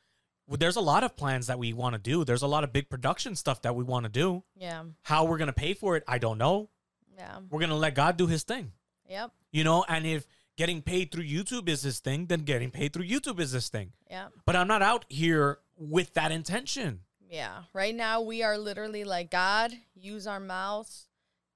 There's 0.49 0.77
a 0.77 0.81
lot 0.83 1.03
of 1.05 1.17
plans 1.17 1.47
that 1.47 1.59
we 1.59 1.73
want 1.73 1.95
to 1.95 1.99
do. 2.01 2.25
There's 2.25 2.43
a 2.43 2.47
lot 2.47 2.63
of 2.65 2.73
big 2.73 2.91
production 2.91 3.37
stuff 3.37 3.63
that 3.63 3.75
we 3.75 3.85
want 3.85 4.05
to 4.05 4.11
do. 4.11 4.43
yeah 4.57 4.83
How 5.03 5.25
we're 5.25 5.39
gonna 5.39 5.53
pay 5.53 5.73
for 5.75 5.97
it, 5.97 6.05
I 6.07 6.19
don't 6.19 6.37
know. 6.39 6.69
Yeah 7.17 7.39
We're 7.51 7.61
gonna 7.61 7.77
let 7.77 7.95
God 7.95 8.17
do 8.17 8.27
His 8.27 8.43
thing, 8.43 8.73
yep 9.09 9.31
you 9.51 9.65
know. 9.65 9.85
And 9.89 10.07
if 10.07 10.27
getting 10.57 10.83
paid 10.83 11.11
through 11.13 11.25
YouTube 11.25 11.69
is 11.69 11.83
His 11.83 12.01
thing, 12.01 12.27
then 12.27 12.41
getting 12.41 12.71
paid 12.71 12.93
through 12.93 13.07
YouTube 13.07 13.41
is 13.41 13.53
His 13.53 13.69
thing. 13.69 13.93
yeah 14.11 14.29
But 14.47 14.57
I'm 14.57 14.69
not 14.69 14.83
out 14.83 15.05
here 15.09 15.59
with 15.77 16.15
that 16.15 16.31
intention. 16.33 17.01
yeah 17.31 17.63
right 17.73 17.95
now 17.95 18.21
we 18.21 18.43
are 18.43 18.59
literally 18.59 19.05
like 19.05 19.31
god 19.31 19.73
use 19.95 20.27
our 20.27 20.39
mouths 20.41 21.07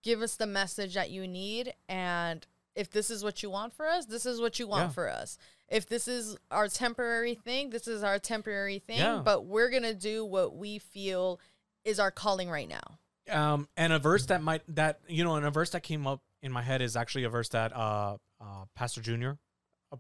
give 0.03 0.23
us 0.23 0.37
the 0.37 0.47
message 0.47 0.95
that 0.95 1.11
you 1.11 1.27
need 1.29 1.75
and 1.89 2.47
if 2.75 2.91
this 2.91 3.11
is 3.11 3.23
what 3.23 3.43
you 3.43 3.51
want 3.51 3.73
for 3.75 3.87
us 3.87 4.07
this 4.07 4.25
is 4.27 4.41
what 4.41 4.59
you 4.59 4.67
want 4.67 4.85
Yeah. 4.89 4.89
for 4.99 5.09
us 5.11 5.37
if 5.69 5.87
this 5.89 6.09
is 6.09 6.37
our 6.51 6.69
temporary 6.69 7.35
thing 7.35 7.71
this 7.71 7.87
is 7.87 8.03
our 8.03 8.19
temporary 8.19 8.79
thing 8.79 8.99
Yeah. 8.99 9.21
but 9.25 9.45
we're 9.47 9.69
gonna 9.71 9.95
do 9.95 10.25
what 10.25 10.57
we 10.57 10.79
feel 10.79 11.39
is 11.85 12.01
our 12.01 12.11
calling 12.11 12.49
right 12.51 12.69
now 12.69 12.99
Um, 13.31 13.69
and 13.77 13.93
a 13.93 13.99
verse 13.99 14.27
that 14.27 14.43
might 14.43 14.63
that 14.75 15.01
you 15.09 15.25
know, 15.25 15.37
and 15.37 15.47
a 15.47 15.51
verse 15.51 15.71
that 15.71 15.83
came 15.83 16.07
up 16.07 16.23
in 16.43 16.53
my 16.53 16.63
head 16.63 16.83
is 16.83 16.97
actually 16.97 17.25
a 17.25 17.29
verse 17.29 17.49
that 17.51 17.75
uh, 17.75 18.17
uh 18.41 18.65
Pastor 18.75 19.01
Junior 19.01 19.39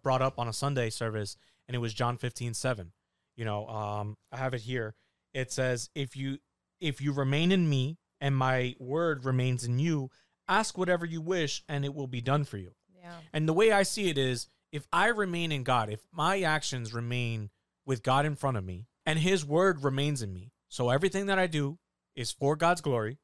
brought 0.02 0.22
up 0.22 0.38
on 0.38 0.48
a 0.48 0.52
Sunday 0.52 0.90
service, 0.90 1.36
and 1.66 1.74
it 1.74 1.78
was 1.78 1.94
John 1.94 2.16
fifteen 2.16 2.54
seven. 2.54 2.92
You 3.36 3.44
know, 3.44 3.66
um, 3.68 4.16
I 4.32 4.38
have 4.38 4.54
it 4.54 4.62
here. 4.62 4.94
It 5.34 5.52
says, 5.52 5.90
"If 5.94 6.16
you 6.16 6.38
if 6.80 7.00
you 7.00 7.12
remain 7.12 7.52
in 7.52 7.68
me, 7.68 7.98
and 8.20 8.36
my 8.36 8.74
word 8.78 9.24
remains 9.24 9.64
in 9.64 9.78
you, 9.78 10.10
ask 10.48 10.78
whatever 10.78 11.04
you 11.04 11.20
wish, 11.20 11.62
and 11.68 11.84
it 11.84 11.94
will 11.94 12.06
be 12.06 12.20
done 12.20 12.44
for 12.44 12.58
you." 12.58 12.72
yeah 12.98 13.18
And 13.32 13.48
the 13.48 13.52
way 13.52 13.72
I 13.72 13.82
see 13.82 14.08
it 14.08 14.18
is 14.18 14.48
if 14.72 14.86
I 14.92 15.08
remain 15.08 15.52
in 15.52 15.64
God, 15.64 15.90
if 15.90 16.00
my 16.12 16.42
actions 16.42 16.92
remain 16.92 17.50
with 17.84 18.02
God 18.02 18.26
in 18.26 18.36
front 18.36 18.56
of 18.56 18.64
me 18.64 18.86
and 19.04 19.18
his 19.18 19.44
word 19.44 19.84
remains 19.84 20.22
in 20.22 20.32
me, 20.32 20.52
so 20.68 20.90
everything 20.90 21.26
that 21.26 21.38
I 21.38 21.46
do 21.46 21.78
is 22.16 22.32
for 22.32 22.56
God's 22.56 22.80
glory, 22.80 23.18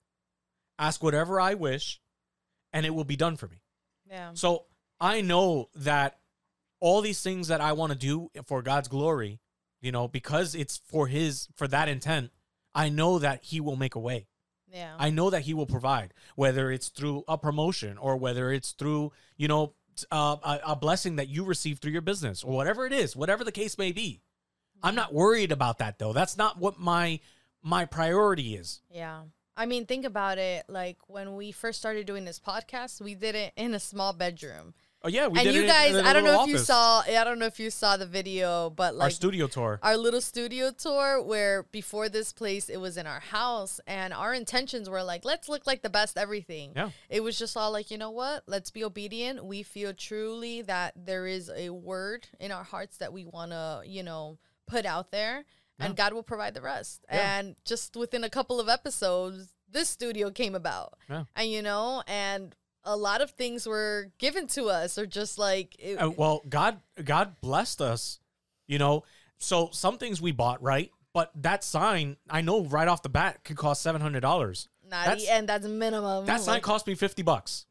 ask 0.78 1.02
whatever 1.02 1.40
I 1.40 1.54
wish 1.54 2.00
and 2.72 2.86
it 2.86 2.94
will 2.94 3.04
be 3.04 3.16
done 3.16 3.36
for 3.36 3.48
me. 3.48 3.62
yeah 4.08 4.30
So 4.34 4.66
I 5.00 5.20
know 5.20 5.68
that 5.74 6.18
all 6.80 7.00
these 7.00 7.22
things 7.22 7.48
that 7.48 7.60
I 7.60 7.72
want 7.72 7.92
to 7.92 7.98
do 7.98 8.30
for 8.46 8.62
God's 8.62 8.88
glory, 8.88 9.40
you 9.80 9.92
know, 9.92 10.08
because 10.08 10.54
it's 10.54 10.76
for 10.86 11.06
his 11.06 11.48
for 11.54 11.68
that 11.68 11.88
intent, 11.88 12.30
I 12.74 12.88
know 12.88 13.18
that 13.18 13.44
he 13.44 13.60
will 13.60 13.76
make 13.76 13.94
a 13.94 14.00
way. 14.00 14.26
yeah 14.72 14.94
I 14.98 15.10
know 15.10 15.30
that 15.30 15.42
he 15.42 15.54
will 15.54 15.66
provide, 15.66 16.14
whether 16.36 16.70
it's 16.70 16.88
through 16.88 17.24
a 17.28 17.36
promotion 17.36 17.98
or 17.98 18.16
whether 18.16 18.52
it's 18.52 18.72
through, 18.72 19.12
you 19.36 19.48
know, 19.48 19.74
uh, 20.10 20.36
a, 20.42 20.60
a 20.72 20.76
blessing 20.76 21.16
that 21.16 21.28
you 21.28 21.44
receive 21.44 21.78
through 21.78 21.92
your 21.92 22.00
business 22.02 22.42
or 22.42 22.52
whatever 22.54 22.86
it 22.86 22.92
is, 22.92 23.14
whatever 23.14 23.44
the 23.44 23.52
case 23.52 23.76
may 23.76 23.92
be. 23.92 24.22
I'm 24.82 24.94
not 24.94 25.12
worried 25.14 25.52
about 25.52 25.78
that 25.78 25.98
though. 25.98 26.12
That's 26.12 26.36
not 26.36 26.58
what 26.58 26.80
my 26.80 27.20
my 27.62 27.84
priority 27.84 28.54
is. 28.54 28.80
Yeah. 28.90 29.22
I 29.56 29.66
mean, 29.66 29.86
think 29.86 30.04
about 30.04 30.38
it. 30.38 30.64
Like 30.68 30.96
when 31.06 31.36
we 31.36 31.52
first 31.52 31.78
started 31.78 32.06
doing 32.06 32.24
this 32.24 32.40
podcast, 32.40 33.00
we 33.00 33.14
did 33.14 33.34
it 33.34 33.52
in 33.56 33.74
a 33.74 33.80
small 33.80 34.12
bedroom. 34.12 34.74
Oh 35.04 35.08
yeah, 35.08 35.26
we 35.26 35.40
and 35.40 35.52
you 35.52 35.66
guys, 35.66 35.90
in, 35.94 35.98
in 35.98 36.06
a 36.06 36.08
I 36.08 36.12
don't 36.12 36.22
know 36.22 36.30
little 36.30 36.44
if 36.44 36.50
you 36.50 36.58
saw, 36.58 37.00
I 37.00 37.24
don't 37.24 37.40
know 37.40 37.46
if 37.46 37.58
you 37.58 37.70
saw 37.70 37.96
the 37.96 38.06
video, 38.06 38.70
but 38.70 38.92
our 38.92 38.98
like 39.00 39.12
studio 39.12 39.48
tour. 39.48 39.80
our 39.82 39.96
little 39.96 40.20
studio 40.20 40.70
tour 40.70 41.20
where 41.20 41.64
before 41.72 42.08
this 42.08 42.32
place 42.32 42.68
it 42.68 42.76
was 42.76 42.96
in 42.96 43.04
our 43.08 43.18
house 43.18 43.80
and 43.88 44.14
our 44.14 44.32
intentions 44.32 44.88
were 44.88 45.02
like 45.02 45.24
let's 45.24 45.48
look 45.48 45.66
like 45.66 45.82
the 45.82 45.90
best 45.90 46.16
everything 46.16 46.70
Yeah. 46.76 46.90
it 47.10 47.20
was 47.20 47.36
just 47.36 47.56
all 47.56 47.72
like 47.72 47.90
you 47.90 47.98
know 47.98 48.12
what 48.12 48.44
let's 48.46 48.70
be 48.70 48.84
obedient 48.84 49.44
we 49.44 49.64
feel 49.64 49.92
truly 49.92 50.62
that 50.62 50.92
there 50.94 51.26
is 51.26 51.50
a 51.52 51.70
word 51.70 52.28
in 52.38 52.52
our 52.52 52.62
hearts 52.64 52.98
that 52.98 53.12
we 53.12 53.24
want 53.24 53.50
to 53.50 53.82
you 53.84 54.04
know 54.04 54.38
put 54.68 54.86
out 54.86 55.10
there 55.10 55.44
and 55.84 55.96
god 55.96 56.12
will 56.12 56.22
provide 56.22 56.54
the 56.54 56.62
rest 56.62 57.04
Yeah. 57.10 57.38
and 57.38 57.56
just 57.64 57.96
within 57.96 58.24
a 58.24 58.30
couple 58.30 58.60
of 58.60 58.68
episodes 58.68 59.48
this 59.70 59.88
studio 59.88 60.30
came 60.30 60.54
about 60.54 60.98
Yeah. 61.08 61.24
and 61.36 61.50
you 61.50 61.62
know 61.62 62.02
and 62.06 62.54
a 62.84 62.96
lot 62.96 63.20
of 63.20 63.30
things 63.30 63.66
were 63.66 64.10
given 64.18 64.46
to 64.48 64.64
us 64.66 64.98
or 64.98 65.06
just 65.06 65.38
like 65.38 65.76
it, 65.78 65.96
Uh, 65.96 66.10
well, 66.10 66.42
God 66.48 66.80
God 67.04 67.40
blessed 67.40 67.80
us, 67.80 68.18
you 68.66 68.76
know. 68.76 69.04
So 69.38 69.70
some 69.72 69.98
things 69.98 70.20
we 70.20 70.32
bought, 70.32 70.60
right? 70.60 70.90
But 71.12 71.30
that 71.36 71.62
sign, 71.62 72.16
I 72.28 72.40
know 72.40 72.64
right 72.64 72.88
off 72.88 73.02
the 73.02 73.08
bat 73.08 73.44
could 73.44 73.56
cost 73.56 73.82
seven 73.82 74.00
hundred 74.00 74.20
dollars. 74.20 74.68
not 74.84 75.06
that's- 75.06 75.28
and 75.28 75.48
that's 75.48 75.64
minimum 75.66 76.26
That 76.26 76.40
sign 76.40 76.54
like- 76.56 76.64
cost 76.64 76.88
me 76.88 76.96
fifty 76.96 77.22
bucks. 77.22 77.66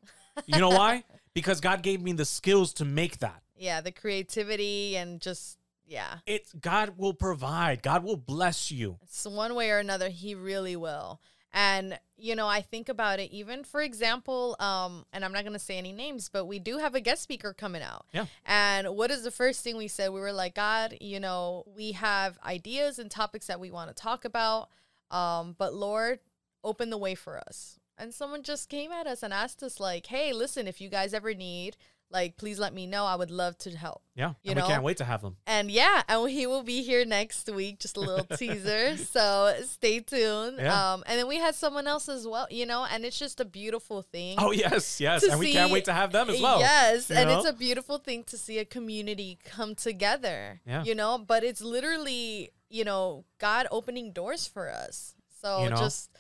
You 0.47 0.59
know 0.59 0.69
why? 0.69 1.03
because 1.33 1.59
God 1.59 1.81
gave 1.83 2.01
me 2.01 2.13
the 2.13 2.25
skills 2.25 2.71
to 2.75 2.85
make 2.85 3.17
that. 3.19 3.43
yeah 3.57 3.81
the 3.81 3.91
creativity 3.91 4.95
and 4.95 5.19
just 5.19 5.57
yeah 5.91 6.19
It's 6.25 6.53
God 6.53 6.93
will 6.97 7.13
provide. 7.13 7.83
God 7.83 8.03
will 8.03 8.17
bless 8.17 8.71
you. 8.71 8.97
It's 9.03 9.25
one 9.25 9.53
way 9.55 9.69
or 9.71 9.79
another 9.79 10.09
he 10.09 10.33
really 10.35 10.75
will 10.75 11.19
and 11.53 11.99
you 12.15 12.33
know 12.33 12.47
i 12.47 12.61
think 12.61 12.87
about 12.87 13.19
it 13.19 13.29
even 13.29 13.65
for 13.65 13.81
example 13.81 14.55
um 14.61 15.05
and 15.11 15.25
i'm 15.25 15.33
not 15.33 15.43
going 15.43 15.51
to 15.51 15.59
say 15.59 15.77
any 15.77 15.91
names 15.91 16.29
but 16.31 16.45
we 16.45 16.59
do 16.59 16.77
have 16.77 16.95
a 16.95 17.01
guest 17.01 17.21
speaker 17.21 17.51
coming 17.53 17.81
out 17.81 18.05
Yeah. 18.13 18.27
and 18.45 18.87
what 18.95 19.11
is 19.11 19.23
the 19.23 19.31
first 19.31 19.61
thing 19.61 19.75
we 19.75 19.89
said 19.89 20.13
we 20.13 20.21
were 20.21 20.31
like 20.31 20.55
god 20.55 20.95
you 21.01 21.19
know 21.19 21.65
we 21.75 21.91
have 21.91 22.39
ideas 22.45 22.99
and 22.99 23.11
topics 23.11 23.47
that 23.47 23.59
we 23.59 23.69
want 23.69 23.89
to 23.89 23.93
talk 23.93 24.23
about 24.23 24.69
um 25.09 25.55
but 25.57 25.73
lord 25.73 26.19
open 26.63 26.89
the 26.89 26.97
way 26.97 27.15
for 27.15 27.37
us 27.37 27.79
and 27.97 28.13
someone 28.13 28.43
just 28.43 28.69
came 28.69 28.91
at 28.93 29.05
us 29.05 29.21
and 29.21 29.33
asked 29.33 29.61
us 29.61 29.77
like 29.77 30.05
hey 30.05 30.31
listen 30.31 30.67
if 30.69 30.79
you 30.79 30.87
guys 30.87 31.13
ever 31.13 31.33
need 31.33 31.75
like 32.11 32.37
please 32.37 32.59
let 32.59 32.73
me 32.73 32.85
know 32.85 33.05
i 33.05 33.15
would 33.15 33.31
love 33.31 33.57
to 33.57 33.69
help 33.71 34.01
Yeah. 34.15 34.33
You 34.43 34.53
know? 34.55 34.61
we 34.61 34.67
can't 34.67 34.83
wait 34.83 34.97
to 34.97 35.05
have 35.05 35.21
them. 35.21 35.37
and 35.47 35.71
yeah, 35.71 36.03
and 36.09 36.29
he 36.29 36.45
will 36.45 36.63
be 36.63 36.83
here 36.83 37.05
next 37.05 37.49
week. 37.49 37.79
Just 37.79 37.95
a 37.97 38.01
little 38.01 38.25
teaser, 38.37 38.97
so 38.97 39.53
stay 39.65 40.01
tuned. 40.01 40.57
Yeah. 40.59 40.75
Um, 40.93 41.03
and 41.07 41.17
then 41.17 41.27
we 41.27 41.37
had 41.37 41.55
someone 41.55 41.87
else 41.87 42.09
as 42.09 42.27
well, 42.27 42.45
you 42.51 42.65
know, 42.65 42.85
and 42.91 43.05
it's 43.05 43.17
just 43.17 43.39
a 43.39 43.45
beautiful 43.45 44.01
thing. 44.01 44.35
Oh 44.37 44.51
yes, 44.51 44.99
yes. 44.99 45.23
And 45.23 45.39
we 45.39 45.53
can't 45.53 45.71
wait 45.71 45.85
to 45.85 45.93
have 45.93 46.11
them 46.11 46.29
as 46.29 46.41
well. 46.41 46.59
Yes, 46.59 47.09
and 47.09 47.29
know? 47.29 47.39
it's 47.39 47.47
a 47.47 47.53
beautiful 47.53 47.97
thing 47.99 48.23
to 48.25 48.37
see 48.37 48.59
a 48.59 48.65
community 48.65 49.39
come 49.45 49.73
together. 49.75 50.59
Yeah. 50.67 50.83
You 50.83 50.93
know, 50.93 51.17
but 51.17 51.43
it's 51.43 51.61
literally, 51.61 52.51
you 52.69 52.83
know, 52.83 53.23
God 53.39 53.65
opening 53.71 54.11
doors 54.11 54.45
for 54.45 54.69
us. 54.69 55.15
So 55.41 55.63
You 55.63 55.69
know? 55.71 55.77
just 55.77 56.11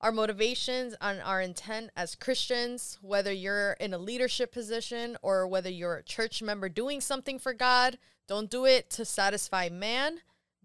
our 0.00 0.12
motivations 0.12 0.94
and 1.00 1.20
our 1.22 1.40
intent 1.40 1.90
as 1.96 2.14
Christians, 2.14 2.98
whether 3.02 3.32
you're 3.32 3.72
in 3.72 3.92
a 3.94 3.98
leadership 3.98 4.52
position 4.52 5.16
or 5.22 5.46
whether 5.46 5.70
you're 5.70 5.96
a 5.96 6.02
church 6.04 6.40
member 6.42 6.68
doing 6.68 7.00
something 7.00 7.38
for 7.38 7.52
God, 7.52 7.98
don't 8.28 8.50
do 8.50 8.64
it 8.64 8.90
to 8.90 9.04
satisfy 9.04 9.68
man. 9.70 10.18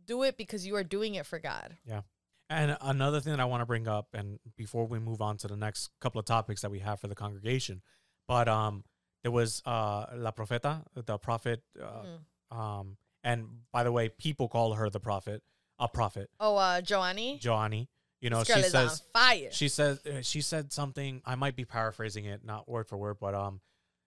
Do 0.05 0.23
it 0.23 0.38
because 0.38 0.67
you 0.67 0.75
are 0.75 0.84
doing 0.84 1.15
it 1.15 1.25
for 1.25 1.39
God. 1.39 1.77
Yeah. 1.86 2.01
And 2.49 2.77
another 2.81 3.21
thing 3.21 3.31
that 3.31 3.39
I 3.39 3.45
want 3.45 3.61
to 3.61 3.65
bring 3.65 3.88
up, 3.88 4.09
and 4.13 4.38
before 4.57 4.86
we 4.86 4.99
move 4.99 5.21
on 5.21 5.38
to 5.38 5.47
the 5.47 5.55
next 5.55 5.89
couple 6.01 6.19
of 6.19 6.25
topics 6.25 6.61
that 6.61 6.69
we 6.69 6.79
have 6.79 6.99
for 6.99 7.07
the 7.07 7.15
congregation, 7.15 7.81
but 8.27 8.47
um, 8.49 8.84
there 9.23 9.31
was 9.31 9.63
uh, 9.65 10.05
La 10.15 10.31
Profeta, 10.31 10.84
the 10.93 11.17
prophet, 11.17 11.63
uh, 11.81 12.03
Mhm. 12.51 12.55
um, 12.57 12.97
and 13.23 13.47
by 13.71 13.84
the 13.86 13.91
way, 13.93 14.09
people 14.09 14.49
call 14.49 14.73
her 14.73 14.89
the 14.89 14.99
prophet, 14.99 15.41
a 15.79 15.88
prophet, 15.88 16.29
Oh, 16.39 16.57
uh, 16.57 16.81
Joanny, 16.81 17.39
Joanny. 17.39 17.89
You 18.24 18.30
know, 18.30 18.45
she 18.45 18.61
says 18.61 19.03
she 19.51 19.67
said 19.67 19.99
uh, 20.07 20.21
she 20.21 20.39
said 20.39 20.71
something. 20.71 21.21
I 21.26 21.36
might 21.36 21.57
be 21.57 21.65
paraphrasing 21.65 22.24
it, 22.24 22.45
not 22.45 22.69
word 22.69 22.88
for 22.88 22.95
word, 22.95 23.17
but 23.19 23.36
um, 23.36 23.59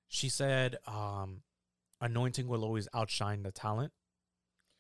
she 0.09 0.31
said 0.31 0.77
um, 0.87 1.43
anointing 2.01 2.49
will 2.49 2.65
always 2.65 2.89
outshine 2.95 3.43
the 3.43 3.53
talent. 3.53 3.93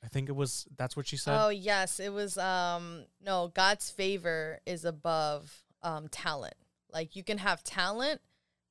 I 0.02 0.08
think 0.08 0.30
it 0.30 0.36
was 0.36 0.66
that's 0.74 0.96
what 0.96 1.06
she 1.06 1.18
said. 1.18 1.38
Oh 1.38 1.50
yes, 1.50 2.00
it 2.00 2.14
was 2.14 2.38
um 2.38 3.04
no, 3.22 3.52
God's 3.54 3.90
favor 3.90 4.60
is 4.64 4.86
above 4.86 5.64
um 5.82 6.08
talent. 6.08 6.54
Like 6.90 7.14
you 7.14 7.22
can 7.22 7.36
have 7.36 7.62
talent, 7.62 8.22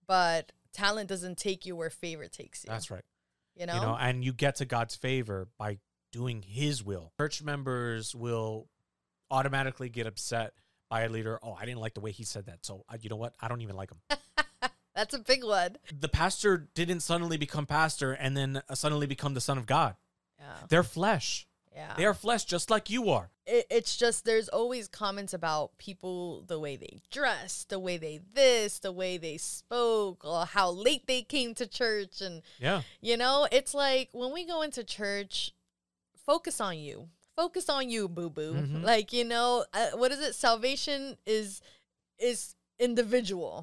but 0.08 0.52
talent 0.74 1.10
doesn't 1.10 1.38
take 1.38 1.68
you 1.68 1.76
where 1.76 1.92
favor 1.92 2.28
takes 2.28 2.64
you. 2.64 2.72
that's 2.72 2.90
right. 2.90 3.06
You 3.56 3.68
know? 3.68 3.76
You 3.76 3.82
know, 3.82 3.98
and 4.00 4.26
you 4.26 4.34
get 4.34 4.56
to 4.56 4.66
God's 4.66 4.96
favor 4.96 5.48
by 5.60 5.78
doing 6.12 6.42
his 6.42 6.84
will. 6.84 7.12
Church 7.20 7.44
members 7.44 8.16
will 8.16 8.68
automatically 9.36 9.90
get 9.90 10.08
upset 10.08 10.54
by 10.90 11.02
a 11.02 11.10
leader. 11.10 11.40
Oh, 11.44 11.54
I 11.60 11.66
didn't 11.66 11.82
like 11.82 11.94
the 11.94 12.00
way 12.02 12.12
he 12.12 12.24
said 12.24 12.46
that. 12.46 12.66
So, 12.66 12.86
uh, 12.90 12.98
you 13.02 13.10
know 13.10 13.16
what? 13.16 13.34
I 13.42 13.48
don't 13.48 13.62
even 13.62 13.76
like 13.76 13.92
him. 13.92 14.00
That's 14.96 15.14
a 15.14 15.20
big 15.20 15.44
one. 15.44 15.76
the 16.00 16.08
pastor 16.08 16.70
didn't 16.74 17.02
suddenly 17.02 17.38
become 17.38 17.66
pastor 17.66 18.14
and 18.14 18.36
then 18.38 18.62
uh, 18.70 18.76
suddenly 18.76 19.08
become 19.08 19.34
the 19.34 19.42
son 19.42 19.58
of 19.58 19.66
God. 19.66 19.96
Yeah. 20.40 20.46
They're 20.70 20.84
flesh. 20.84 21.48
Yeah. 21.74 21.94
They 21.98 22.06
are 22.06 22.14
flesh 22.14 22.46
just 22.46 22.70
like 22.70 22.90
you 22.90 23.10
are. 23.10 23.30
it, 23.46 23.66
it's 23.70 23.98
just 23.98 24.24
there's 24.24 24.48
always 24.48 24.88
comments 24.88 25.34
about 25.34 25.78
people 25.78 26.44
the 26.48 26.58
way 26.58 26.78
they 26.78 27.00
dress 27.12 27.66
the 27.68 27.78
way 27.80 27.98
they 27.98 28.22
this 28.34 28.80
the 28.80 28.94
way 28.94 29.18
they 29.18 29.36
spoke 29.36 30.24
or 30.24 30.46
how 30.46 30.72
late 30.72 31.06
they 31.08 31.22
came 31.24 31.54
to 31.56 31.68
church 31.68 32.22
and 32.22 32.42
Yeah. 32.60 32.84
you 33.02 33.18
know 33.18 33.46
it's 33.52 33.74
like 33.74 34.08
when 34.14 34.32
we 34.34 34.46
go 34.48 34.62
into 34.62 34.86
church 34.86 35.52
focus 36.26 36.62
on 36.62 36.78
you 36.78 37.10
focus 37.36 37.70
on 37.70 37.90
you 37.90 38.08
boo 38.08 38.30
boo. 38.30 38.54
Mhm. 38.54 38.84
like 38.84 39.12
you 39.14 39.24
know 39.26 39.66
uh, 39.74 39.92
what 39.96 40.12
is 40.12 40.20
it? 40.20 40.36
Salvation 40.36 41.18
is 41.26 41.62
is 42.20 42.56
individual 42.80 43.54